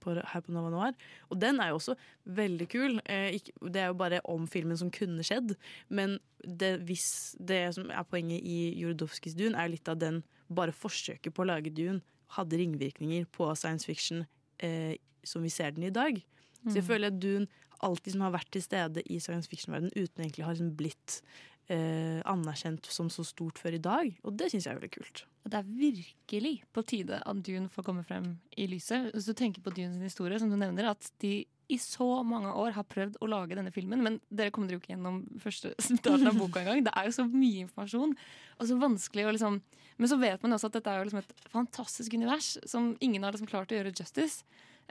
[0.08, 0.98] her på Nova Noir.
[1.32, 1.98] Og den er jo også
[2.38, 3.00] veldig kul.
[3.06, 5.56] Eh, det er jo bare om filmen som kunne skjedd.
[5.90, 10.76] Men det, hvis det som er poenget i Jurodowskis Dun, er litt av den bare
[10.76, 12.00] forsøket på å lage Dune
[12.36, 14.26] hadde ringvirkninger på science fiction
[14.60, 16.20] eh, som vi ser den i dag.
[16.68, 16.88] Så jeg Mm.
[16.88, 17.48] føler at Dune
[17.84, 21.22] alltid som har vært til stede i science fiction-verdenen uten egentlig har liksom blitt
[21.70, 24.18] eh, anerkjent som så stort før i dag.
[24.24, 25.26] Og det syns jeg er veldig kult.
[25.48, 29.12] Det er virkelig på tide at Dune får komme frem i lyset.
[29.14, 32.76] Hvis du tenker på Dunes historie, som du nevner, at de i så mange år
[32.78, 36.38] har prøvd å lage denne filmen, men dere kommer jo ikke gjennom første starten av
[36.40, 36.86] boka engang.
[36.86, 38.14] Det er jo så mye informasjon,
[38.58, 39.60] og så vanskelig å liksom
[39.98, 43.24] Men så vet man også at dette er jo liksom et fantastisk univers som ingen
[43.26, 44.44] har liksom klart å gjøre justice.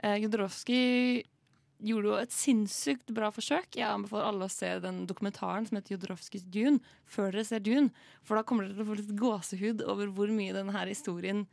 [0.03, 1.23] Eh, Jodorowsky
[1.79, 3.77] gjorde jo et sinnssykt bra forsøk.
[3.77, 7.93] Jeg anbefaler alle å se den dokumentaren som heter Jodorowskys Dune, før dere ser Dune.
[8.27, 11.45] For da kommer dere til å få litt gåsehud over hvor mye denne historien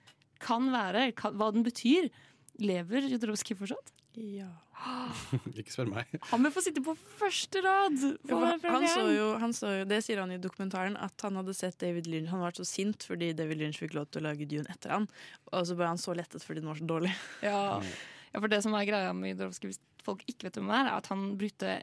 [0.43, 2.11] kan være, hva den betyr.
[2.59, 3.95] Lever Jodorowsky fortsatt?
[4.15, 4.51] Ja.
[5.59, 6.11] Ikke spør meg.
[6.31, 7.97] Han vil få sitte på første rad!
[7.99, 11.25] Ja, for han, han så jo, han så jo, det sier han i dokumentaren, at
[11.27, 12.31] han hadde sett David Lynch.
[12.33, 15.09] Han var så sint fordi David Lynch fikk lov til å lage Dune etter han.
[15.53, 17.15] Og så ble han så lettet fordi den var så dårlig.
[17.47, 17.65] Ja.
[18.33, 20.93] ja, for det som er greia med Jodorowsky, hvis folk ikke vet hvem han er,
[20.93, 21.81] er at han brukte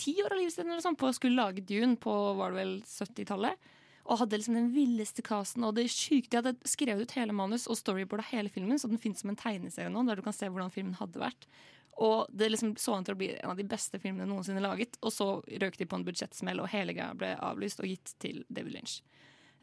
[0.00, 2.72] ti år av livet sitt sånt på å skulle lage Dune på var det vel
[2.82, 3.70] 70-tallet.
[4.06, 5.64] Og hadde liksom den villeste casten.
[5.68, 8.98] Og det sykt, De hadde skrevet ut hele manus og storyboarda hele filmen, så den
[8.98, 11.46] finnes som en tegneserie nå, der du kan se hvordan filmen hadde vært.
[12.00, 14.96] Og det liksom så an til å bli en av de beste filmene noensinne laget.
[15.04, 15.26] Og så
[15.60, 19.00] røk de på en budsjettsmell, og hele greia ble avlyst og gitt til David Lynch.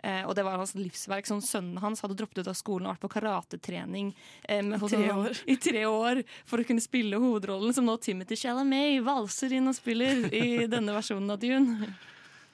[0.06, 1.26] Eh, og det var hans livsverk.
[1.26, 4.12] Sånn, sønnen hans hadde droppet ut av skolen og vært på karatetrening
[4.46, 5.42] eh, med- Tre år.
[5.50, 9.74] i tre år for å kunne spille hovedrollen, som nå Timothy Chalamet valser inn og
[9.74, 11.90] spiller i denne versjonen av Dune.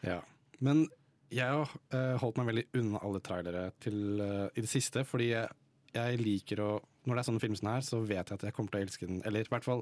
[0.02, 0.22] Ja.
[0.64, 0.88] Men
[1.34, 5.32] jeg har eh, holdt meg veldig unna alle trailere til, uh, i det siste, fordi
[5.32, 5.50] jeg,
[5.96, 6.72] jeg liker å
[7.04, 8.84] Når det er sånne filmer som her, så vet jeg at jeg kommer til å
[8.86, 9.18] elske den.
[9.28, 9.82] Eller i hvert fall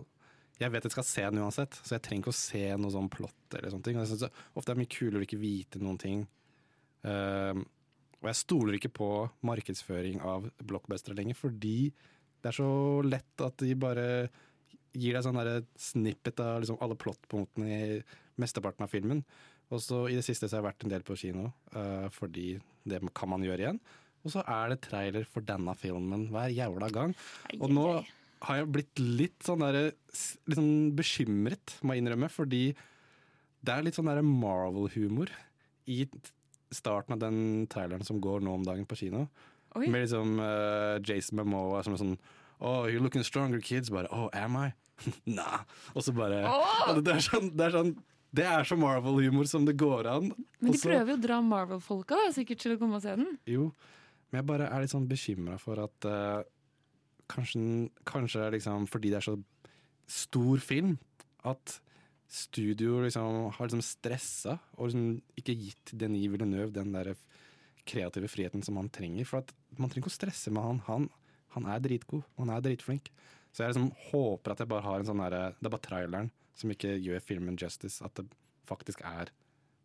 [0.61, 3.09] jeg vet jeg skal se den uansett, så jeg trenger ikke å se noe sånn
[3.13, 3.97] plott eller sånne ting.
[3.97, 6.23] Og jeg synes det ofte er mye kulere å ikke vite noen ting.
[7.05, 7.61] Uh,
[8.21, 9.09] og jeg stoler ikke på
[9.49, 11.77] markedsføring av blockbustere lenger, fordi
[12.41, 12.71] det er så
[13.05, 14.05] lett at de bare
[14.91, 15.39] gir deg sånn
[15.79, 18.01] snippet av liksom alle plottpunktene i
[18.41, 19.23] mesteparten av filmen.
[19.71, 22.55] Og så I det siste så har jeg vært en del på kino, eh, fordi
[22.87, 23.81] det kan man gjøre igjen.
[24.21, 27.13] Og så er det trailer for denne filmen hver jævla gang.
[27.57, 27.85] Og nå
[28.45, 32.63] har jeg blitt litt sånn der, litt sånn bekymret, må jeg innrømme, fordi
[33.61, 35.31] det er litt sånn Marvel-humor
[35.89, 36.03] i
[36.73, 39.27] starten av den traileren som går nå om dagen på kino.
[39.77, 39.87] Oi.
[39.87, 42.15] Med liksom uh, Jason Momoa som er sånn
[42.61, 43.89] Oh, you're looking stronger, kids.
[43.89, 44.67] Bare Oh, am I?
[45.25, 45.63] nah.
[45.95, 46.89] Og så bare oh!
[46.89, 47.95] og det, det er sånn, det er sånn
[48.31, 50.31] det er så Marvel-humor som det går an.
[50.31, 53.35] Men de Også, prøver jo å dra Marvel-folka sikkert til å komme og se den.
[53.49, 53.67] Jo,
[54.31, 56.39] men jeg bare er litt sånn bekymra for at uh,
[57.31, 57.63] kanskje,
[58.07, 59.35] kanskje liksom fordi det er så
[60.11, 60.95] stor film,
[61.47, 61.79] at
[62.31, 67.11] studio liksom, har liksom stressa og liksom ikke gitt Denis Villeneuve den der
[67.87, 69.27] kreative friheten som han trenger.
[69.27, 69.43] For
[69.75, 70.83] man trenger ikke å stresse med han.
[70.87, 71.09] Han,
[71.57, 72.23] han er dritgod.
[72.39, 73.11] Han er dritflink.
[73.51, 76.29] Så jeg liksom håper at jeg bare har en sånn derre Det er bare traileren
[76.57, 78.03] som ikke gjør filmen justice.
[78.03, 78.27] At det
[78.67, 79.31] faktisk er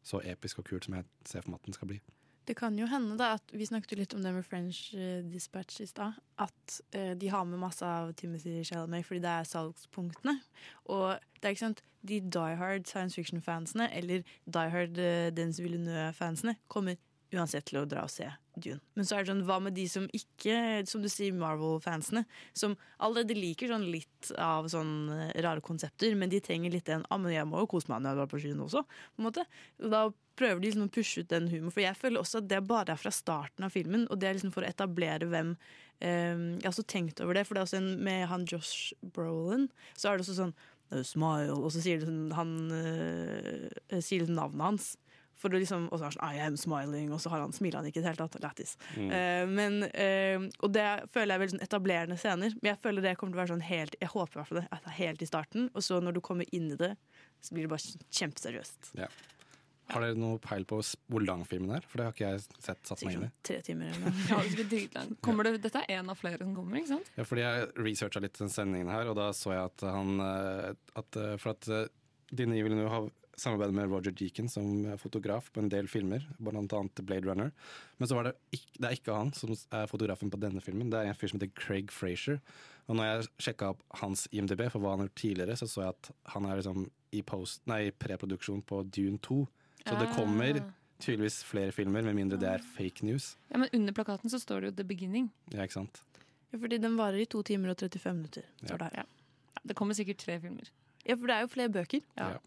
[0.07, 2.01] så episk og kult som jeg ser for meg at den skal bli.
[2.47, 5.25] Det kan jo hende da at Vi snakket jo litt om det med French eh,
[5.27, 6.15] Dispatch i stad.
[6.39, 10.37] At eh, de har med masse av Timothy Chalamet fordi det er salgspunktene.
[10.85, 15.59] Og det er ikke sant de die hard science fiction-fansene eller die hard uh, Dens
[15.59, 16.95] Villeneuve-fansene kommer
[17.35, 18.81] uansett til å dra og se Dune.
[18.97, 20.57] Men så er det sånn, hva med de som ikke,
[20.89, 22.25] som du sier, Marvel-fansene?
[22.57, 27.05] Som allerede liker sånn litt av sånn eh, rare konsepter, men de trenger litt den
[27.11, 28.85] ah, men jeg må jo kose meg når jeg drar på skyen også.
[28.87, 29.47] på en måte.
[29.81, 30.07] Da
[30.37, 31.75] prøver de liksom å pushe ut den humoren.
[31.75, 34.39] For jeg føler også at det bare er fra starten av filmen, og det er
[34.39, 37.69] liksom for å etablere hvem um, Jeg har også tenkt over det, for det er
[37.69, 40.57] også en, med han Josh Brolin, så er det også sånn
[40.87, 44.85] Smile, og så sier det sånn, han eh, sier liksom navnet hans.
[45.37, 47.53] For å liksom, og så er han sånn I am smiling, og så har han,
[47.53, 48.41] smiler han ikke i det hele tatt.
[48.43, 48.75] Lættis.
[48.97, 49.11] Mm.
[49.13, 52.57] Uh, men, eh, og det føler jeg er veldig sånn etablerende scener.
[52.61, 54.61] Men jeg føler det kommer til å være sånn helt Jeg håper i hvert fall
[54.63, 55.71] det, at det er helt i starten.
[55.75, 56.93] Og så når du kommer inn i det,
[57.45, 58.95] så blir det bare kjempeseriøst.
[58.99, 59.11] Ja.
[59.93, 61.85] Har dere noe peil på hvor lang filmen er?
[61.87, 63.31] For det har ikke jeg sett satt meg inn i.
[63.47, 64.25] Tre timer eller noe.
[64.33, 64.41] Ja,
[65.47, 67.13] det dette er en av flere som kommer, ikke sant?
[67.15, 70.73] Ja, fordi jeg researcha litt den sendingen her, og da så jeg at han eh,
[70.99, 71.71] at, For at
[72.35, 73.07] Dine Villeneuve har
[73.37, 77.51] samarbeidet med Roger Deacon som fotograf på en del filmer, annet Blade Runner.
[77.99, 80.91] Men så var det ikke, det er ikke han som er fotografen på denne filmen,
[80.91, 82.41] det er en fyr som heter Craig Frazier.
[82.89, 85.83] Og når jeg sjekka opp hans IMDb for hva han har gjort tidligere, så så
[85.85, 89.47] jeg at han er liksom i, post, nei, preproduksjon på Dune 2.
[89.87, 90.15] Så det Ah.
[90.17, 93.37] kommer tydeligvis flere filmer, med mindre det er fake news.
[93.51, 95.29] Ja, Men under plakaten så står det jo 'The Beginning'.
[95.53, 96.01] Ja, ikke sant?
[96.53, 98.43] Ja, fordi den varer i to timer og 35 minutter.
[98.65, 99.05] står det her.
[99.05, 100.71] Ja, det kommer sikkert tre filmer.
[101.05, 102.01] Ja, for det er jo flere bøker.
[102.17, 102.31] Ja.
[102.31, 102.39] Ja.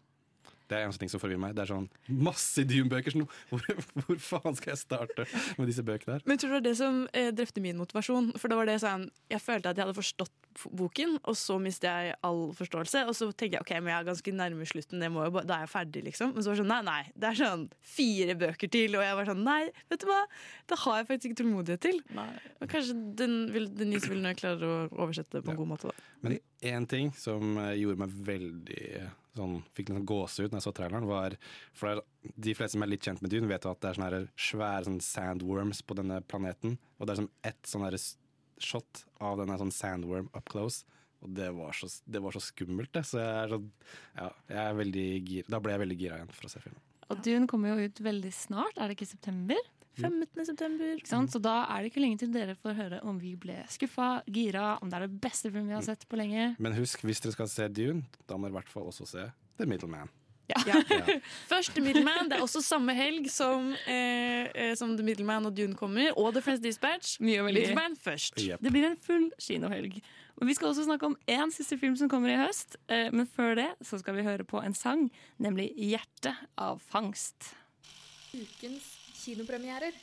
[0.70, 1.54] Det er en sånn ting som forvirrer meg.
[1.58, 3.14] Det er sånn masse Dune-bøker.
[3.14, 3.64] Sånn, hvor,
[4.04, 5.26] hvor faen skal jeg starte
[5.58, 6.26] med disse bøkene her?
[6.26, 8.30] Men jeg tror det var det som eh, drepte min motivasjon.
[8.38, 10.36] For det var det sånn, Jeg følte at jeg hadde forstått
[10.76, 13.04] boken, og så mistet jeg all forståelse.
[13.10, 15.58] Og så tenkte jeg ok, men jeg er ganske nærme slutten, det må jo, da
[15.60, 16.34] er jeg ferdig, liksom.
[16.34, 17.66] Men så var det sånn nei, nei, det er sånn
[17.96, 18.98] fire bøker til.
[18.98, 19.60] Og jeg var sånn nei,
[19.92, 20.20] vet du hva,
[20.70, 22.02] det har jeg faktisk ikke tålmodighet til.
[22.18, 22.28] Nei.
[22.60, 26.08] Men kanskje den vil, Denise vil klare å oversette det på en god måte, da.
[26.20, 26.36] Men
[26.66, 28.84] én ting som eh, gjorde meg veldig
[29.38, 31.36] sånn, Fikk litt gåsehud når jeg så traileren, var
[31.76, 34.22] For de fleste som er litt kjent med Dune, vet jo at det er sånne
[34.48, 36.78] svære sånn sandworms på denne planeten.
[36.98, 37.86] Og det er som ett sånn
[38.60, 40.84] shot av denne sånn sandworm up close.
[41.20, 43.04] Og det var så, det var så skummelt, det.
[43.08, 43.58] Så jeg er, så,
[44.16, 45.52] ja, jeg er veldig gira.
[45.52, 46.86] Da ble jeg veldig gira igjen for å se filmen.
[47.10, 49.58] Og Dune kommer jo ut veldig snart, er det ikke september?
[49.98, 50.44] 15.
[50.46, 50.94] september.
[50.96, 51.32] Ikke sant?
[51.32, 54.78] Så da er det ikke lenge til dere får høre om vi ble skuffa, gira,
[54.82, 56.54] om det er det beste filmen vi har sett på lenge.
[56.58, 59.26] Men husk, hvis dere skal se Dune, da må dere i hvert fall også se
[59.58, 60.08] The Middleman.
[60.50, 60.80] Ja.
[61.50, 62.30] Først The Middleman.
[62.30, 66.10] Det er også samme helg som, eh, eh, som The Middleman og Dune kommer.
[66.18, 67.20] Og The Friends Dispatch.
[67.22, 68.34] Middleman først.
[68.36, 70.00] Det blir en full kinohelg.
[70.40, 72.76] Og Vi skal også snakke om én siste film som kommer i høst.
[72.88, 77.54] eh, Men før det så skal vi høre på en sang, nemlig 'Hjertet av fangst'.
[78.34, 79.96] Ukens kinopremierer.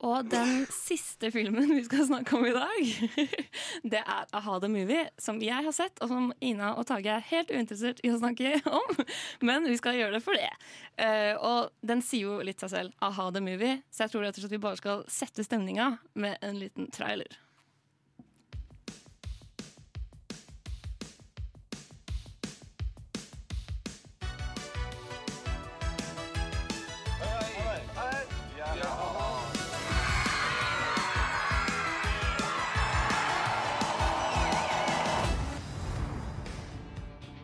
[0.00, 3.08] Og den siste filmen vi skal snakke om i dag,
[3.92, 7.26] det er A-ha the Movie, som jeg har sett, og som Ina og Tage er
[7.28, 9.02] helt uinteressert i å snakke om.
[9.44, 10.48] Men vi skal gjøre det for det.
[11.04, 14.40] Eh, og den sier jo litt seg selv, A-ha the Movie, så jeg tror rett
[14.40, 17.36] og slett vi bare skal sette stemninga med en liten trailer.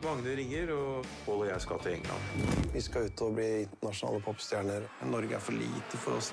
[0.06, 2.22] Magne ringer, og Pål og jeg skal til England.
[2.72, 4.84] Vi skal ut og bli internasjonale popstjerner.
[5.10, 6.28] Norge er for lite for oss.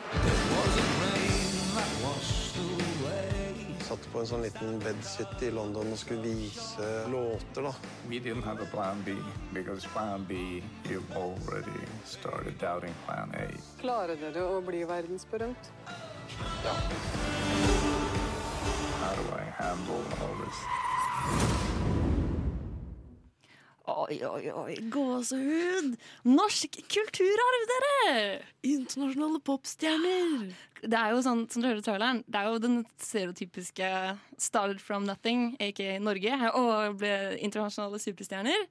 [3.88, 7.74] Satt på en sånn liten bedsit i London og skulle vise låter, da.
[8.12, 9.18] We didn't have a plan B
[9.58, 13.50] because plan B, you've already started doubting plan A.
[13.82, 15.74] Klarer dere å bli verdensberømt?
[19.02, 21.83] How do I handle all this?
[23.84, 25.98] Oi, oi, oi, gåsehud!
[26.24, 28.14] Norsk kulturarv, dere!
[28.64, 30.46] Internasjonale popstjerner!
[30.80, 33.90] Det er jo sånn, som du hører i traileren, det er jo den stereotypiske
[34.40, 38.68] 'started from nothing', aka Norge, og ble internasjonale superstjerner.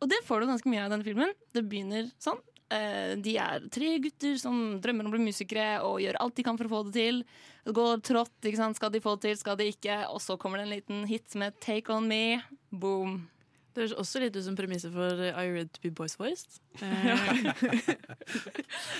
[0.00, 1.34] Og det får du ganske mye av i denne filmen.
[1.52, 2.38] Det begynner sånn.
[2.70, 6.42] Eh, De er tre gutter som drømmer om å bli musikere og gjør alt de
[6.46, 7.24] kan for å få det til.
[7.66, 8.38] Det går trått.
[8.42, 8.76] ikke sant?
[8.76, 10.06] Skal de få det til, skal de ikke?
[10.08, 12.42] Og så kommer det en liten hit med 'Take On Me'.
[12.72, 13.28] Boom.
[13.72, 16.18] Det høres også litt ut som premisset for I Are You Ready To Be Boys
[16.20, 16.60] Voiced?
[16.82, 17.52] Eh,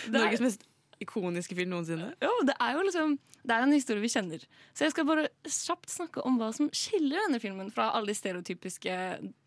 [0.12, 0.64] Norges mest
[1.02, 2.12] ikoniske film noensinne.
[2.22, 4.42] Jo, det er jo liksom Det er en historie vi kjenner.
[4.70, 8.14] Så jeg skal bare kjapt snakke om hva som skiller denne filmen fra alle de
[8.14, 8.98] stereotypiske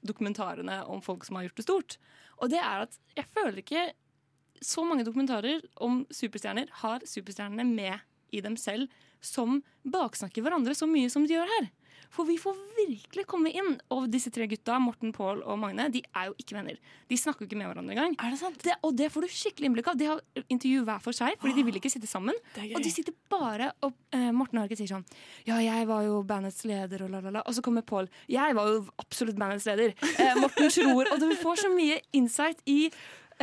[0.03, 1.95] dokumentarene om folk som har gjort det stort.
[2.43, 3.85] Og det er at jeg føler ikke
[4.60, 8.03] så mange dokumentarer om superstjerner har superstjernene med
[8.35, 8.91] i dem selv
[9.23, 11.72] som baksnakker hverandre så mye som de gjør her.
[12.16, 13.74] For vi får virkelig komme inn.
[13.92, 16.78] Og disse tre gutta, Morten, Pål og Magne, de er jo ikke venner.
[17.12, 18.16] De snakker jo ikke med hverandre engang.
[18.24, 18.60] Er det sant?
[18.64, 20.00] Det, og det får du skikkelig innblikk av.
[20.00, 22.38] De har intervju hver for seg, fordi de vil ikke sitte sammen.
[22.70, 25.06] Og de sitter bare og eh, Morten Harket sier sånn
[25.48, 27.44] Ja, jeg var jo bandets leder, og la, la, la.
[27.46, 28.08] Og så kommer Pål.
[28.32, 29.94] Jeg var jo absolutt bandets leder.
[30.16, 32.90] Eh, Morten tror Og du får så mye insight i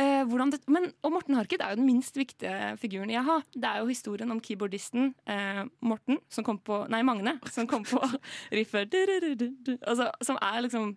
[0.01, 3.45] eh, hvordan det, men, og Morten Harket er jo den minst viktige figuren jeg har.
[3.53, 7.85] Det er jo historien om keyboardisten eh, Morten, som kom på Nei, Magne, som kom
[7.87, 8.01] på
[8.57, 8.93] riffet
[9.81, 10.93] altså, Som er liksom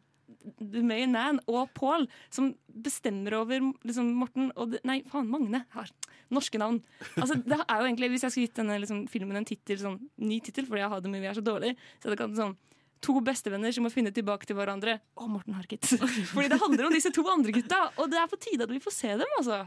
[0.60, 5.64] the main man, og Pål, som bestemmer over liksom, Morten og Nei, faen, Magne.
[5.74, 5.90] Her.
[6.32, 6.80] Norske navn.
[7.16, 9.98] Altså, det er jo egentlig, Hvis jeg skulle gitt denne liksom, filmen en titel, sånn,
[10.22, 12.38] ny tittel, fordi jeg har det mye vi er så dårlig, så hadde det kan
[12.38, 12.56] sånn
[13.04, 14.98] To bestevenner som må finne tilbake til hverandre.
[15.20, 15.84] Og Morten Harket.
[16.32, 18.80] Fordi det handler om disse to andre gutta, og det er på tide at vi
[18.80, 19.28] får se dem.
[19.38, 19.58] altså.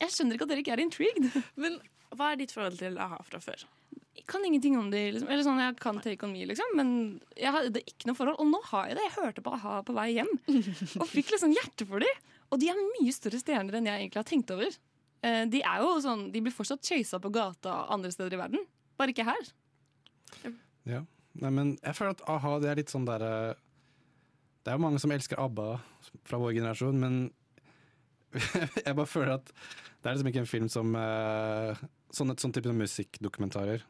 [0.00, 1.28] Jeg skjønner ikke at dere ikke er intrigued.
[1.60, 1.76] Men
[2.16, 3.66] hva er ditt forhold til a-ha fra før?
[4.16, 5.02] Jeg kan ingenting om det.
[5.14, 5.28] Liksom.
[5.30, 6.90] Eller sånn, Jeg kan Take On Me, liksom, men
[7.36, 8.40] jeg hadde det ikke noe forhold.
[8.42, 9.04] Og nå har jeg det.
[9.10, 10.32] Jeg hørte på a-ha på vei hjem
[11.00, 12.24] og fikk liksom hjerte for dem.
[12.50, 14.74] Og de er mye større stjerner enn jeg egentlig har tenkt over.
[15.22, 18.64] Eh, De er jo sånn, de blir fortsatt chasa på gata andre steder i verden,
[18.98, 19.50] bare ikke her.
[20.88, 21.04] Ja.
[21.38, 23.54] Nei, men jeg føler at a-ha det er litt sånn derre
[24.64, 25.68] Det er jo mange som elsker ABBA
[26.26, 27.20] fra vår generasjon, men
[28.86, 30.92] jeg bare føler at det er liksom ikke en film som
[32.10, 33.84] Sånn sånn, sånn type musikkdokumentarer.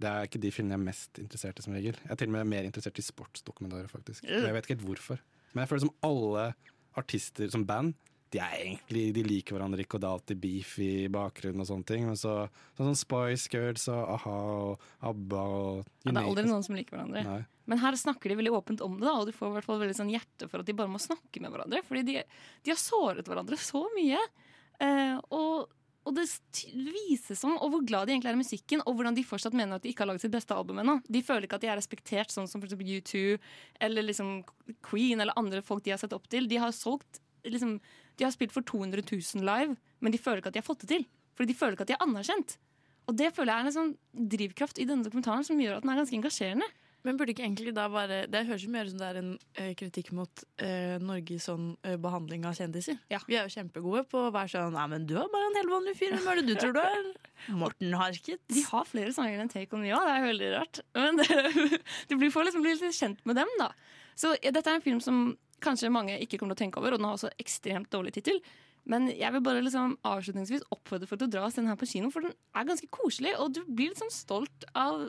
[0.00, 1.96] Det er ikke de filmene jeg er mest interessert i som regel.
[2.04, 4.22] Jeg er til og med mer interessert i sportsdokumentarer, faktisk.
[4.28, 5.18] Men jeg vet ikke helt hvorfor.
[5.50, 6.44] Men jeg føler som alle
[7.00, 7.98] artister som band,
[8.30, 11.66] de er egentlig, de liker hverandre ikke, og det er alltid beef i bakgrunnen og
[11.66, 12.04] sånne ting.
[12.06, 12.34] Men så,
[12.78, 16.78] sånn som Spice Girls og a-ha og ABBA og Ja, det er aldri noen som
[16.78, 17.24] liker hverandre.
[17.26, 17.40] Nei.
[17.70, 19.82] Men her snakker de veldig åpent om det, da, og du får i hvert fall
[19.82, 21.82] veldig sånn hjerte for at de bare må snakke med hverandre.
[21.86, 22.16] Fordi de,
[22.66, 24.22] de har såret hverandre så mye.
[24.82, 25.70] Eh, og,
[26.06, 26.26] og det
[26.74, 29.78] vises om og hvor glad de egentlig er i musikken, og hvordan de fortsatt mener
[29.78, 31.00] at de ikke har laget sitt beste album ennå.
[31.06, 33.38] De føler ikke at de er respektert, sånn som for eksempel U2
[33.86, 34.38] eller liksom
[34.86, 36.46] Queen eller andre folk de har sett opp til.
[36.50, 37.78] De har solgt liksom,
[38.20, 40.84] De har spilt for 200 000 live, men de føler ikke at de har fått
[40.84, 41.06] det til.
[41.38, 42.58] Fordi de føler ikke at de er anerkjent.
[43.08, 43.94] Og det føler jeg er en sånn
[44.36, 46.68] drivkraft i denne dokumentaren som gjør at den er ganske engasjerende.
[47.06, 49.30] Men burde ikke egentlig da bare Det høres jo mer ut som det er en
[49.56, 52.98] eh, kritikk mot eh, Norges sånn eh, behandling av kjendiser.
[53.08, 55.72] Vi er jo kjempegode på å være sånn Nei, men du er bare en helt
[55.72, 56.12] vanlig fyr.
[56.12, 57.08] Hvem er det du tror du er?
[57.62, 58.42] Morten Harket.
[58.52, 60.82] De har flere sanger enn Take On Me òg, det er veldig rart.
[60.98, 61.80] Men det,
[62.12, 63.72] du får liksom bli litt kjent med dem, da.
[64.20, 65.30] Så ja, dette er en film som
[65.62, 68.40] kanskje mange ikke kommer til å tenke over, og den har også ekstremt dårlig tittel.
[68.88, 71.78] Men jeg vil bare liksom avslutningsvis oppfordre folk til å dra og se den her
[71.80, 75.04] på kino, for den er ganske koselig, og du blir litt sånn stolt av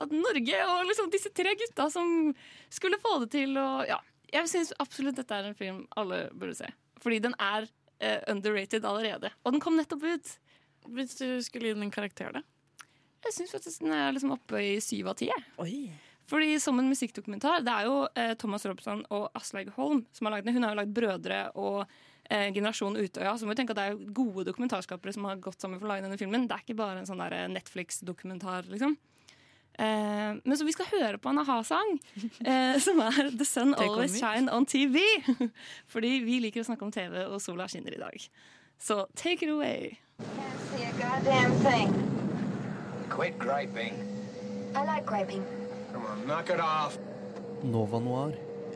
[0.00, 2.32] at Norge og liksom disse tre gutta som
[2.72, 3.56] skulle få det til.
[3.60, 3.98] Og ja,
[4.32, 6.70] jeg syns absolutt dette er en film alle burde se.
[7.02, 9.32] Fordi den er uh, underrated allerede.
[9.44, 10.32] Og den kom nettopp ut.
[10.92, 12.42] Hvis du skulle gi den en karakter, da?
[13.22, 15.28] Jeg syns faktisk den er liksom oppe i syv av ti.
[15.30, 15.44] jeg.
[16.32, 20.38] Fordi som en musikkdokumentar Det er jo eh, Thomas Robson og Aslaug Holm som har
[20.38, 20.56] lagd den.
[20.56, 23.34] Hun har jo lagd Brødre og eh, Generasjon Utøya.
[23.36, 25.92] Så må vi tenke at det er gode dokumentarskapere som har gått sammen for å
[25.92, 26.48] lage denne filmen.
[26.48, 28.96] Det er ikke bare en sånn der Netflix-dokumentar, liksom.
[29.78, 31.94] Eh, men så vi skal høre på en a-ha-sang,
[32.48, 34.16] eh, som er The Sun Always.
[34.20, 35.04] Shine On TV.
[35.92, 38.28] Fordi vi liker å snakke om TV, og sola skinner i dag.
[38.80, 39.98] Så take it away.
[40.22, 41.92] Can't See a goddamn thing.
[43.10, 43.94] Quit griping.
[44.74, 45.44] I like griping.
[45.92, 46.98] Come on, knock it off.
[47.62, 48.32] Nova Noir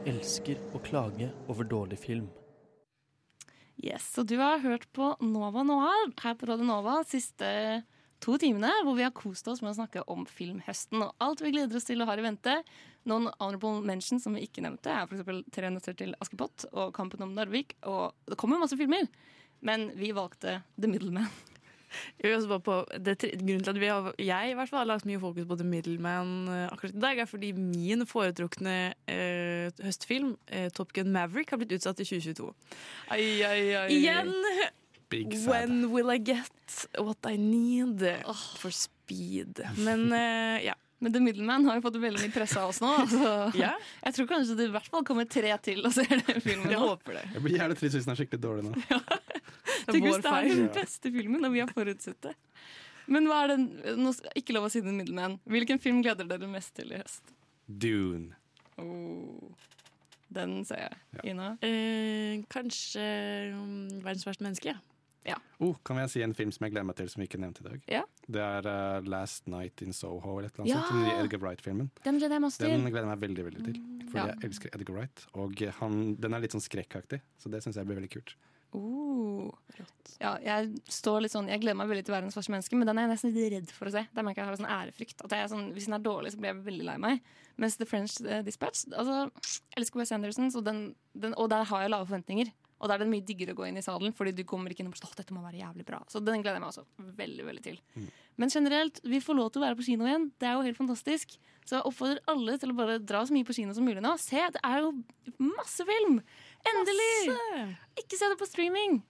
[0.07, 2.27] elsker å klage over dårlig film.
[3.81, 7.49] Yes, og du har hørt på Nova Noir her på Radio Nova de siste
[8.25, 11.53] to timene, hvor vi har kost oss med å snakke om filmhøsten og alt vi
[11.57, 12.61] gleder oss til og har i vente.
[13.09, 15.45] Noen honorable mentions som vi ikke nevnte, er f.eks.
[15.57, 17.77] Tre nøtter til Askepott og Kampen om Narvik.
[17.89, 19.09] Og det kommer masse filmer,
[19.65, 21.29] men vi valgte The Middleman.
[22.21, 24.69] Jeg vil også bare på, det, tre- grunnen til at vi har, jeg i hvert
[24.73, 28.07] fall har lagt mye fokus på The Middleman eh, akkurat i dag, er fordi min
[28.07, 28.77] foretrukne
[29.09, 32.51] eh, høstfilm, eh, Top Gun Maverick, har blitt utsatt til 2022.
[33.11, 33.87] Ai, ai, ai.
[33.97, 34.33] Igjen!
[35.09, 35.53] Big sad.
[35.71, 38.03] When will I get what I need
[38.59, 39.61] for speed?
[39.79, 40.75] Men eh, ja.
[40.99, 42.93] Men The Middleman har jo fått veldig mye presse av oss nå.
[43.11, 43.33] Så
[43.65, 43.75] Ja.
[44.07, 46.71] Jeg tror kanskje det i hvert fall kommer tre til og ser den filmen.
[46.73, 46.89] Jeg nå.
[46.95, 47.27] håper det.
[47.35, 48.73] Jeg blir gjerne trist hvis den er skikkelig dårlig nå.
[49.91, 52.35] Tenk hvis det er den beste filmen, og vi har forutsett det.
[53.13, 53.69] Men hva er den,
[54.01, 55.37] nå, ikke lov å si The Middleman.
[55.47, 57.37] Hvilken film gleder dere mest til i høst?
[57.67, 58.35] Dune.
[58.81, 59.53] Oh.
[60.37, 60.97] Den ser jeg.
[61.31, 61.53] Ina?
[61.65, 63.05] Eh, kanskje
[63.55, 64.75] um, 'Verdens verste menneske'.
[64.75, 64.96] Ja.
[65.61, 67.63] Oh, kan jeg si en film som jeg gleder meg til, som vi ikke nevnte
[67.65, 67.85] i dag?
[67.89, 68.03] Ja.
[68.29, 70.83] Det er uh, 'Last Night in Soho' eller et eller annet Ja!
[70.83, 70.93] sånt.
[70.93, 71.91] Den nye Edgar Wright-filmen.
[72.05, 72.71] Den gleder jeg meg også til.
[72.71, 73.81] Den gleder jeg meg veldig veldig til.
[74.11, 74.27] Fordi Ja.
[74.27, 75.27] jeg elsker Edgar Wright.
[75.35, 78.37] Og han, den er litt sånn skrekkaktig, så det syns jeg blir veldig kult.
[78.77, 79.51] Uh,
[80.21, 82.99] Ja, jeg står litt sånn Jeg gleder meg veldig til verdens verste menneske, men den
[82.99, 84.03] er jeg nesten litt redd for å se.
[84.15, 85.25] Der merker jeg har sånn ærefrykt.
[85.51, 87.21] Sånn, hvis den er dårlig, så blir jeg veldig lei meg.
[87.57, 91.65] Mens The French eh, Dispatch altså, Jeg elsker Wes Anderson, så den, den, og der
[91.65, 92.51] har jeg lave forventninger.
[92.77, 94.85] Og da er det mye diggere å gå inn i salen, Fordi du kommer ikke
[94.85, 96.03] inn og sånn, dette må være jævlig bra.
[96.13, 96.85] Så den gleder jeg meg også
[97.17, 97.79] veldig veldig til.
[98.37, 100.31] Men generelt, vi får lov til å være på kino igjen.
[100.37, 101.39] Det er jo helt fantastisk.
[101.65, 104.13] Så jeg oppfordrer alle til å bare dra så mye på kino som mulig nå.
[104.21, 104.93] Se, det er jo
[105.41, 106.21] masse film!
[106.69, 107.13] Endelig!
[108.03, 109.01] Ikke se det på streaming.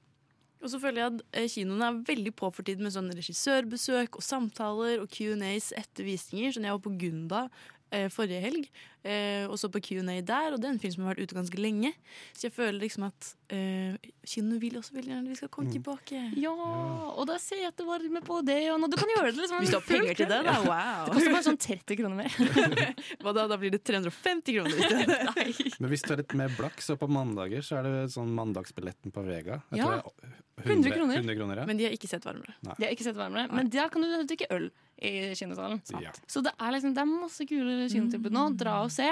[0.65, 4.17] Og så føler jeg at eh, kinoene er veldig på for tiden med sånn regissørbesøk
[4.17, 6.55] og samtaler og Q&As etter visninger.
[6.55, 7.43] Sånn jeg var på Gunda
[7.93, 8.71] eh, forrige helg
[9.07, 11.37] eh, og så på Q&A der, og det er en film som har vært ute
[11.39, 11.93] ganske lenge.
[12.35, 13.95] Så jeg føler liksom at eh,
[14.27, 16.21] kinoene vil også veldig gjerne vi skal komme tilbake.
[16.43, 19.31] Ja, og da ser jeg at det varmer på det, og nå- du kan gjøre
[19.33, 20.57] det liksom Hvis du har penger til det, da.
[20.67, 21.05] Wow.
[21.07, 22.39] Det koster bare sånn 30 kroner mer.
[23.23, 23.47] Hva da?
[23.55, 25.79] Da blir det 350 kroner i stedet.
[25.81, 29.15] Men hvis du er litt mer blakk, så på mandager så er det sånn mandagsbilletten
[29.15, 29.63] på Vega.
[29.71, 29.93] Jeg Ja.
[30.01, 30.43] tror det er
[30.73, 31.19] 100 kroner.
[31.21, 31.65] 100 kroner ja.
[31.69, 32.55] Men de har ikke sett varmere.
[32.65, 32.75] Nei.
[32.81, 34.71] De har ikke sett varmere, men der kan du drikke øl
[35.05, 35.83] i kinosalen.
[36.01, 36.09] Ja.
[36.27, 38.47] Så det er, liksom, det er masse kule kinotilbud nå.
[38.57, 39.11] Dra og se.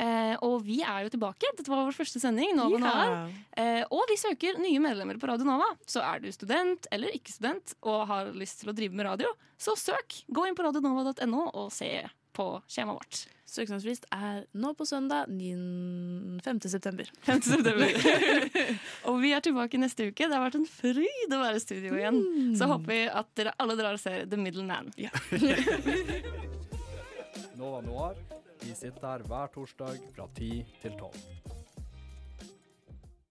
[0.00, 1.50] Eh, og vi er jo tilbake.
[1.58, 2.54] Dette var vår første sending.
[2.56, 2.84] Nova Ja.
[2.86, 3.24] Nova.
[3.60, 5.66] Eh, og vi søker nye medlemmer på Radio Nova.
[5.84, 9.28] Så er du student eller ikke student og har lyst til å drive med radio,
[9.60, 10.22] så søk.
[10.32, 11.90] Gå inn på radionova.no og se
[12.32, 13.26] på skjemaet vårt.
[13.50, 16.38] Søknadsfrist er nå på søndag 9.
[16.46, 16.60] 5.
[16.70, 17.10] september.
[17.26, 17.42] 5.
[17.42, 17.90] september.
[19.10, 20.28] og vi er tilbake neste uke.
[20.30, 22.20] Det har vært en fryd å være i studio igjen.
[22.56, 24.92] Så håper vi at dere alle drar og ser The Middle Man.
[27.60, 28.14] Nova Noir.
[28.62, 31.49] Vi sitter her hver torsdag fra 10 til 12.